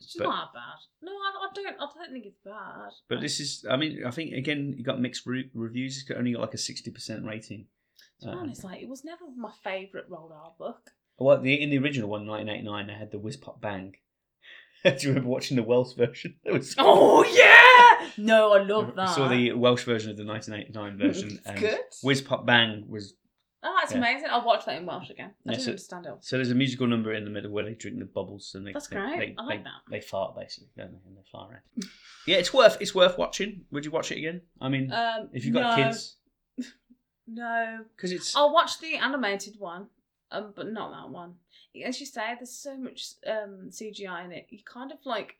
she's 0.00 0.16
But- 0.18 0.24
not 0.28 0.52
bad. 0.54 0.78
No, 1.02 1.12
I, 1.12 1.46
I 1.46 1.48
don't. 1.54 1.76
I 1.80 1.86
don't 1.94 2.12
think 2.12 2.24
it's 2.26 2.38
bad. 2.44 2.90
But 3.08 3.20
this 3.20 3.38
is, 3.40 3.64
I 3.70 3.76
mean, 3.76 4.04
I 4.06 4.10
think 4.10 4.32
again, 4.32 4.74
you 4.76 4.82
got 4.82 5.00
mixed 5.00 5.26
re- 5.26 5.50
reviews. 5.54 5.96
It's 5.98 6.04
got- 6.08 6.16
only 6.18 6.32
got 6.32 6.40
like 6.40 6.54
a 6.54 6.58
sixty 6.58 6.90
percent 6.90 7.24
rating. 7.26 7.66
to 8.20 8.26
be 8.28 8.32
Um, 8.32 8.38
honest, 8.38 8.64
like 8.64 8.80
it 8.82 8.88
was 8.88 9.04
never 9.04 9.24
my 9.36 9.52
favourite 9.62 10.08
Roald 10.08 10.30
Dahl 10.30 10.56
book. 10.58 10.90
Well, 11.18 11.40
the, 11.40 11.54
in 11.62 11.70
the 11.70 11.78
original 11.78 12.08
one, 12.08 12.26
1989, 12.26 12.86
they 12.88 12.94
had 12.94 13.12
the 13.12 13.18
Whiz 13.20 13.36
Pop 13.36 13.60
Bang. 13.60 13.94
Do 14.84 14.90
you 14.98 15.08
remember 15.10 15.28
watching 15.28 15.56
the 15.56 15.62
Welsh 15.62 15.92
version? 15.94 16.36
It 16.44 16.52
was 16.52 16.74
Oh 16.78 17.22
yeah! 17.24 17.63
No, 18.18 18.52
I 18.52 18.62
love 18.62 18.94
that. 18.96 19.08
I 19.08 19.14
saw 19.14 19.28
the 19.28 19.52
Welsh 19.52 19.84
version 19.84 20.10
of 20.10 20.16
the 20.16 20.24
1989 20.24 20.98
version. 20.98 21.30
It's 21.38 21.46
and 21.46 21.58
good. 21.58 21.78
Whiz 22.02 22.20
Pop 22.22 22.46
Bang 22.46 22.84
was 22.88 23.14
Oh, 23.66 23.74
that's 23.80 23.92
Yeah. 23.92 23.98
amazing. 23.98 24.28
I'll 24.30 24.44
watch 24.44 24.66
that 24.66 24.76
in 24.76 24.84
Welsh 24.84 25.08
again. 25.08 25.30
I 25.46 25.52
Yeah, 25.52 25.52
didn't 25.52 25.64
so- 25.64 25.70
understand 25.70 26.04
it. 26.06 26.12
so 26.20 26.36
there's 26.36 26.50
a 26.50 26.54
musical 26.54 26.86
number 26.86 27.14
in 27.14 27.24
the 27.24 27.30
middle 27.30 27.50
where 27.50 27.64
they 27.64 27.72
drink 27.72 27.98
the 27.98 28.04
bubbles 28.04 28.54
and 28.54 28.66
they 28.66 28.72
That's 28.74 28.88
they, 28.88 28.96
great. 28.96 29.18
They, 29.18 29.34
I 29.38 29.42
like 29.46 29.60
they, 29.60 29.64
that. 29.64 29.80
they 29.90 30.00
fart 30.02 30.36
basically, 30.36 30.68
don't 30.76 30.92
they? 30.92 30.98
And 31.08 31.16
they 31.16 31.22
fly 31.30 31.48
around. 31.48 31.62
yeah, 32.26 32.36
it's 32.36 32.52
worth 32.52 32.76
it's 32.82 32.94
worth 32.94 33.16
watching. 33.16 33.64
Would 33.70 33.86
you 33.86 33.90
watch 33.90 34.12
it 34.12 34.18
again? 34.18 34.42
I 34.60 34.68
mean, 34.68 34.92
Um, 34.92 35.30
if 35.32 35.46
you've 35.46 35.54
got 35.54 35.78
no, 35.78 35.82
kids, 35.84 36.16
No, 37.26 37.84
because 37.96 38.12
it's 38.12 38.36
I'll 38.36 38.52
watch 38.52 38.80
the 38.80 38.96
animated 38.96 39.54
one, 39.58 39.86
um, 40.30 40.52
but 40.54 40.70
not 40.70 40.90
that 40.92 41.08
one. 41.10 41.36
As 41.84 41.98
you 42.00 42.06
say, 42.06 42.34
there's 42.36 42.52
so 42.52 42.76
much 42.76 43.14
um 43.26 43.70
CGI 43.70 44.26
in 44.26 44.32
it. 44.32 44.46
You 44.50 44.58
kind 44.64 44.92
of 44.92 44.98
like 45.06 45.36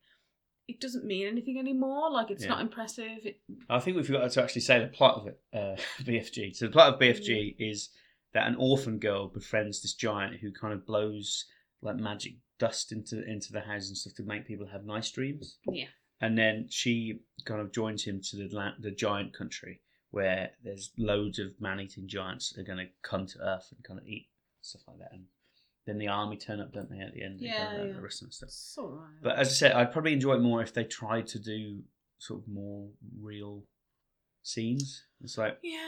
it 0.68 0.80
doesn't 0.80 1.04
mean 1.04 1.26
anything 1.26 1.58
anymore. 1.58 2.10
Like 2.10 2.30
it's 2.30 2.42
Yeah. 2.44 2.50
not 2.50 2.60
impressive. 2.60 3.24
It, 3.24 3.40
I 3.68 3.80
think 3.80 3.96
we 3.96 4.02
forgot 4.02 4.30
to 4.30 4.42
actually 4.42 4.62
say 4.62 4.80
the 4.80 4.86
plot 4.88 5.16
of 5.20 5.26
it, 5.26 5.40
uh, 5.52 5.76
BFG. 6.04 6.54
So 6.56 6.66
the 6.66 6.72
plot 6.72 6.94
of 6.94 7.00
Mm. 7.00 7.02
BFG 7.02 7.56
is 7.58 7.90
that 8.32 8.46
an 8.48 8.56
orphan 8.56 8.98
girl 8.98 9.28
befriends 9.28 9.82
this 9.82 9.94
giant 9.94 10.40
who 10.40 10.50
kind 10.52 10.72
of 10.72 10.86
blows 10.86 11.46
like 11.82 11.96
magic 11.96 12.34
dust 12.58 12.92
into 12.92 13.22
into 13.30 13.52
the 13.52 13.60
house 13.60 13.88
and 13.88 13.96
stuff 13.96 14.14
to 14.14 14.22
make 14.22 14.46
people 14.46 14.66
have 14.68 14.84
nice 14.84 15.10
dreams. 15.10 15.58
yeah, 15.70 15.86
And 16.20 16.38
then 16.38 16.66
she 16.70 17.20
kind 17.44 17.60
of 17.60 17.72
joins 17.72 18.04
him 18.04 18.20
to 18.30 18.36
the 18.36 18.48
land, 18.56 18.76
the 18.80 18.90
giant 18.90 19.34
country 19.36 19.80
where 20.10 20.52
there's 20.62 20.92
loads 20.96 21.38
of 21.40 21.60
man-eating 21.60 22.06
giants 22.08 22.52
that 22.52 22.60
are 22.60 22.64
going 22.64 22.78
to 22.86 22.92
come 23.02 23.26
to 23.26 23.38
Earth 23.40 23.66
and 23.74 23.82
kind 23.84 23.98
of 23.98 24.06
eat 24.06 24.28
stuff 24.62 24.82
like 24.86 24.98
that. 24.98 25.12
And 25.12 25.24
then 25.86 25.98
the 25.98 26.08
army 26.08 26.36
turn 26.36 26.60
up, 26.60 26.72
don't 26.72 26.90
they, 26.90 26.98
at 27.00 27.12
the 27.14 27.22
end? 27.22 27.40
Yeah, 27.40 27.72
yeah. 27.84 27.98
arrest 28.00 28.20
them 28.20 28.26
and 28.28 28.34
stuff. 28.34 28.48
it's 28.48 28.76
alright. 28.78 29.08
But 29.22 29.36
as 29.36 29.48
I 29.48 29.52
said, 29.52 29.72
I'd 29.72 29.92
probably 29.92 30.12
enjoy 30.14 30.34
it 30.34 30.40
more 30.40 30.62
if 30.62 30.72
they 30.72 30.84
tried 30.84 31.26
to 31.28 31.38
do 31.38 31.82
sort 32.18 32.40
of 32.40 32.48
more 32.48 32.88
real 33.20 33.64
scenes. 34.42 35.04
It's 35.22 35.38
like 35.38 35.58
yeah, 35.62 35.78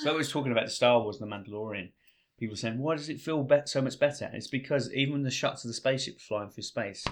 so 0.00 0.10
I 0.12 0.16
was 0.16 0.30
talking 0.30 0.52
about 0.52 0.64
the 0.66 0.70
Star 0.70 1.00
Wars 1.00 1.20
and 1.20 1.30
the 1.30 1.34
Mandalorian. 1.36 1.90
People 2.38 2.56
saying, 2.56 2.78
why 2.78 2.96
does 2.96 3.08
it 3.08 3.18
feel 3.20 3.42
be- 3.42 3.60
so 3.64 3.80
much 3.80 3.98
better? 3.98 4.30
It's 4.34 4.46
because 4.46 4.92
even 4.92 5.22
the 5.22 5.30
shots 5.30 5.64
of 5.64 5.68
the 5.68 5.74
spaceship 5.74 6.20
flying 6.20 6.50
through 6.50 6.64
space 6.64 7.02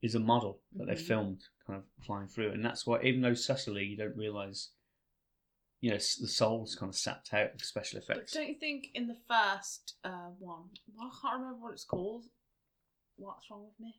is 0.00 0.14
a 0.14 0.20
model 0.20 0.60
that 0.76 0.86
they 0.86 0.94
Mhm. 0.94 1.06
filmed 1.08 1.42
kind 1.66 1.80
of 1.80 1.84
flying 2.04 2.28
through, 2.28 2.52
and 2.52 2.64
that's 2.64 2.86
why 2.86 3.02
even 3.02 3.20
though 3.20 3.34
subtly 3.34 3.84
you 3.84 3.96
don't 3.96 4.16
realise, 4.16 4.70
you 5.80 5.90
know, 5.90 5.96
s- 5.96 6.16
the 6.16 6.28
soul's 6.28 6.74
kind 6.74 6.90
of 6.90 6.96
sapped 6.96 7.32
out 7.32 7.54
of 7.54 7.62
special 7.62 8.00
But 8.06 8.16
effects. 8.16 8.32
don't 8.32 8.48
you 8.48 8.54
think 8.58 8.88
in 8.94 9.06
the 9.06 9.16
first 9.28 9.94
uh, 10.04 10.28
one, 10.38 10.64
well, 10.94 11.10
I 11.12 11.16
can't 11.28 11.40
remember 11.40 11.60
what 11.62 11.72
it's 11.72 11.84
called. 11.84 12.24
What's 13.16 13.50
wrong 13.50 13.64
with 13.64 13.78
me? 13.80 13.94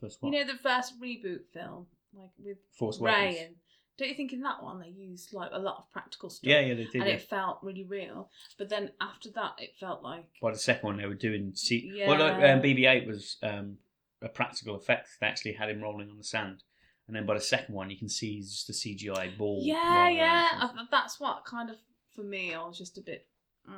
First 0.00 0.22
one, 0.22 0.32
You 0.32 0.44
know 0.44 0.52
the 0.52 0.58
first 0.58 1.00
reboot 1.00 1.40
film, 1.52 1.86
like 2.14 2.30
with 2.38 2.58
Force 2.78 3.00
Ray 3.00 3.38
and 3.44 3.56
Don't 3.98 4.08
you 4.08 4.14
think 4.14 4.32
in 4.32 4.42
that 4.42 4.62
one 4.62 4.78
they 4.80 4.88
used 4.88 5.32
like 5.32 5.50
a 5.52 5.58
lot 5.58 5.78
of 5.78 5.90
practical 5.90 6.30
stuff? 6.30 6.48
Yeah, 6.48 6.60
yeah, 6.60 6.74
they 6.74 6.84
did. 6.84 6.94
and 7.02 7.06
yeah. 7.06 7.14
it 7.14 7.22
felt 7.22 7.58
really 7.62 7.82
real. 7.84 8.30
But 8.58 8.68
then 8.68 8.92
after 9.00 9.30
that, 9.32 9.54
it 9.58 9.70
felt 9.80 10.02
like 10.04 10.24
By 10.40 10.52
the 10.52 10.58
second 10.58 10.86
one, 10.86 10.96
they 10.98 11.06
were 11.06 11.14
doing. 11.14 11.52
C- 11.54 11.90
Yeah. 11.94 12.08
Well, 12.08 12.18
no, 12.18 12.26
um, 12.34 12.62
BB-8 12.62 13.06
was 13.08 13.38
um, 13.42 13.78
a 14.22 14.28
practical 14.28 14.76
effect. 14.76 15.08
They 15.20 15.26
actually 15.26 15.54
had 15.54 15.68
him 15.68 15.80
rolling 15.82 16.10
on 16.10 16.16
the 16.18 16.22
sand, 16.24 16.62
and 17.08 17.16
then 17.16 17.26
by 17.26 17.34
the 17.34 17.40
second 17.40 17.74
one, 17.74 17.90
you 17.90 17.96
can 17.98 18.08
see 18.08 18.40
just 18.40 18.68
a 18.70 18.72
CGI 18.72 19.36
ball. 19.36 19.60
yeah, 19.64 20.08
yeah. 20.08 20.48
I, 20.52 20.70
that's 20.90 21.18
what 21.18 21.44
kind 21.44 21.68
of 21.70 21.76
for 22.14 22.22
me. 22.22 22.54
I 22.54 22.64
was 22.64 22.78
just 22.78 22.96
a 22.98 23.00
bit. 23.00 23.26
Mm. 23.68 23.72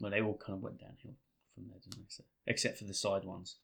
Well, 0.00 0.10
they 0.10 0.20
all 0.20 0.36
kind 0.36 0.56
of 0.58 0.62
went 0.62 0.78
downhill 0.80 1.14
from 1.54 1.68
there, 1.68 1.78
didn't 1.82 1.98
they? 1.98 2.04
So, 2.08 2.24
except 2.46 2.78
for 2.78 2.84
the 2.84 2.94
side 2.94 3.24
ones. 3.24 3.56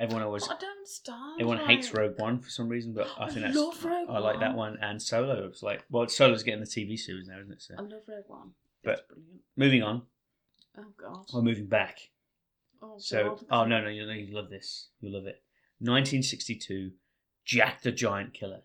Everyone 0.00 0.22
always, 0.22 0.44
I 0.44 0.54
don't 0.60 0.78
understand. 0.78 1.40
everyone 1.40 1.58
hates 1.66 1.92
Rogue 1.92 2.18
One 2.20 2.38
for 2.38 2.48
some 2.50 2.68
reason, 2.68 2.92
but 2.92 3.08
I 3.18 3.24
I 3.24 3.30
think 3.30 3.40
that's 3.42 3.56
love 3.56 3.84
Rogue 3.84 4.08
I 4.08 4.18
like 4.20 4.38
that 4.38 4.54
One. 4.54 4.78
And 4.80 5.02
Solo, 5.02 5.46
it's 5.46 5.60
like 5.62 5.84
well, 5.90 6.06
Solo's 6.06 6.44
getting 6.44 6.60
the 6.60 6.66
TV 6.66 6.96
series 6.96 7.26
now, 7.26 7.40
isn't 7.40 7.52
it? 7.52 7.60
So 7.62 7.74
I 7.76 7.82
love 7.82 8.02
Rogue 8.06 8.24
One. 8.28 8.50
But- 8.84 8.92
It's 8.92 9.02
brilliant. 9.08 9.40
moving 9.56 9.82
on, 9.82 10.02
Oh 10.78 10.84
god. 10.96 11.24
we're 11.34 11.42
moving 11.42 11.66
back. 11.66 11.98
Oh, 12.80 12.94
So, 12.98 13.24
God. 13.30 13.44
oh 13.50 13.64
no, 13.64 13.80
no, 13.82 13.88
you 13.88 14.08
you 14.08 14.32
love 14.36 14.50
this. 14.50 14.86
you'll 15.00 15.14
love 15.14 15.26
it. 15.26 15.42
1962, 15.80 16.92
Jack 17.48 17.80
the 17.82 17.90
Giant 17.90 18.34
Killer. 18.34 18.60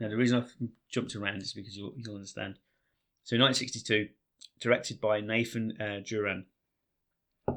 Now, 0.00 0.08
the 0.08 0.16
reason 0.16 0.38
I've 0.38 0.52
jumped 0.90 1.14
around 1.14 1.40
is 1.42 1.52
because 1.52 1.76
you'll, 1.76 1.94
you'll 1.96 2.16
understand. 2.16 2.56
So, 3.22 3.36
1962, 3.36 4.08
directed 4.60 5.00
by 5.00 5.20
Nathan 5.20 5.76
uh, 5.80 6.00
Juran 6.02 6.44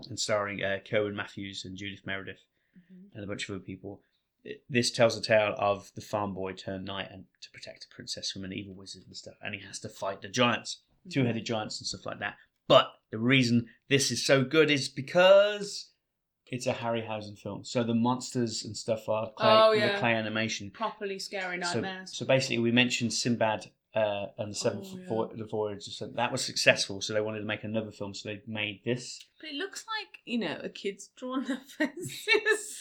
and 0.09 0.19
starring 0.19 0.63
uh, 0.63 0.77
Kerwin 0.87 1.15
Mathews 1.15 1.65
and 1.65 1.75
Judith 1.75 2.05
Meredith 2.05 2.43
Mhm. 2.77 3.09
and 3.15 3.23
a 3.23 3.27
bunch 3.27 3.49
of 3.49 3.55
other 3.55 3.63
people. 3.63 4.03
It- 4.43 4.63
This 4.69 4.91
tells 4.91 5.15
the 5.15 5.25
tale 5.25 5.55
of 5.57 5.91
the 5.95 6.01
farm 6.01 6.33
boy 6.35 6.53
turned 6.53 6.85
knight 6.85 7.09
and 7.11 7.25
to 7.41 7.49
protect 7.51 7.85
a 7.85 7.93
princess 7.93 8.31
from 8.31 8.43
an 8.45 8.53
evil 8.53 8.75
wizard 8.75 9.03
and 9.07 9.17
stuff, 9.17 9.35
and 9.41 9.55
he 9.55 9.61
has 9.61 9.79
to 9.79 9.89
fight 9.89 10.21
the 10.21 10.29
giants 10.29 10.83
two 11.09 11.23
headed 11.25 11.45
giants 11.45 11.79
and 11.79 11.87
stuff 11.87 12.05
like 12.05 12.19
that. 12.19 12.35
But 12.67 12.91
the 13.09 13.17
reason 13.17 13.69
this 13.87 14.11
is 14.11 14.23
so 14.23 14.43
good 14.43 14.69
is 14.69 14.87
because 14.87 15.89
it's 16.51 16.67
a 16.67 16.73
Harryhausen 16.73 17.37
film. 17.37 17.63
So 17.63 17.83
the 17.83 17.93
monsters 17.95 18.63
and 18.65 18.75
stuff 18.75 19.07
are 19.09 19.31
clay, 19.37 19.47
Oh, 19.49 19.79
the 19.79 19.97
clay 19.99 20.13
animation. 20.13 20.71
Properly 20.71 21.19
scary 21.19 21.57
nightmares. 21.57 22.15
so 22.17 22.25
basically, 22.25 22.59
we 22.59 22.71
mentioned 22.71 23.13
Sinbad 23.13 23.67
uh, 23.95 24.27
and 24.37 24.51
the 24.51 24.55
Seventh 24.55 24.87
Oh, 24.93 24.97
yeah. 24.99 25.07
Vo- 25.09 25.31
the 25.35 25.45
Voyage. 25.45 25.83
So 25.83 26.07
that 26.15 26.31
was 26.31 26.43
successful. 26.45 27.01
So 27.01 27.13
they 27.13 27.21
wanted 27.21 27.39
to 27.39 27.45
make 27.45 27.63
another 27.63 27.91
film. 27.91 28.13
So 28.13 28.29
they 28.29 28.41
made 28.45 28.81
this. 28.85 29.19
but 29.41 29.49
it 29.49 29.55
looks 29.55 29.83
like 29.87 30.19
you 30.25 30.37
know 30.39 30.59
a 30.63 30.69
kid's 30.69 31.09
drawn 31.17 31.43
their 31.45 31.59
faces. 31.77 32.79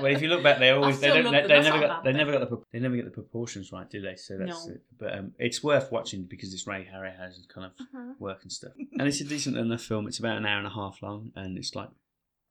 Well, 0.00 0.06
if 0.12 0.22
you 0.22 0.28
look 0.28 0.42
back, 0.42 0.58
they 0.58 0.70
always 0.70 1.00
they 1.00 1.08
don't 1.08 1.24
they, 1.32 1.40
them. 1.40 1.48
they 1.48 1.60
never 1.62 1.80
got 1.80 2.04
they 2.04 2.12
never 2.12 2.32
got 2.32 2.48
the 2.50 2.62
they 2.72 2.78
never 2.78 2.96
get 2.96 3.04
the 3.04 3.10
proportions 3.10 3.72
right, 3.72 3.88
do 3.88 4.00
they? 4.00 4.16
So 4.16 4.38
that's 4.38 4.66
No. 4.66 4.72
it. 4.74 4.82
But 4.98 5.18
um, 5.18 5.32
it's 5.38 5.62
worth 5.62 5.92
watching 5.92 6.24
because 6.24 6.52
it's 6.54 6.66
Ray 6.66 6.88
Harryhausen 6.92 7.46
kind 7.48 7.66
of 7.66 7.86
Mhm. 7.94 8.18
work 8.18 8.38
and 8.42 8.50
stuff. 8.50 8.72
and 8.76 9.02
it's 9.08 9.20
a 9.20 9.24
decent 9.24 9.56
enough 9.58 9.82
film. 9.82 10.06
It's 10.08 10.18
about 10.18 10.38
an 10.38 10.46
hour 10.46 10.58
and 10.58 10.66
a 10.66 10.70
half 10.70 11.02
long, 11.02 11.32
and 11.36 11.58
it's 11.58 11.74
like, 11.74 11.90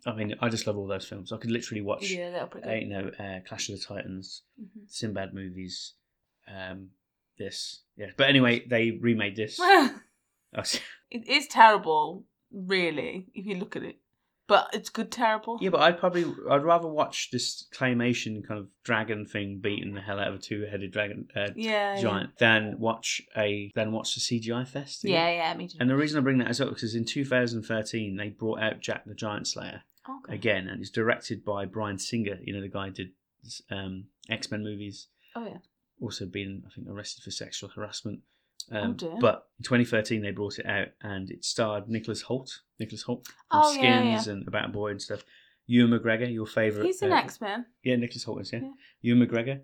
I 0.06 0.14
mean, 0.14 0.36
I 0.42 0.50
just 0.50 0.66
love 0.68 0.78
all 0.78 0.88
those 0.88 1.06
films. 1.08 1.32
I 1.32 1.38
could 1.38 1.52
literally 1.52 1.82
watch, 1.82 2.10
Yeah, 2.10 2.32
that'll 2.32 2.48
pretty 2.48 2.68
uh, 2.68 2.74
you 2.74 2.88
know, 2.88 3.12
uh, 3.20 3.40
Clash 3.48 3.70
of 3.70 3.80
the 3.80 3.86
Titans, 3.86 4.44
Mhm. 4.60 4.90
Sinbad 4.90 5.34
movies, 5.34 5.94
um, 6.48 6.90
this, 7.38 7.82
yeah. 7.98 8.12
But 8.18 8.30
anyway, 8.30 8.66
they 8.68 8.92
remade 8.92 9.36
this. 9.36 9.60
Oh, 10.54 10.64
it 11.10 11.26
is 11.30 11.48
terrible, 11.48 12.26
really, 12.52 13.28
if 13.34 13.46
you 13.46 13.56
look 13.56 13.78
at 13.78 13.84
it. 13.84 14.00
But 14.48 14.68
it's 14.74 14.90
good 14.90 15.10
terrible. 15.10 15.58
yeah, 15.62 15.70
but 15.70 15.80
I'd 15.80 15.98
probably, 15.98 16.26
I'd 16.50 16.64
rather 16.66 16.90
watch 16.90 17.30
this 17.32 17.68
claymation 17.74 18.46
kind 18.46 18.60
of 18.60 18.68
dragon 18.84 19.26
thing 19.26 19.60
beating 19.62 19.94
the 19.94 20.02
hell 20.02 20.20
out 20.20 20.28
of 20.28 20.34
a 20.36 20.38
two-headed 20.40 20.92
dragon 20.92 21.30
uh, 21.34 21.52
yeah, 21.56 21.96
yeah. 21.96 22.02
giant 22.02 22.38
than 22.38 22.80
watch 22.80 23.22
a 23.38 23.72
than 23.76 23.94
watch 23.94 24.14
the 24.14 24.20
CGI 24.20 24.68
fest. 24.68 25.06
Yeah, 25.06 25.30
yeah, 25.30 25.54
me 25.54 25.70
too. 25.70 25.78
And 25.80 25.90
the 25.90 25.96
reason 25.96 26.20
I 26.20 26.22
bring 26.22 26.40
that 26.40 26.60
up 26.60 26.68
because 26.68 26.96
in 26.96 27.06
2013 27.06 28.18
they 28.18 28.28
brought 28.28 28.60
out 28.60 28.82
Jack 28.82 29.06
the 29.06 29.14
Giant 29.16 29.48
Slayer. 29.48 29.84
Okay. 30.10 30.34
again, 30.36 30.68
and 30.68 30.82
it's 30.82 30.90
directed 30.90 31.44
by 31.46 31.66
Bryan 31.66 31.98
Singer. 32.00 32.38
You 32.44 32.54
know, 32.54 32.62
the 32.62 32.68
guy 32.70 32.88
who 32.88 32.92
did 32.94 33.10
um, 33.70 34.06
X 34.30 34.50
Men 34.52 34.64
movies. 34.64 35.08
Oh 35.36 35.46
yeah. 35.46 35.58
Also 36.02 36.26
been, 36.26 36.64
I 36.66 36.74
think, 36.74 36.88
arrested 36.90 37.24
for 37.24 37.30
sexual 37.32 37.70
harassment. 37.70 38.22
Um, 38.72 38.92
Oh, 38.92 38.94
dear. 38.94 39.18
But 39.20 39.48
in 39.60 39.64
2013, 39.64 40.22
they 40.22 40.32
brought 40.32 40.58
it 40.60 40.66
out, 40.66 40.88
and 41.02 41.30
it 41.30 41.46
starred 41.46 41.88
Nicholas 41.88 42.24
Hoult. 42.24 42.50
Nicholas 42.80 43.04
Hoult 43.04 43.26
from 43.28 43.34
Oh, 43.52 43.72
yeah, 43.74 44.18
Skins 44.18 44.28
and 44.28 44.48
About 44.48 44.66
a 44.66 44.72
Boy 44.72 44.92
and 44.92 45.02
stuff. 45.02 45.24
Ewan 45.68 45.92
McGregor, 46.00 46.32
your 46.32 46.48
favourite. 46.48 46.86
He's 46.86 47.02
an 47.04 47.12
uh, 47.14 47.18
X 47.18 47.40
Men. 47.40 47.66
Yeah, 47.84 47.96
Nicholas 47.98 48.26
Hoult 48.26 48.42
is, 48.42 48.52
yeah. 48.52 48.60
Yeah. 48.62 48.72
Ewan 49.02 49.28
McGregor. 49.28 49.62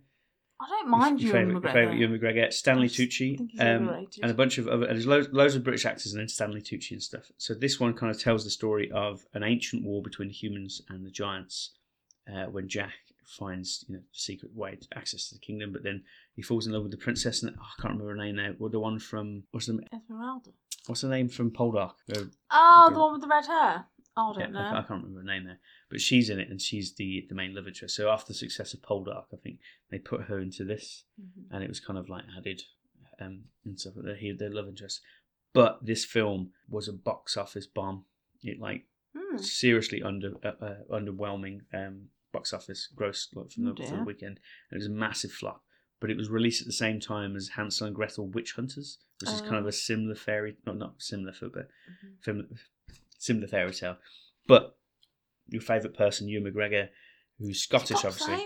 I 0.59 0.67
don't 0.69 0.89
mind 0.89 1.21
your 1.21 1.27
you, 1.27 1.33
favourite, 1.33 1.61
McGregor. 1.63 1.73
favourite 1.73 1.97
Ewan 1.99 2.19
McGregor. 2.19 2.51
Stanley 2.53 2.87
Tucci. 2.87 3.37
think 3.37 3.51
he's 3.51 3.59
Um, 3.61 3.89
overrated. 3.89 4.19
and 4.23 4.31
a 4.31 4.33
bunch 4.33 4.57
of 4.57 4.67
other, 4.67 4.85
and 4.85 4.95
there's 4.95 5.05
loads, 5.07 5.29
loads 5.31 5.55
of 5.55 5.63
British 5.63 5.85
actors 5.85 6.13
and 6.13 6.19
then 6.19 6.27
Stanley 6.27 6.61
Tucci 6.61 6.91
and 6.91 7.03
stuff. 7.03 7.31
So 7.37 7.53
this 7.53 7.79
one 7.79 7.93
kind 7.93 8.09
of 8.09 8.19
tells 8.19 8.43
the 8.43 8.49
story 8.49 8.89
of 8.91 9.25
an 9.33 9.43
ancient 9.43 9.83
war 9.83 10.01
between 10.01 10.29
the 10.29 10.33
humans 10.33 10.81
and 10.89 11.05
the 11.05 11.11
giants 11.11 11.71
uh, 12.31 12.45
when 12.45 12.67
Jack 12.67 12.93
finds 13.25 13.83
you 13.89 13.95
know 13.95 14.01
secret 14.13 14.55
way 14.55 14.75
to 14.75 14.87
access 14.97 15.27
to 15.29 15.35
the 15.35 15.39
kingdom, 15.41 15.71
but 15.73 15.83
then 15.83 16.03
he 16.33 16.41
falls 16.41 16.65
in 16.65 16.73
love 16.73 16.83
with 16.83 16.91
the 16.91 16.97
princess 16.97 17.43
and 17.43 17.53
oh, 17.57 17.61
I 17.61 17.81
can't 17.81 17.93
remember 17.93 18.11
her 18.11 18.25
name 18.25 18.35
now. 18.37 18.53
Well, 18.57 18.69
the 18.69 18.79
one 18.79 18.99
from 18.99 19.43
what's 19.51 19.65
the 19.67 19.79
Esmeralda. 19.93 20.51
what's 20.87 21.01
the 21.01 21.09
name 21.09 21.27
from 21.29 21.51
Poldark? 21.51 21.93
Oh, 22.51 22.89
the 22.91 22.99
one 22.99 23.11
with 23.13 23.21
the 23.21 23.27
red 23.27 23.45
hair. 23.45 23.85
Oh, 24.17 24.33
I 24.35 24.39
don't 24.39 24.55
I, 24.55 24.69
I 24.71 24.81
can't 24.81 25.03
remember 25.03 25.19
her 25.19 25.25
name 25.25 25.45
there, 25.45 25.59
but 25.89 26.01
she's 26.01 26.29
in 26.29 26.39
it 26.39 26.49
and 26.49 26.61
she's 26.61 26.93
the 26.95 27.25
the 27.29 27.35
main 27.35 27.53
love 27.55 27.67
interest. 27.67 27.95
So 27.95 28.09
after 28.09 28.29
the 28.33 28.37
success 28.39 28.73
of 28.73 28.81
Poldark, 28.81 29.25
I 29.33 29.37
think 29.37 29.59
they 29.91 29.99
put 29.99 30.21
her 30.23 30.39
into 30.39 30.63
this 30.65 31.05
Mhm. 31.21 31.45
and 31.51 31.63
it 31.63 31.69
was 31.69 31.79
kind 31.79 31.97
of 31.99 32.09
like 32.09 32.25
added 32.37 32.61
um, 33.19 33.45
and 33.65 33.79
stuff 33.79 33.95
like 33.95 34.05
that. 34.05 34.17
He 34.17 34.31
their 34.31 34.49
love 34.49 34.67
interest, 34.67 35.01
but 35.53 35.85
this 35.85 36.03
film 36.05 36.51
was 36.67 36.87
a 36.87 36.93
box 36.93 37.37
office 37.37 37.67
bomb. 37.67 38.05
It 38.43 38.59
like 38.59 38.85
Hmm. 39.15 39.37
seriously 39.37 40.03
under 40.03 40.33
uh, 40.43 40.53
uh, 40.61 40.75
underwhelming 40.91 41.61
um, 41.73 42.09
box 42.31 42.53
office 42.53 42.87
gross 42.95 43.29
like, 43.33 43.51
from, 43.51 43.67
Oh, 43.67 43.73
the, 43.73 43.75
for 43.83 43.89
dear. 43.89 43.97
the 43.97 44.03
weekend. 44.03 44.39
It 44.71 44.75
was 44.75 44.85
a 44.87 44.91
massive 44.91 45.31
flop, 45.31 45.63
but 45.99 46.11
it 46.11 46.17
was 46.17 46.29
released 46.29 46.61
at 46.61 46.67
the 46.67 46.73
same 46.73 46.99
time 46.99 47.35
as 47.35 47.49
Hansel 47.49 47.87
and 47.87 47.95
Gretel: 47.95 48.27
Witch 48.27 48.53
Hunters, 48.53 48.99
which 49.21 49.31
is 49.31 49.41
kind 49.41 49.55
of 49.55 49.65
Oh. 49.65 49.69
a 49.69 49.71
similar 49.71 50.15
fairy, 50.15 50.57
not 50.65 50.77
not 50.77 51.01
similar, 51.01 51.33
but 51.41 51.67
Mhm. 51.89 52.21
Similar, 53.17 53.47
fairy 53.47 53.71
tale. 53.73 53.97
But 54.47 54.77
your 55.49 55.61
favourite 55.61 55.95
person, 55.97 56.27
Ewan 56.27 56.51
McGregor, 56.51 56.89
who's 57.39 57.61
Scottish, 57.61 57.99
Stop 57.99 58.05
obviously 58.11 58.45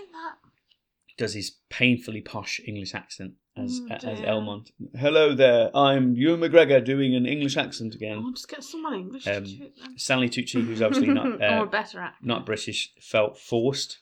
does 1.18 1.34
his 1.34 1.56
painfully 1.68 2.20
posh 2.22 2.60
English 2.66 2.94
accent 2.94 3.34
as 3.56 3.80
Mm, 3.80 3.90
as. 4.04 4.20
Elmont. 4.20 4.70
Hello 4.98 5.34
there, 5.34 5.70
I'm 5.76 6.16
Ewan 6.16 6.40
McGregor 6.40 6.82
doing 6.82 7.14
an 7.14 7.26
English 7.26 7.56
accent 7.56 7.94
again. 7.94 8.18
I'll 8.18 8.32
just 8.32 8.48
get 8.48 8.64
someone 8.64 8.94
English 8.94 9.26
Um, 9.26 9.44
to 9.44 9.50
do 9.56 9.64
it 9.64 9.74
then. 9.78 9.98
Stanley 9.98 10.30
Tucci, 10.30 10.64
who's 10.64 10.80
obviously 10.80 11.08
not 11.12 11.26
or 11.42 11.44
uh, 11.44 11.62
a 11.64 11.66
better 11.66 12.00
actor. 12.00 12.26
not 12.26 12.46
British, 12.46 12.94
felt 12.98 13.38
forced, 13.38 13.98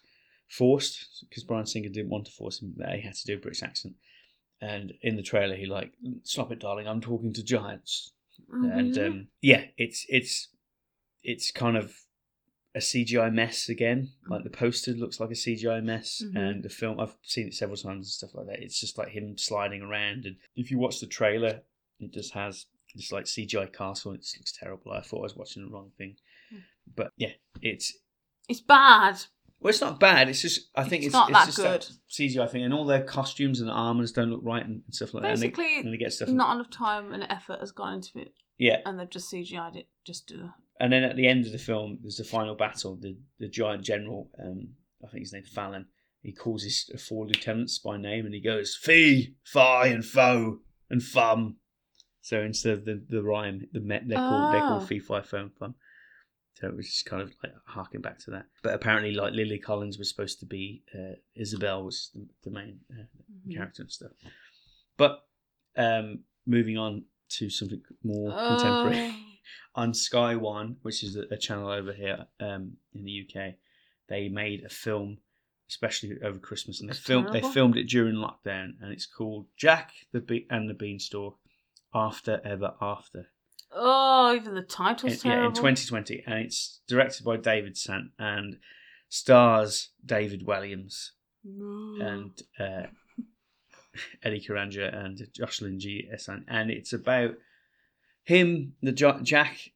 forced 0.48 1.24
because 1.28 1.42
Bryan 1.42 1.66
Singer 1.66 1.88
didn't 1.88 2.10
want 2.10 2.26
to 2.26 2.32
force 2.32 2.62
him. 2.62 2.74
That 2.76 2.94
he 2.94 3.00
had 3.02 3.14
to 3.14 3.26
do 3.26 3.34
a 3.34 3.38
British 3.40 3.62
accent. 3.64 3.96
And 4.60 4.92
in 5.02 5.16
the 5.16 5.22
trailer, 5.22 5.56
he 5.56 5.66
like, 5.66 5.92
"Stop 6.22 6.52
it, 6.52 6.60
darling! 6.60 6.86
I'm 6.86 7.00
talking 7.00 7.32
to 7.32 7.42
giants." 7.42 8.12
and 8.52 8.94
Mhm. 8.94 9.06
um, 9.06 9.28
yeah, 9.42 9.64
it's 9.76 10.06
it's 10.08 10.48
it's 11.22 11.50
kind 11.50 11.76
of 11.76 11.94
a 12.74 12.78
CGI 12.78 13.32
mess 13.32 13.68
again. 13.68 14.10
Like 14.28 14.44
the 14.44 14.50
poster 14.50 14.92
looks 14.92 15.18
like 15.20 15.30
a 15.30 15.34
CGI 15.34 15.80
mess, 15.82 16.22
Mhm. 16.24 16.36
and 16.38 16.62
the 16.62 16.68
film 16.68 17.00
I've 17.00 17.16
seen 17.22 17.48
it 17.48 17.54
several 17.54 17.76
times 17.76 18.06
and 18.06 18.06
stuff 18.06 18.34
like 18.34 18.46
that. 18.46 18.62
It's 18.62 18.78
just 18.80 18.96
like 18.98 19.08
him 19.08 19.36
sliding 19.36 19.82
around, 19.82 20.24
and 20.26 20.36
if 20.56 20.70
you 20.70 20.78
watch 20.78 21.00
the 21.00 21.06
trailer, 21.06 21.62
it 21.98 22.12
just 22.12 22.32
has 22.34 22.66
this 22.94 23.10
like 23.12 23.26
CGI 23.26 23.66
castle. 23.66 24.12
and 24.12 24.20
It 24.20 24.22
just 24.22 24.36
looks 24.38 24.52
terrible. 24.52 24.92
I 24.92 25.00
thought 25.00 25.18
I 25.20 25.22
was 25.22 25.36
watching 25.36 25.64
the 25.64 25.70
wrong 25.70 25.90
thing, 25.98 26.16
Mm. 26.52 26.62
but 26.94 27.12
yeah, 27.16 27.32
it's 27.60 27.92
it's 28.48 28.60
bad. 28.60 29.16
well, 29.60 29.70
it's 29.70 29.80
not 29.80 29.98
bad. 30.00 30.28
It's 30.28 30.40
just 30.42 30.70
I 30.76 30.84
think 30.84 31.02
It's 31.04 31.06
it's, 31.08 31.12
not 31.12 31.28
it's 31.30 31.38
that 31.38 31.46
just 31.46 31.56
good. 31.58 31.82
that 31.82 31.92
CGI 32.08 32.46
thing, 32.48 32.62
and 32.62 32.72
all 32.72 32.84
their 32.84 33.02
costumes 33.04 33.60
and 33.60 33.68
armors 33.70 34.12
don't 34.12 34.30
look 34.30 34.42
right 34.44 34.64
and, 34.64 34.82
stuff 34.90 35.12
like 35.12 35.22
that. 35.24 35.32
And 35.32 35.42
they, 35.42 35.48
Basically, 35.48 35.78
and 35.80 35.92
they 35.92 35.98
get 35.98 36.12
stuff. 36.12 36.28
not 36.28 36.54
enough 36.54 36.70
time 36.70 37.12
and 37.12 37.24
effort 37.28 37.58
has 37.60 37.72
gone 37.72 37.94
into 37.94 38.18
it, 38.20 38.32
yeah, 38.58 38.80
and 38.86 38.98
they've 38.98 39.10
just 39.10 39.28
CGI'd 39.32 39.74
it 39.76 39.88
just 40.04 40.28
to. 40.28 40.54
And 40.80 40.92
then 40.92 41.04
at 41.04 41.14
the 41.16 41.28
end 41.28 41.44
of 41.46 41.52
the 41.52 41.58
film, 41.58 41.98
there's 42.00 42.16
the 42.16 42.24
final 42.24 42.54
battle. 42.54 42.96
The 42.96 43.16
the 43.38 43.48
giant 43.48 43.84
general, 43.84 44.30
um, 44.42 44.68
I 45.04 45.08
think 45.08 45.22
his 45.22 45.32
name's 45.32 45.50
Fallon. 45.50 45.86
He 46.22 46.32
calls 46.32 46.62
his 46.62 46.90
four 47.08 47.26
lieutenants 47.26 47.78
by 47.78 47.96
name, 47.96 48.24
and 48.26 48.34
he 48.34 48.40
goes 48.40 48.76
fee, 48.76 49.34
fi, 49.44 49.86
and 49.86 50.04
foe, 50.04 50.60
and 50.90 51.02
fum. 51.02 51.56
So 52.22 52.40
instead 52.42 52.74
of 52.74 52.84
the, 52.84 53.02
the 53.08 53.22
rhyme, 53.22 53.62
the 53.72 53.80
met 53.80 54.02
they're 54.08 54.18
called 54.18 54.50
they're 54.50 54.62
called 54.66 54.86
fee, 54.88 54.98
fi, 55.00 55.20
foe, 55.22 55.38
and 55.38 55.54
fum. 55.58 55.74
So 56.54 56.66
it 56.68 56.76
was 56.76 56.86
just 56.88 57.06
kind 57.06 57.22
of 57.22 57.32
like 57.42 57.52
harking 57.66 58.00
back 58.02 58.18
to 58.20 58.30
that. 58.32 58.46
But 58.62 58.74
apparently, 58.74 59.12
like 59.12 59.32
Lily 59.34 59.58
Collins 59.58 59.98
was 59.98 60.08
supposed 60.10 60.40
to 60.40 60.46
be 60.46 60.82
uh, 60.94 61.14
Isabel, 61.34 61.84
was 61.84 62.10
the, 62.14 62.26
the 62.44 62.50
main 62.50 62.80
uh, 62.90 63.04
Mhm. 63.48 63.54
character 63.54 63.82
and 63.82 63.90
stuff. 63.90 64.12
But 64.98 65.20
um, 65.76 66.24
moving 66.46 66.76
on 66.76 67.04
to 67.38 67.48
something 67.48 67.80
more 68.02 68.34
contemporary 68.46 68.98
Oh. 68.98 69.14
On 69.74 69.94
Sky 69.94 70.36
One, 70.36 70.76
which 70.82 71.02
is 71.02 71.16
a, 71.16 71.36
channel 71.36 71.68
over 71.70 71.92
here 71.92 72.26
um, 72.40 72.72
in 72.94 73.04
the 73.04 73.26
UK, 73.26 73.54
they 74.08 74.28
made 74.28 74.64
a 74.64 74.68
film 74.68 75.18
especially 75.68 76.18
over 76.24 76.38
Christmas, 76.38 76.80
and 76.80 76.88
they 76.88 76.92
It's 76.92 77.00
filmed 77.00 77.32
they 77.32 77.40
filmed 77.42 77.76
it 77.76 77.84
during 77.88 78.16
lockdown, 78.16 78.74
and 78.80 78.92
it's 78.92 79.06
called 79.06 79.46
Jack 79.56 79.92
the 80.12 80.20
Be- 80.20 80.46
and 80.50 80.68
the 80.68 80.74
Beanstalk 80.74 81.38
After 81.94 82.40
Ever 82.44 82.74
After. 82.80 83.28
Oh, 83.72 84.34
even 84.34 84.54
the 84.56 84.62
title's 84.62 85.24
In- 85.24 85.30
yeah, 85.30 85.46
in 85.46 85.52
2020, 85.52 86.24
and 86.26 86.40
it's 86.40 86.80
directed 86.88 87.22
by 87.24 87.36
David 87.36 87.76
Sant 87.76 88.10
and 88.18 88.58
stars 89.08 89.90
David 90.04 90.44
Walliams 90.46 91.10
Mm. 91.46 92.02
and 92.04 92.42
uh, 92.58 92.86
Eddie 94.22 94.44
Karanja 94.46 94.94
and 94.94 95.26
Jocelyn 95.32 95.80
Jee 95.80 96.08
Esien, 96.14 96.44
and 96.48 96.70
it's 96.70 96.92
about 96.92 97.34
him, 98.24 98.74
the 98.82 98.92
gi- 98.92 99.22
Jack, 99.22 99.70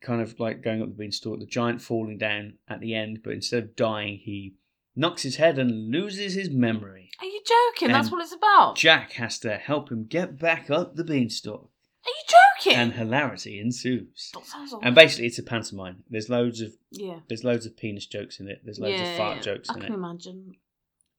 kind 0.00 0.20
of 0.20 0.38
like 0.40 0.62
going 0.62 0.82
up 0.82 0.88
the 0.88 0.94
beanstalk, 0.94 1.38
the 1.40 1.46
giant 1.46 1.80
falling 1.80 2.18
down 2.18 2.54
at 2.68 2.80
the 2.80 2.94
end, 2.94 3.20
but 3.22 3.32
instead 3.32 3.62
of 3.62 3.76
dying, 3.76 4.18
he 4.18 4.54
knocks 4.94 5.22
his 5.22 5.36
head 5.36 5.58
and 5.58 5.90
loses 5.90 6.34
his 6.34 6.50
memory. 6.50 7.10
Are 7.20 7.26
you 7.26 7.40
joking? 7.46 7.92
That's 7.92 8.10
what 8.10 8.20
it's 8.22 8.34
about. 8.34 8.76
Jack 8.76 9.12
has 9.12 9.38
to 9.40 9.56
help 9.56 9.90
him 9.90 10.04
get 10.04 10.38
back 10.38 10.70
up 10.70 10.96
the 10.96 11.04
beanstalk, 11.04 11.70
Are 12.04 12.10
you 12.10 12.34
joking? 12.58 12.78
and 12.78 12.92
hilarity 12.92 13.60
ensues. 13.60 14.30
that 14.34 14.44
sounds 14.46 14.72
awful. 14.72 14.86
And 14.86 14.94
basically, 14.94 15.26
it's 15.26 15.38
a 15.38 15.42
pantomime. 15.42 16.04
There's 16.10 16.28
loads 16.28 16.60
of 16.60 16.72
yeah. 16.90 17.20
there's 17.28 17.44
loads 17.44 17.66
of 17.66 17.76
penis 17.76 18.06
jokes 18.06 18.40
in 18.40 18.48
it. 18.48 18.60
There's 18.64 18.78
loads 18.78 19.00
yeah, 19.00 19.10
of 19.10 19.16
fart 19.16 19.36
yeah. 19.36 19.42
jokes 19.42 19.70
I 19.70 19.74
in 19.74 19.80
can 19.80 19.92
it, 19.92 19.96
imagine. 19.96 20.52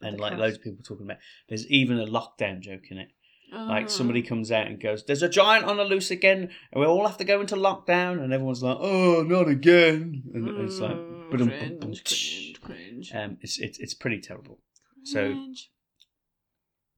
and 0.02 0.20
like 0.20 0.38
loads 0.38 0.58
of 0.58 0.64
people 0.64 0.84
talking 0.84 1.06
about. 1.06 1.18
There's 1.50 1.68
even 1.68 2.00
a 2.00 2.06
lockdown 2.06 2.60
joke 2.62 2.92
in 2.92 2.98
it. 2.98 3.10
Like 3.54 3.86
Mm. 3.86 3.90
somebody 3.92 4.22
comes 4.24 4.52
out 4.52 4.66
and 4.68 4.80
goes, 4.80 5.06
"There's 5.06 5.22
a 5.24 5.30
giant 5.30 5.66
on 5.66 5.78
the 5.78 5.84
loose 5.86 6.10
again, 6.12 6.50
and 6.72 6.82
we 6.82 6.86
all 6.88 7.06
have 7.06 7.18
to 7.18 7.24
go 7.24 7.40
into 7.40 7.56
lockdown." 7.56 8.22
And 8.24 8.34
everyone's 8.34 8.64
like, 8.64 8.78
"Oh, 8.80 9.22
not 9.24 9.48
again!" 9.48 10.24
And 10.34 10.48
it's 10.62 10.80
like, 10.80 10.96
Mm, 10.96 11.30
"Ba-dum, 11.32 11.50
cringe, 11.50 12.04
cringe, 12.04 12.62
cringe. 12.62 13.14
um, 13.14 13.38
it's 13.42 13.60
it's 13.60 13.78
it's 13.80 13.94
pretty 13.94 14.20
terrible. 14.22 14.60
so- 15.04 15.36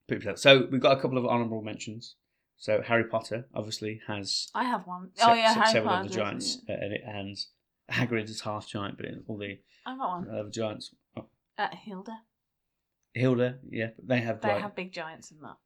Pretty. 0.08 0.36
So 0.36 0.68
we've 0.72 0.80
got 0.82 0.98
a 0.98 1.02
couple 1.02 1.18
of 1.18 1.26
honourable 1.26 1.62
mentions. 1.64 2.16
So 2.58 2.82
Harry 2.84 3.04
Potter 3.06 3.48
obviously 3.54 4.02
has 4.08 4.50
I 4.54 4.64
have 4.64 4.86
one. 4.88 5.10
se- 5.16 5.24
oh 5.28 5.34
yeah, 5.34 5.50
se- 5.54 5.60
Harry 5.60 5.72
several 5.72 5.90
Potter. 5.94 6.06
of 6.06 6.12
the 6.12 6.16
giants, 6.16 6.58
uh, 6.70 6.74
and, 6.74 6.94
it, 6.94 7.02
and 7.06 7.38
Hagrid 7.92 8.30
is 8.30 8.42
half 8.42 8.68
giant, 8.68 8.98
but 8.98 9.08
all 9.28 9.38
the 9.38 9.60
I've 9.86 9.98
got 9.98 10.10
one. 10.28 10.30
other 10.30 10.50
giants. 10.50 10.94
Oh, 11.18 11.28
Uh, 11.58 11.70
Hilda. 11.76 12.20
Hilda, 13.14 13.60
yeah, 13.70 13.90
they 14.02 14.20
have 14.22 14.42
They 14.42 14.50
like 14.50 14.62
have 14.62 14.76
big 14.76 14.92
giants 14.94 15.32
in 15.32 15.40
that. 15.42 15.58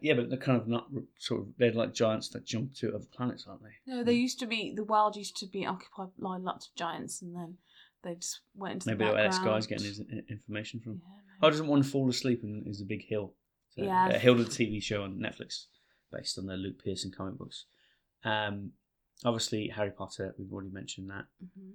Yeah, 0.00 0.14
but 0.14 0.28
they're 0.28 0.38
kind 0.38 0.60
of 0.60 0.68
not 0.68 0.88
sort 1.18 1.40
of 1.40 1.46
they're 1.58 1.72
like 1.72 1.94
giants 1.94 2.28
that 2.30 2.44
jump 2.44 2.74
to 2.76 2.94
other 2.94 3.06
planets, 3.16 3.46
aren't 3.48 3.62
they? 3.62 3.70
No, 3.86 4.02
they 4.04 4.12
used 4.12 4.38
to 4.40 4.46
be 4.46 4.72
the 4.74 4.84
world 4.84 5.16
used 5.16 5.36
to 5.38 5.46
be 5.46 5.64
occupied 5.66 6.08
by 6.18 6.36
lots 6.38 6.68
of 6.68 6.74
giants, 6.74 7.22
and 7.22 7.34
then 7.34 7.56
they 8.02 8.14
just 8.14 8.40
went 8.54 8.74
into 8.74 8.88
Maybe 8.88 9.04
the 9.04 9.12
where 9.12 9.26
this 9.28 9.38
guy's 9.38 9.66
getting 9.66 9.86
his 9.86 10.00
information 10.28 10.80
from. 10.80 11.00
Yeah, 11.02 11.08
Oh, 11.42 11.50
doesn't 11.50 11.66
one 11.66 11.82
fall 11.82 12.08
asleep 12.10 12.42
and 12.42 12.66
is 12.66 12.80
a 12.80 12.84
big 12.84 13.04
hill? 13.06 13.34
So, 13.74 13.82
Yeah. 13.84 14.08
uh, 14.08 14.18
Hilda, 14.18 14.44
the 14.44 14.50
TV 14.50 14.82
show 14.82 15.02
on 15.04 15.18
Netflix, 15.18 15.66
based 16.12 16.38
on 16.38 16.46
the 16.46 16.56
Luke 16.56 16.82
Pearson 16.82 17.10
comic 17.10 17.38
books. 17.38 17.64
Um, 18.24 18.72
obviously 19.24 19.68
Harry 19.68 19.90
Potter. 19.90 20.34
We've 20.38 20.52
already 20.52 20.70
mentioned 20.70 21.08
that. 21.10 21.26
Mhm. 21.42 21.72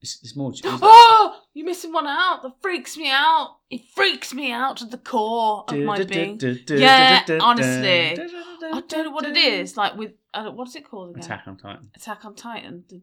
It's, 0.00 0.20
it's 0.22 0.36
more. 0.36 0.50
It's, 0.54 0.60
Oh, 0.64 1.37
you're 1.58 1.66
missing 1.66 1.92
one 1.92 2.06
out. 2.06 2.42
That 2.44 2.52
freaks 2.62 2.96
me 2.96 3.10
out. 3.10 3.56
It 3.68 3.82
freaks 3.92 4.32
me 4.32 4.52
out 4.52 4.76
to 4.76 4.86
the 4.86 4.96
core 4.96 5.64
of 5.66 5.76
my 5.76 6.04
being. 6.04 6.38
Yeah, 6.68 7.24
honestly. 7.40 8.16
I 8.16 8.80
don't 8.86 9.04
know 9.06 9.10
what 9.10 9.26
it 9.26 9.36
is. 9.36 9.76
Like 9.76 9.96
with 9.96 10.12
uh, 10.32 10.52
what's 10.52 10.76
it 10.76 10.88
called 10.88 11.10
again? 11.10 11.24
Attack 11.24 11.42
on 11.48 11.56
Titan. 11.56 11.90
Attack 11.96 12.24
on 12.24 12.36
Titan. 12.36 12.84
The, 12.88 13.02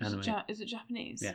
is, 0.00 0.06
Anime. 0.06 0.20
it 0.20 0.26
ja- 0.26 0.42
is 0.48 0.60
it 0.62 0.68
Japanese? 0.68 1.20
Yeah. 1.22 1.34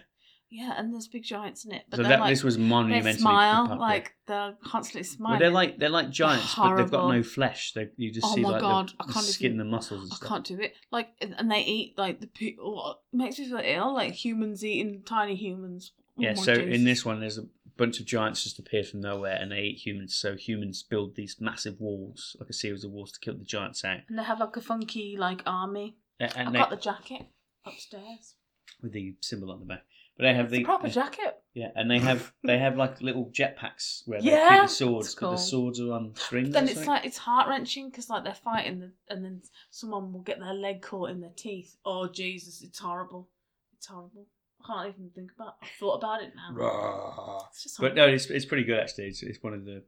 Yeah, 0.53 0.73
and 0.77 0.93
there's 0.93 1.07
big 1.07 1.23
giants 1.23 1.63
in 1.63 1.71
it. 1.71 1.83
But 1.89 1.97
So 1.97 2.03
that 2.03 2.19
like, 2.19 2.29
this 2.29 2.43
was 2.43 2.57
they 2.57 2.63
monumentally 2.63 3.13
smile 3.13 3.63
popular. 3.67 3.79
like 3.79 4.13
they're 4.27 4.53
constantly 4.65 5.07
Well, 5.07 5.15
smiling. 5.17 5.39
they're 5.39 5.49
like 5.49 5.79
they're 5.79 5.89
like 5.89 6.09
giants, 6.09 6.53
but 6.55 6.75
they've 6.75 6.91
got 6.91 7.09
no 7.09 7.23
flesh. 7.23 7.71
They 7.73 7.87
you 7.95 8.11
just 8.11 8.27
Oh 8.29 8.35
see 8.35 8.43
like 8.43 8.59
God, 8.61 8.91
the, 8.99 9.13
the 9.13 9.19
skin 9.21 9.51
and 9.51 9.59
the 9.61 9.65
muscles 9.65 10.03
and 10.03 10.11
I 10.11 10.15
stuff. 10.17 10.27
can't 10.29 10.45
do 10.45 10.59
it. 10.59 10.73
Like, 10.91 11.07
and 11.21 11.33
and 11.37 11.49
they 11.49 11.61
eat 11.61 11.97
like 11.97 12.19
the 12.19 12.27
people. 12.27 12.99
Makes 13.13 13.39
me 13.39 13.47
feel 13.47 13.61
ill? 13.63 13.93
Like 13.93 14.11
humans 14.13 14.63
eating 14.65 15.03
tiny 15.05 15.35
humans. 15.35 15.93
Oh 16.19 16.21
Yeah, 16.21 16.33
so 16.33 16.53
in 16.53 16.83
this 16.83 17.05
one, 17.05 17.21
there's 17.21 17.37
a 17.37 17.45
bunch 17.77 18.01
of 18.01 18.05
giants 18.05 18.43
just 18.43 18.59
appeared 18.59 18.87
from 18.87 18.99
nowhere, 18.99 19.37
and 19.39 19.53
they 19.53 19.61
eat 19.61 19.77
humans. 19.85 20.15
So 20.17 20.35
humans 20.35 20.83
build 20.83 21.15
these 21.15 21.37
massive 21.39 21.79
walls, 21.79 22.35
like 22.41 22.49
a 22.49 22.53
series 22.53 22.83
of 22.83 22.91
walls, 22.91 23.13
to 23.13 23.19
kill 23.21 23.37
the 23.37 23.45
giants 23.45 23.85
out. 23.85 23.99
and 24.09 24.19
they 24.19 24.23
have 24.23 24.41
like 24.41 24.57
a 24.57 24.61
funky 24.61 25.15
like 25.17 25.43
army. 25.45 25.95
A- 26.19 26.37
I've 26.37 26.51
they, 26.51 26.59
got 26.59 26.69
the 26.71 26.75
jacket 26.75 27.27
upstairs. 27.65 28.35
with 28.81 28.91
the 28.91 29.15
symbol 29.21 29.51
on 29.51 29.59
the 29.59 29.65
back, 29.65 29.83
but 30.17 30.23
they 30.23 30.33
have 30.33 30.45
It's 30.45 30.51
the 30.53 30.61
a 30.61 30.65
proper 30.65 30.87
yeah, 30.87 30.93
jacket. 30.93 31.37
yeah, 31.53 31.67
and 31.75 31.89
they 31.89 31.99
have 31.99 32.33
they 32.43 32.57
have 32.59 32.77
like 32.77 33.01
little 33.01 33.25
jetpacks 33.31 34.01
where 34.05 34.21
they 34.21 34.27
Yeah, 34.31 34.49
keep 34.61 34.69
the 34.69 34.73
swords, 34.75 35.07
it's 35.07 35.15
but 35.15 35.31
the 35.31 35.37
swords 35.37 35.79
are 35.79 35.91
on 35.93 36.13
strings. 36.15 36.53
Then 36.53 36.67
it's 36.67 36.85
like 36.85 37.05
it's 37.05 37.17
heart 37.17 37.47
wrenching 37.49 37.89
because 37.89 38.09
like 38.09 38.23
they're 38.23 38.33
fighting 38.33 38.79
the, 38.79 38.91
and 39.09 39.23
then 39.23 39.41
someone 39.69 40.11
will 40.13 40.21
get 40.21 40.39
their 40.39 40.53
leg 40.53 40.81
caught 40.81 41.09
in 41.09 41.21
their 41.21 41.33
teeth. 41.35 41.75
Oh 41.85 42.07
Jesus, 42.07 42.61
it's 42.61 42.79
horrible. 42.79 43.29
It's 43.77 43.87
horrible. 43.87 44.27
I 44.63 44.67
can't 44.67 44.89
even 44.95 45.09
think 45.15 45.31
about. 45.35 45.55
I've 45.63 45.69
thought 45.79 45.95
about 45.95 46.21
it 46.21 46.33
now. 46.35 46.53
Rah. 46.55 47.39
It's 47.49 47.63
just 47.63 47.79
But 47.79 47.95
no, 47.95 48.07
it's 48.07 48.29
it's 48.29 48.45
pretty 48.45 48.63
good 48.63 48.77
actually. 48.79 49.05
It's, 49.05 49.23
it's 49.23 49.41
one 49.41 49.53
of 49.53 49.65
the 49.65 49.83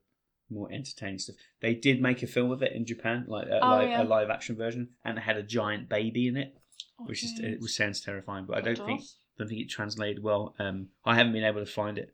more 0.49 0.71
entertaining 0.71 1.19
stuff. 1.19 1.35
They 1.61 1.75
did 1.75 2.01
make 2.01 2.23
a 2.23 2.27
film 2.27 2.51
of 2.51 2.61
it 2.63 2.73
in 2.73 2.85
Japan, 2.85 3.25
like 3.27 3.47
a, 3.47 3.63
Oh, 3.63 3.69
live, 3.69 3.89
yeah. 3.89 4.03
a 4.03 4.05
live 4.05 4.29
action 4.29 4.55
version, 4.55 4.89
and 5.05 5.17
it 5.17 5.21
had 5.21 5.37
a 5.37 5.43
giant 5.43 5.89
baby 5.89 6.27
in 6.27 6.37
it, 6.37 6.55
Oh, 6.99 7.05
which 7.05 7.23
is 7.23 7.39
it 7.39 7.63
sounds 7.65 8.01
terrifying. 8.01 8.45
But 8.47 8.57
I 8.57 8.61
don't 8.61 8.77
think 8.85 9.01
does. 9.01 9.15
Don't 9.37 9.47
think 9.47 9.61
it 9.61 9.69
translated 9.69 10.23
well. 10.23 10.55
Um, 10.59 10.87
I 11.05 11.15
haven't 11.15 11.33
been 11.33 11.43
able 11.43 11.59
to 11.59 11.71
find 11.71 11.97
it. 11.97 12.13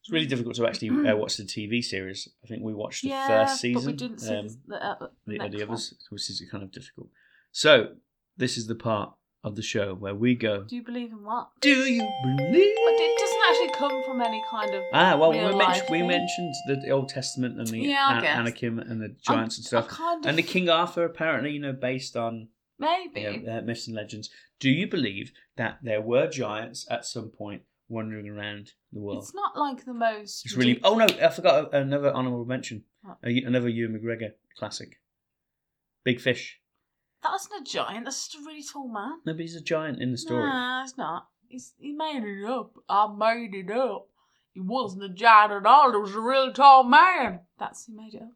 It's 0.00 0.12
really 0.12 0.26
difficult 0.26 0.54
to 0.56 0.66
actually 0.66 1.08
uh, 1.08 1.16
watch 1.16 1.36
the 1.36 1.44
TV 1.44 1.82
series. 1.82 2.28
I 2.44 2.46
think 2.46 2.62
we 2.62 2.74
watched 2.74 3.02
the 3.02 3.08
yeah, 3.08 3.26
first 3.26 3.60
season. 3.60 3.82
but 3.82 3.86
we 3.86 3.96
didn't 3.96 4.20
see 4.20 4.34
um, 4.34 4.46
the, 4.46 4.56
the, 4.68 4.84
uh, 4.84 4.94
the, 4.98 5.08
the, 5.26 5.38
next 5.38 5.52
the 5.52 5.58
one. 5.58 5.68
others, 5.70 5.94
which 6.10 6.30
is 6.30 6.42
kind 6.50 6.64
of 6.64 6.72
difficult. 6.72 7.08
So 7.52 7.94
this 8.36 8.56
is 8.56 8.66
the 8.66 8.74
part 8.74 9.12
of 9.44 9.56
the 9.56 9.62
show 9.62 9.94
where 9.94 10.14
we 10.14 10.34
go. 10.34 10.64
Do 10.64 10.76
you 10.76 10.82
believe 10.82 11.12
in 11.12 11.24
what? 11.24 11.50
Do 11.60 11.70
you 11.70 12.08
believe? 12.22 12.76
But 12.84 12.94
it 12.94 13.18
doesn't 13.18 13.40
actually 13.48 13.78
come 13.78 14.04
from 14.04 14.20
any 14.20 14.42
kind 14.50 14.74
of. 14.74 14.82
Ah, 14.92 15.16
well, 15.16 15.32
we, 15.32 16.00
we 16.00 16.06
mentioned 16.06 16.54
the 16.66 16.90
Old 16.90 17.08
Testament 17.08 17.58
and 17.58 17.66
the 17.68 17.78
Yeah, 17.78 18.18
An- 18.18 18.24
Anakim 18.24 18.78
and 18.78 19.00
the 19.00 19.14
giants 19.22 19.58
and 19.58 19.66
I 19.66 19.68
stuff, 19.68 19.88
kind 19.88 20.24
of 20.24 20.28
and 20.28 20.38
the 20.38 20.42
King 20.42 20.68
Arthur 20.68 21.04
apparently, 21.04 21.52
you 21.52 21.60
know, 21.60 21.72
based 21.72 22.16
on 22.16 22.48
maybe. 22.78 23.20
you 23.20 23.42
know, 23.42 23.58
uh, 23.58 23.60
myths 23.62 23.86
and 23.86 23.96
legends. 23.96 24.30
Do 24.60 24.70
you 24.70 24.86
believe 24.86 25.32
that 25.56 25.78
there 25.82 26.00
were 26.00 26.28
giants 26.28 26.86
at 26.90 27.04
some 27.04 27.28
point 27.28 27.62
wandering 27.88 28.28
around 28.28 28.72
the 28.92 29.00
world? 29.00 29.22
It's 29.22 29.34
not 29.34 29.56
like 29.56 29.84
the 29.84 29.94
most. 29.94 30.44
It's 30.44 30.56
really. 30.56 30.80
Oh 30.82 30.96
no, 30.96 31.06
I 31.06 31.28
forgot 31.28 31.74
another 31.74 32.12
honourable 32.12 32.44
mention. 32.44 32.84
What? 33.02 33.18
Another 33.22 33.68
Ewan 33.68 33.98
McGregor 33.98 34.32
classic. 34.56 35.00
Big 36.04 36.20
Fish. 36.20 36.60
That 37.22 37.32
wasn't 37.32 37.68
a 37.68 37.70
giant. 37.70 38.04
That's 38.04 38.28
just 38.28 38.42
a 38.42 38.46
really 38.46 38.62
tall 38.62 38.88
man. 38.88 39.18
No, 39.26 39.32
but 39.32 39.40
he's 39.40 39.56
a 39.56 39.60
giant 39.60 40.00
in 40.00 40.12
the 40.12 40.18
story. 40.18 40.48
Nah, 40.48 40.84
it's 40.84 40.96
not. 40.96 41.26
He's, 41.48 41.72
he 41.78 41.92
made 41.92 42.22
it 42.22 42.44
up. 42.44 42.72
I 42.88 43.08
made 43.12 43.54
it 43.54 43.70
up. 43.70 44.08
He 44.52 44.60
wasn't 44.60 45.04
a 45.04 45.08
giant 45.08 45.52
at 45.52 45.66
all. 45.66 45.90
He 45.92 45.98
was 45.98 46.14
a 46.14 46.20
real 46.20 46.52
tall 46.52 46.84
man. 46.84 47.40
That's 47.58 47.86
he 47.86 47.92
made 47.92 48.14
it 48.14 48.22
up. 48.22 48.32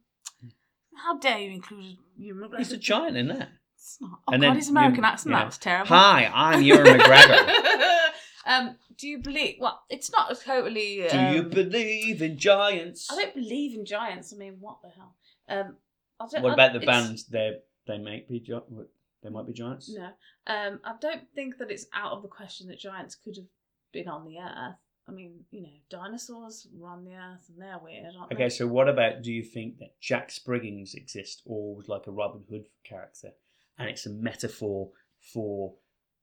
How 0.96 1.18
dare 1.18 1.38
you 1.38 1.50
include 1.52 1.96
you? 2.16 2.50
He's 2.58 2.72
a 2.72 2.76
giant 2.76 3.16
in 3.16 3.28
that. 3.28 3.48
It's 3.82 3.98
not. 4.00 4.20
Oh 4.28 4.32
And 4.32 4.42
God, 4.42 4.48
then 4.48 4.56
his 4.56 4.68
American 4.68 4.98
you- 4.98 5.04
accent. 5.04 5.32
yeah. 5.32 5.38
That 5.40 5.46
was 5.46 5.58
terrible. 5.58 5.88
Hi, 5.88 6.30
I'm 6.32 6.62
Ewan 6.62 6.84
McGregor. 6.86 7.54
um, 8.46 8.76
do 8.96 9.08
you 9.08 9.18
believe? 9.18 9.56
Well, 9.58 9.82
it's 9.90 10.12
not 10.12 10.30
a 10.30 10.36
totally. 10.36 11.04
Do 11.10 11.18
you 11.18 11.40
um, 11.42 11.48
believe 11.50 12.22
in 12.22 12.38
giants? 12.38 13.08
I 13.10 13.16
don't 13.16 13.34
believe 13.34 13.76
in 13.76 13.84
giants. 13.84 14.32
I 14.32 14.36
mean, 14.36 14.58
what 14.60 14.78
the 14.82 14.90
hell? 14.90 15.16
Um, 15.48 15.76
I 16.20 16.26
don't, 16.30 16.42
What 16.42 16.50
I- 16.50 16.54
about 16.54 16.72
the 16.80 16.86
bands? 16.86 17.26
They 17.26 17.56
they 17.88 17.98
might 17.98 18.28
be 18.28 18.38
they 19.22 19.30
might 19.30 19.46
be 19.46 19.52
giants. 19.52 19.90
No, 19.92 20.10
um, 20.46 20.80
I 20.84 20.94
don't 21.00 21.24
think 21.34 21.58
that 21.58 21.70
it's 21.72 21.86
out 21.92 22.12
of 22.12 22.22
the 22.22 22.28
question 22.28 22.68
that 22.68 22.78
giants 22.78 23.16
could 23.16 23.36
have 23.36 23.46
been 23.92 24.08
on 24.08 24.24
the 24.24 24.38
earth. 24.38 24.76
I 25.08 25.10
mean, 25.10 25.40
you 25.50 25.62
know, 25.62 25.68
dinosaurs 25.90 26.68
were 26.72 26.88
on 26.88 27.04
the 27.04 27.14
earth 27.14 27.48
and 27.48 27.60
they're 27.60 27.80
weird, 27.82 28.14
aren't 28.16 28.32
Okay, 28.32 28.44
they? 28.44 28.48
so 28.48 28.68
what 28.68 28.88
about? 28.88 29.22
Do 29.22 29.32
you 29.32 29.42
think 29.42 29.78
that 29.78 30.00
Jack 30.00 30.30
Spriggins 30.30 30.94
exists, 30.94 31.42
or 31.44 31.74
was 31.74 31.88
like 31.88 32.06
a 32.06 32.12
Robin 32.12 32.44
Hood 32.48 32.66
character, 32.84 33.32
and 33.78 33.88
it's 33.88 34.06
a 34.06 34.10
metaphor 34.10 34.90
for 35.32 35.74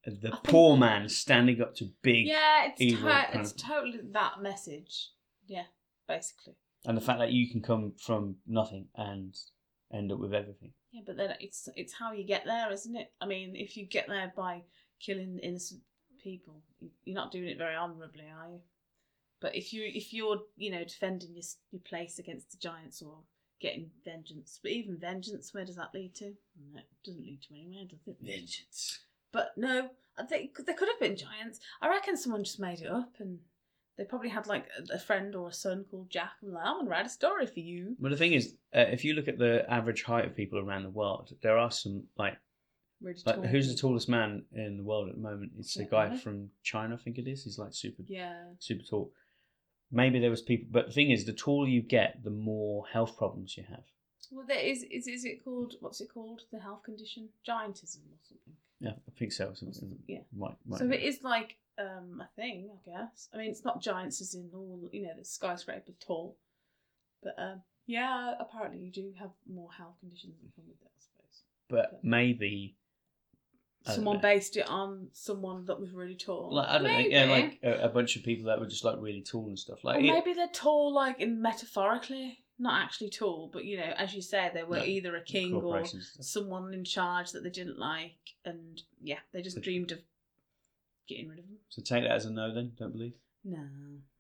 the 0.06 0.12
I 0.30 0.32
think- 0.32 0.44
poor 0.46 0.78
man 0.78 1.10
standing 1.10 1.62
up 1.62 1.76
to 1.76 1.86
big, 2.02 2.26
Yeah, 2.28 2.68
it's 2.70 2.82
evil 2.82 3.10
to- 3.10 3.40
it's 3.40 3.52
totally 3.54 4.00
that 4.12 4.42
message. 4.42 5.10
Yeah, 5.46 5.66
basically. 6.08 6.56
and 6.86 6.96
the 6.96 7.02
fact 7.02 7.20
that 7.20 7.32
you 7.34 7.50
can 7.50 7.62
come 7.62 7.94
from 7.98 8.38
nothing 8.46 8.88
and 8.96 9.36
end 9.92 10.12
up 10.12 10.20
with 10.20 10.34
everything. 10.34 10.74
Yeah, 10.92 11.02
but 11.06 11.18
then 11.18 11.36
it's 11.40 11.68
it's 11.76 11.94
how 11.94 12.14
you 12.14 12.24
get 12.24 12.46
there, 12.46 12.72
isn't 12.72 12.96
it? 12.96 13.14
I 13.20 13.26
mean, 13.26 13.56
if 13.56 13.76
you 13.76 13.86
get 13.86 14.08
there 14.08 14.32
by 14.36 14.64
killing 15.00 15.40
innocent 15.40 15.84
people, 16.20 16.64
you- 16.80 16.92
you're 17.04 17.16
not 17.16 17.32
doing 17.32 17.50
it 17.50 17.58
very 17.58 17.76
honourably, 17.76 18.28
are 18.30 18.50
you? 18.50 18.62
But 19.42 19.56
if 19.56 19.74
you 19.74 19.84
if 19.84 20.14
you're 20.14 20.46
you 20.56 20.72
know 20.72 20.84
defending 20.84 21.34
your 21.34 21.44
your 21.72 21.82
place 21.82 22.18
against 22.20 22.52
the 22.52 22.58
giants 22.58 23.02
or 23.02 23.24
getting 23.60 23.90
vengeance, 24.06 24.60
but 24.62 24.72
even 24.72 24.98
vengeance, 24.98 25.54
where 25.54 25.66
does 25.66 25.76
that 25.76 25.94
lead 25.94 26.16
to? 26.16 26.34
No, 26.74 26.80
it 26.80 26.86
doesn't 27.04 27.22
lead 27.24 27.42
to 27.44 27.54
anywhere, 27.54 27.86
does 27.90 28.08
it? 28.08 28.18
Vengeance. 28.22 29.00
But 29.32 29.52
no, 29.58 29.90
I 30.18 30.24
think 30.24 30.58
there 30.66 30.76
could 30.76 30.88
have 30.90 31.00
been 31.00 31.16
giants. 31.18 31.60
I 31.82 31.90
reckon 31.90 32.18
someone 32.18 32.44
just 32.44 32.60
made 32.60 32.82
it 32.82 32.88
up 32.88 33.14
and 33.20 33.40
They 33.98 34.06
probably 34.06 34.30
had 34.30 34.48
like 34.48 34.66
a- 34.78 34.94
a 34.96 34.98
friend 34.98 35.36
or 35.36 35.50
a 35.50 35.54
son 35.54 35.84
called 35.84 36.10
Jack. 36.10 36.32
And 36.42 36.54
like, 36.54 36.66
I'm 36.66 36.78
gonna 36.78 36.90
write 36.90 37.06
a 37.06 37.10
story 37.10 37.46
for 37.46 37.60
you. 37.60 37.98
Well, 38.00 38.10
the 38.12 38.18
thing 38.18 38.32
is, 38.32 38.56
uh, 38.74 38.86
if 38.90 39.04
you 39.04 39.14
look 39.14 39.28
at 39.28 39.38
the 39.38 39.70
average 39.70 40.04
height 40.04 40.24
of 40.24 40.34
people 40.38 40.58
around 40.58 40.84
the 40.84 40.90
world, 40.90 41.36
there 41.42 41.58
are 41.58 41.70
some 41.70 42.08
like 42.18 42.38
Really 43.02 43.20
like 43.26 43.44
who's 43.46 43.68
the 43.70 43.78
tallest 43.78 44.08
man 44.08 44.46
in 44.54 44.78
the 44.78 44.84
world 44.84 45.10
at 45.10 45.16
the 45.16 45.22
moment? 45.22 45.52
It's 45.60 45.76
a 45.76 45.84
guy 45.84 46.08
know. 46.10 46.18
from 46.18 46.50
China, 46.64 46.96
I 46.96 46.98
think 46.98 47.18
it 47.18 47.28
is. 47.28 47.44
He's 47.44 47.60
like 47.60 47.74
super 47.74 48.04
Yeah. 48.08 48.54
super 48.60 48.84
tall. 48.86 49.12
Maybe 49.92 50.20
there 50.20 50.30
was 50.30 50.42
people, 50.42 50.68
but 50.72 50.88
the 50.88 50.94
thing 50.94 51.10
is, 51.12 51.26
the 51.26 51.34
taller 51.34 51.68
you 51.68 51.82
get, 51.82 52.24
the 52.24 52.30
more 52.30 52.86
health 52.88 53.18
problems 53.18 53.58
you 53.58 53.64
have. 53.70 53.84
Well, 54.32 54.46
there 54.48 54.60
is 54.60 54.84
is 54.84 55.08
is 55.08 55.26
it 55.26 55.44
called 55.44 55.76
what's 55.80 56.02
it 56.02 56.10
called? 56.14 56.42
The 56.52 56.60
health 56.60 56.84
condition 56.84 57.30
giantism 57.48 58.02
or 58.12 58.20
something. 58.28 58.54
Yeah, 58.80 58.92
I 58.92 59.12
think 59.18 59.32
so. 59.32 59.54
Something 59.56 59.98
Yeah. 60.08 60.20
might, 60.36 60.56
might 60.66 60.78
So 60.80 60.88
be. 60.88 60.96
it 60.96 61.04
is 61.04 61.24
like 61.24 61.58
um 61.80 62.22
a 62.22 62.30
thing, 62.36 62.70
I 62.72 62.90
guess. 62.90 63.28
I 63.34 63.38
mean, 63.38 63.50
it's 63.50 63.66
not 63.66 63.82
giants 63.82 64.22
as 64.22 64.36
in 64.36 64.52
all 64.54 64.88
you 64.92 65.04
know 65.04 65.14
the 65.18 65.26
skyscraper 65.26 65.94
tall, 66.00 66.38
but 67.24 67.34
um 67.40 67.62
yeah, 67.88 68.36
apparently 68.40 68.80
you 68.80 68.92
do 68.92 69.12
have 69.20 69.32
more 69.52 69.72
health 69.72 69.96
conditions 70.00 70.36
that 70.44 70.56
come 70.56 70.66
with 70.68 70.80
that. 70.82 70.92
I 70.96 71.00
suppose 71.00 71.44
But 71.68 72.00
maybe 72.04 72.76
I 72.78 72.78
don't 72.78 72.79
someone 73.96 74.16
know. 74.18 74.22
based 74.22 74.58
it 74.58 74.68
on 74.70 75.08
someone 75.14 75.66
that 75.66 75.80
was 75.80 75.92
really 75.92 76.16
tall. 76.16 76.54
like 76.56 76.68
I 76.70 76.74
don't 76.78 76.84
maybe. 76.84 77.14
know, 77.14 77.20
yeah, 77.26 77.32
like 77.32 77.60
a, 77.64 77.86
a 77.86 77.90
bunch 77.90 78.16
of 78.16 78.24
people 78.24 78.46
that 78.46 78.60
were 78.60 78.68
just 78.68 78.84
like 78.84 78.96
really 79.00 79.22
tall 79.22 79.48
and 79.48 79.58
stuff. 79.60 79.84
Like 79.84 79.98
or 79.98 80.00
it- 80.00 80.12
maybe 80.14 80.34
they're 80.34 80.48
tall, 80.54 80.94
like 80.94 81.20
in 81.20 81.42
metaphorically, 81.42 82.40
not 82.58 82.82
actually 82.84 83.10
tall, 83.10 83.50
but 83.52 83.64
you 83.66 83.78
know, 83.78 83.92
as 83.98 84.14
you 84.14 84.22
said, 84.22 84.54
they 84.54 84.64
were 84.64 84.78
No, 84.78 84.84
either 84.84 85.16
a 85.16 85.22
king 85.22 85.54
or 85.54 85.62
corporations 85.62 85.94
and 86.18 86.26
stuff. 86.26 86.26
someone 86.26 86.74
in 86.74 86.84
charge 86.84 87.32
that 87.32 87.44
they 87.44 87.50
didn't 87.50 87.80
like, 87.80 88.18
and 88.46 88.82
yeah, 89.02 89.20
they 89.32 89.42
just 89.42 89.56
But- 89.58 89.64
dreamed 89.64 89.92
of 89.92 90.00
getting 91.08 91.28
rid 91.30 91.40
of 91.40 91.46
them. 91.48 91.58
So 91.70 91.82
take 91.82 92.04
that 92.04 92.12
as 92.12 92.26
a 92.26 92.32
no, 92.32 92.54
then. 92.54 92.74
Don't 92.78 92.92
believe. 92.92 93.14
No, 93.44 93.66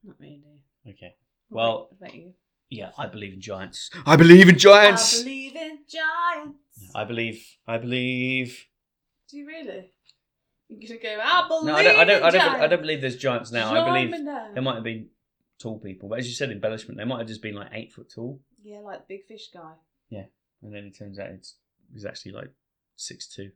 not 0.03 0.15
really. 0.19 0.63
Okay. 0.87 1.15
Well, 1.49 1.65
about- 1.65 1.79
what 1.89 1.97
about 2.09 2.15
you? 2.15 2.33
Yeah, 2.71 2.91
I 2.99 3.07
believe 3.07 3.33
in 3.33 3.41
giants. 3.41 3.89
I 4.05 4.15
believe 4.15 4.47
in 4.47 4.55
I 4.55 4.95
believe 5.23 5.55
in 5.55 5.79
giants. 5.87 6.91
I 6.93 7.03
believe. 7.03 7.57
I 7.67 7.77
believe. 7.79 8.67
Do 9.29 9.37
you 9.37 9.45
really? 9.47 9.91
You're 10.69 10.99
gonna 10.99 11.17
go. 11.17 11.21
I 11.21 11.47
believe 11.47 11.65
No, 11.65 11.75
I 11.75 11.83
don't. 11.83 11.99
I 11.99 12.05
don't. 12.05 12.23
I 12.23 12.29
don't. 12.29 12.61
I 12.61 12.67
don't 12.67 12.81
believe 12.81 13.01
there's 13.01 13.17
giants 13.17 13.51
now. 13.51 13.73
I 13.73 13.85
believe 13.85 14.11
there 14.53 14.61
might 14.61 14.75
have 14.75 14.83
been 14.83 15.09
tall 15.59 15.79
people, 15.79 16.09
but 16.09 16.19
as 16.19 16.27
you 16.27 16.33
said, 16.33 16.51
embellishment. 16.51 16.97
They 16.97 17.05
might 17.05 17.19
have 17.19 17.27
just 17.27 17.41
been 17.41 17.55
like 17.55 17.69
eight 17.73 17.91
foot 17.91 18.11
tall, 18.13 18.39
Yeah, 18.63 18.79
like 18.79 19.07
big 19.07 19.25
fish 19.27 19.49
guy. 19.53 19.73
Yeah, 20.09 20.25
and 20.61 20.73
then 20.73 20.85
it 20.85 20.97
turns 20.97 21.19
out 21.19 21.29
it's 21.29 21.55
it's 21.93 22.05
actually 22.05 22.33
like 22.33 22.51
six 22.95 23.27
two. 23.27 23.51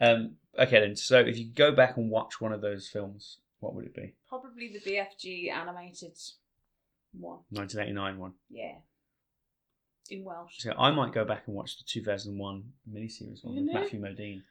Um. 0.00 0.36
Okay 0.58 0.80
then. 0.80 0.96
So 0.96 1.20
if 1.20 1.38
you 1.38 1.46
go 1.52 1.72
back 1.72 1.96
and 1.96 2.10
watch 2.10 2.40
one 2.40 2.52
of 2.52 2.60
those 2.60 2.88
films, 2.88 3.38
what 3.60 3.74
would 3.74 3.86
it 3.86 3.94
be? 3.94 4.14
Probably 4.28 4.72
the 4.72 4.80
BFG 4.80 5.50
animated 5.50 6.16
one. 7.12 7.40
1989 7.50 8.18
one. 8.18 8.32
Yeah. 8.50 8.72
In 10.10 10.24
Welsh. 10.24 10.58
So 10.58 10.72
I 10.78 10.90
might 10.90 11.12
go 11.12 11.24
back 11.24 11.44
and 11.46 11.56
watch 11.56 11.78
the 11.78 11.84
2001 11.84 12.62
miniseries 12.88 13.44
one 13.44 13.56
with? 13.56 13.74
Matthew 13.74 14.00
Modine. 14.00 14.42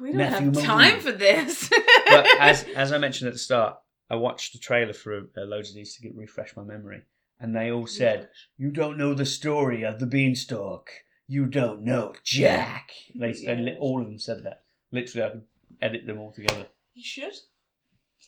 We 0.00 0.08
don't 0.08 0.18
Matthew 0.18 0.52
have 0.52 0.62
time 0.64 1.00
for 1.00 1.12
this. 1.12 1.68
but 2.08 2.26
as 2.40 2.64
as 2.76 2.92
I 2.92 2.98
mentioned 2.98 3.28
at 3.28 3.34
the 3.34 3.38
start, 3.38 3.76
I 4.10 4.16
watched 4.16 4.52
the 4.52 4.58
trailer 4.58 4.92
for 4.92 5.18
uh, 5.36 5.42
loads 5.42 5.70
of 5.70 5.74
these 5.76 5.94
to 5.96 6.02
get 6.02 6.14
refresh 6.16 6.56
my 6.56 6.62
memory, 6.64 7.02
and 7.40 7.54
they 7.54 7.70
all 7.70 7.86
said, 7.86 8.28
"You 8.56 8.70
don't 8.70 8.98
know 8.98 9.14
the 9.14 9.26
story 9.26 9.82
of 9.84 10.00
the 10.00 10.06
beanstalk. 10.06 10.90
You 11.26 11.46
don't 11.46 11.82
know 11.82 12.14
Jack." 12.24 12.90
They, 13.14 13.32
they 13.32 13.54
Yeah. 13.62 13.74
all 13.80 14.00
of 14.00 14.06
them 14.06 14.18
said 14.18 14.42
that. 14.44 14.62
Literally, 14.92 15.26
I 15.26 15.30
could 15.30 15.42
edit 15.80 16.06
them 16.06 16.18
all 16.18 16.32
together. 16.32 16.66
you 16.94 17.02
should. 17.04 17.34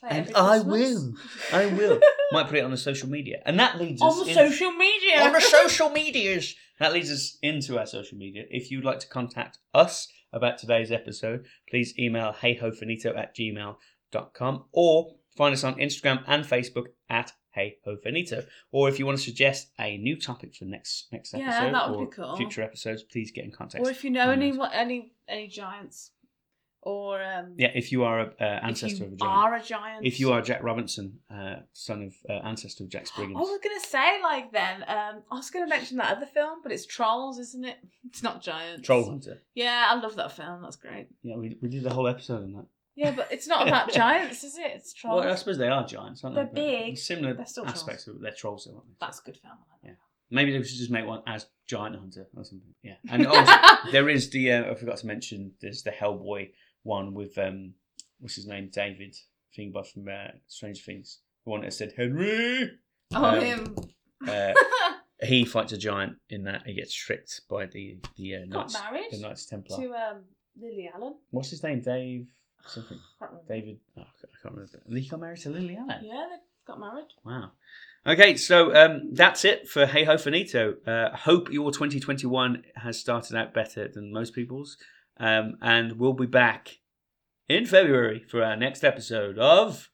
And 0.09 0.31
I 0.37 0.61
will. 0.61 1.15
I 1.53 1.67
will. 1.67 1.99
Might 2.33 2.49
put 2.49 2.57
it 2.59 2.65
on 2.65 2.71
the 2.71 2.77
social 2.77 3.09
media, 3.09 3.43
and 3.47 3.59
that 3.59 3.81
leads 3.81 4.03
us 4.03 4.13
On 4.19 4.25
the 4.25 4.31
in- 4.31 4.35
social 4.51 4.71
media. 4.73 5.23
on 5.23 5.33
the 5.33 5.41
social 5.63 5.89
medias. 5.91 6.55
That 6.79 6.93
leads 6.93 7.11
us 7.11 7.39
into 7.43 7.79
our 7.79 7.87
social 7.87 8.19
media. 8.19 8.45
If 8.51 8.71
you'd 8.71 8.85
like 8.85 9.01
to 9.01 9.09
contact 9.09 9.59
us 9.73 10.09
about 10.33 10.59
today's 10.59 10.93
episode, 10.93 11.47
please 11.69 11.99
email 11.99 12.33
heyhofinito 12.33 13.17
at 13.17 13.35
gmail.com 13.37 14.65
or 14.73 15.15
find 15.37 15.53
us 15.53 15.65
on 15.65 15.75
Instagram 15.77 16.23
and 16.27 16.45
Facebook 16.45 16.87
at 17.09 17.33
heyhofinito. 17.57 18.47
Or 18.73 18.89
if 18.89 18.99
you 18.99 19.07
want 19.07 19.19
to 19.19 19.25
suggest 19.25 19.73
a 19.79 19.97
new 19.99 20.19
topic 20.21 20.55
for 20.55 20.65
next 20.65 21.09
next 21.13 21.33
Yeah, 21.35 21.65
episode 21.65 21.95
or 21.97 22.07
cool. 22.09 22.37
future 22.37 22.63
episodes, 22.63 23.03
please 23.03 23.31
get 23.31 23.45
in 23.45 23.51
contact. 23.53 23.85
Or 23.85 23.91
if 23.91 24.05
you 24.05 24.11
know 24.11 24.31
any 24.31 24.53
any 24.73 25.13
any 25.29 25.49
giants, 25.49 26.13
or 26.87 27.21
um, 27.21 27.55
yeah, 27.59 27.73
if 27.75 27.91
you 27.91 28.05
are 28.05 28.21
an 28.21 28.31
uh, 28.41 28.61
ancestor 28.63 29.05
of 29.05 29.13
a 29.13 29.17
giant. 29.17 29.37
are 29.37 29.55
a 29.57 29.63
giant. 29.63 30.07
if 30.07 30.21
you 30.21 30.33
are 30.33 30.41
Jack 30.41 30.63
Robinson, 30.63 31.19
uh, 31.29 31.57
son 31.73 32.05
of 32.05 32.15
uh, 32.31 32.47
ancestor 32.47 32.85
of 32.85 32.91
Jack 32.91 33.09
Spriggins. 33.09 33.37
I 33.37 33.41
was 33.41 33.59
gonna 33.61 33.81
say 33.81 34.23
like 34.23 34.53
then. 34.53 34.85
Um, 34.87 35.23
I 35.29 35.35
was 35.35 35.51
gonna 35.51 35.67
mention 35.67 35.97
that 35.97 36.17
other 36.17 36.27
film, 36.27 36.61
but 36.63 36.71
it's 36.71 36.87
Trolls, 36.87 37.41
isn't 37.41 37.65
it? 37.65 37.77
It's 38.09 38.23
not 38.23 38.41
giants. 38.41 38.87
Troll 38.87 39.05
Hunter. 39.05 39.43
Yeah, 39.57 39.89
I 39.91 40.01
love 40.01 40.15
that 40.15 40.31
film. 40.31 40.63
That's 40.63 40.77
great. 40.77 41.09
Yeah, 41.25 41.37
we, 41.37 41.57
we 41.61 41.69
did 41.69 41.83
the 41.83 41.93
whole 41.93 42.07
episode 42.07 42.45
on 42.45 42.53
that. 42.53 42.67
Yeah, 42.95 43.11
but 43.11 43.33
it's 43.33 43.49
not 43.49 43.67
about 43.67 43.93
giants, 44.03 44.45
is 44.45 44.57
it? 44.57 44.71
It's 44.77 44.93
trolls. 44.95 45.25
Well, 45.25 45.33
I 45.33 45.35
suppose 45.35 45.59
they 45.59 45.69
are 45.69 45.85
giants, 45.85 46.23
aren't 46.23 46.37
They're 46.37 46.45
They're 46.45 46.85
big. 46.87 46.99
Similar 46.99 47.35
They're 47.35 47.47
still 47.47 47.67
aspects 47.67 48.07
of. 48.07 48.21
They're 48.21 48.31
trolls, 48.31 48.65
though, 48.65 48.77
aren't 48.77 48.87
they? 48.87 48.95
That's 49.01 49.21
a 49.21 49.25
good 49.25 49.37
film. 49.37 49.57
Yeah. 49.85 49.91
Maybe 50.31 50.53
they 50.53 50.63
should 50.63 50.79
just 50.79 50.91
make 50.91 51.05
one 51.05 51.23
as 51.27 51.47
Giant 51.67 51.97
Hunter 51.97 52.29
or 52.37 52.45
something. 52.45 52.75
Yeah. 52.83 52.95
And 53.11 53.27
also, 53.27 53.53
there 53.91 54.09
is 54.09 54.31
the, 54.31 54.53
uh, 54.53 54.71
I 54.71 54.75
forgot 54.77 54.99
to 54.99 55.07
mention, 55.07 55.53
there's 55.61 55.83
the 55.83 55.91
Hellboy 55.91 56.51
one 56.87 57.15
with, 57.15 57.37
um, 57.39 57.75
what's 58.21 58.37
his 58.37 58.47
name? 58.47 58.71
David 58.73 59.15
Thingbuff 59.57 59.89
from 59.89 60.09
uh, 60.09 60.33
Strange 60.49 60.85
Things. 60.85 61.21
The 61.45 61.51
one 61.51 61.63
that 61.63 61.73
said, 61.73 61.93
Henry! 61.97 62.71
oh, 63.15 63.25
um, 63.25 63.41
him. 63.41 63.77
Uh, 64.27 64.53
he 65.23 65.45
fights 65.45 65.73
a 65.73 65.79
giant 65.79 66.17
in 66.31 66.45
that. 66.45 66.63
He 66.67 66.75
gets 66.75 66.95
tricked 66.95 67.43
by 67.49 67.67
the, 67.67 67.99
the 68.17 68.37
uh, 68.37 68.39
Got 68.41 68.49
Knights, 68.49 68.75
married 68.75 69.07
the 69.11 69.21
Knights 69.21 69.47
Templar. 69.47 69.77
to 69.79 69.93
um, 69.93 70.25
Lily 70.61 70.91
Allen. 70.95 71.15
What's 71.31 71.51
his 71.51 71.63
name? 71.63 71.83
Dave 71.83 72.27
something. 72.69 72.99
David, 73.49 73.79
oh, 73.99 74.03
I 74.03 74.43
can't 74.43 74.55
remember. 74.55 74.83
And 74.87 74.99
he 74.99 75.09
got 75.09 75.21
married 75.21 75.41
to 75.41 75.51
Lily 75.51 75.77
Allen. 75.77 76.05
Yeah, 76.05 76.27
they 76.31 76.37
got 76.67 76.81
married. 76.81 77.09
Wow. 77.25 77.53
Okay, 78.07 78.37
so 78.37 78.75
um, 78.75 79.15
that's 79.15 79.45
it 79.45 79.69
for 79.69 79.87
Hey 79.87 80.05
Ho 80.05 80.17
Finito. 80.17 80.77
Uh, 80.87 81.17
hope 81.17 81.51
your 81.51 81.73
2021 81.73 82.63
has 82.77 82.99
started 83.01 83.37
out 83.37 83.53
better 83.53 83.89
than 83.89 84.13
most 84.13 84.33
people's. 84.35 84.77
Um, 85.19 85.57
and 85.63 85.99
we'll 85.99 86.13
be 86.13 86.27
back 86.27 86.79
in 87.49 87.67
February 87.67 88.25
for 88.29 88.43
our 88.43 88.57
next 88.57 88.85
episode 88.85 89.39
of 89.39 89.91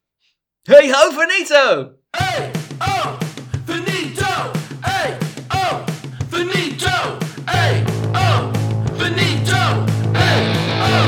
Hey 0.66 0.91
Ho 0.93 1.12
Finito! 1.12 1.95
Hey, 2.16 2.53
oh, 2.81 3.18
finito. 3.66 4.53
Hey, 4.85 5.18
oh, 5.51 5.85
finito. 6.29 7.18
Hey, 7.49 7.85
oh, 8.14 8.53
finito. 8.99 9.87
Hey, 10.12 10.53
oh, 10.83 11.07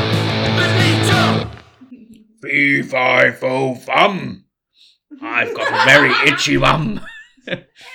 finito. 0.59 1.51
Fee, 2.43 2.83
fi, 2.83 3.33
fo, 3.33 3.75
fum. 3.75 4.45
I've 5.21 5.55
got 5.55 5.73
a 5.73 5.85
very 5.85 6.11
itchy 6.31 6.57
bum. 6.57 7.01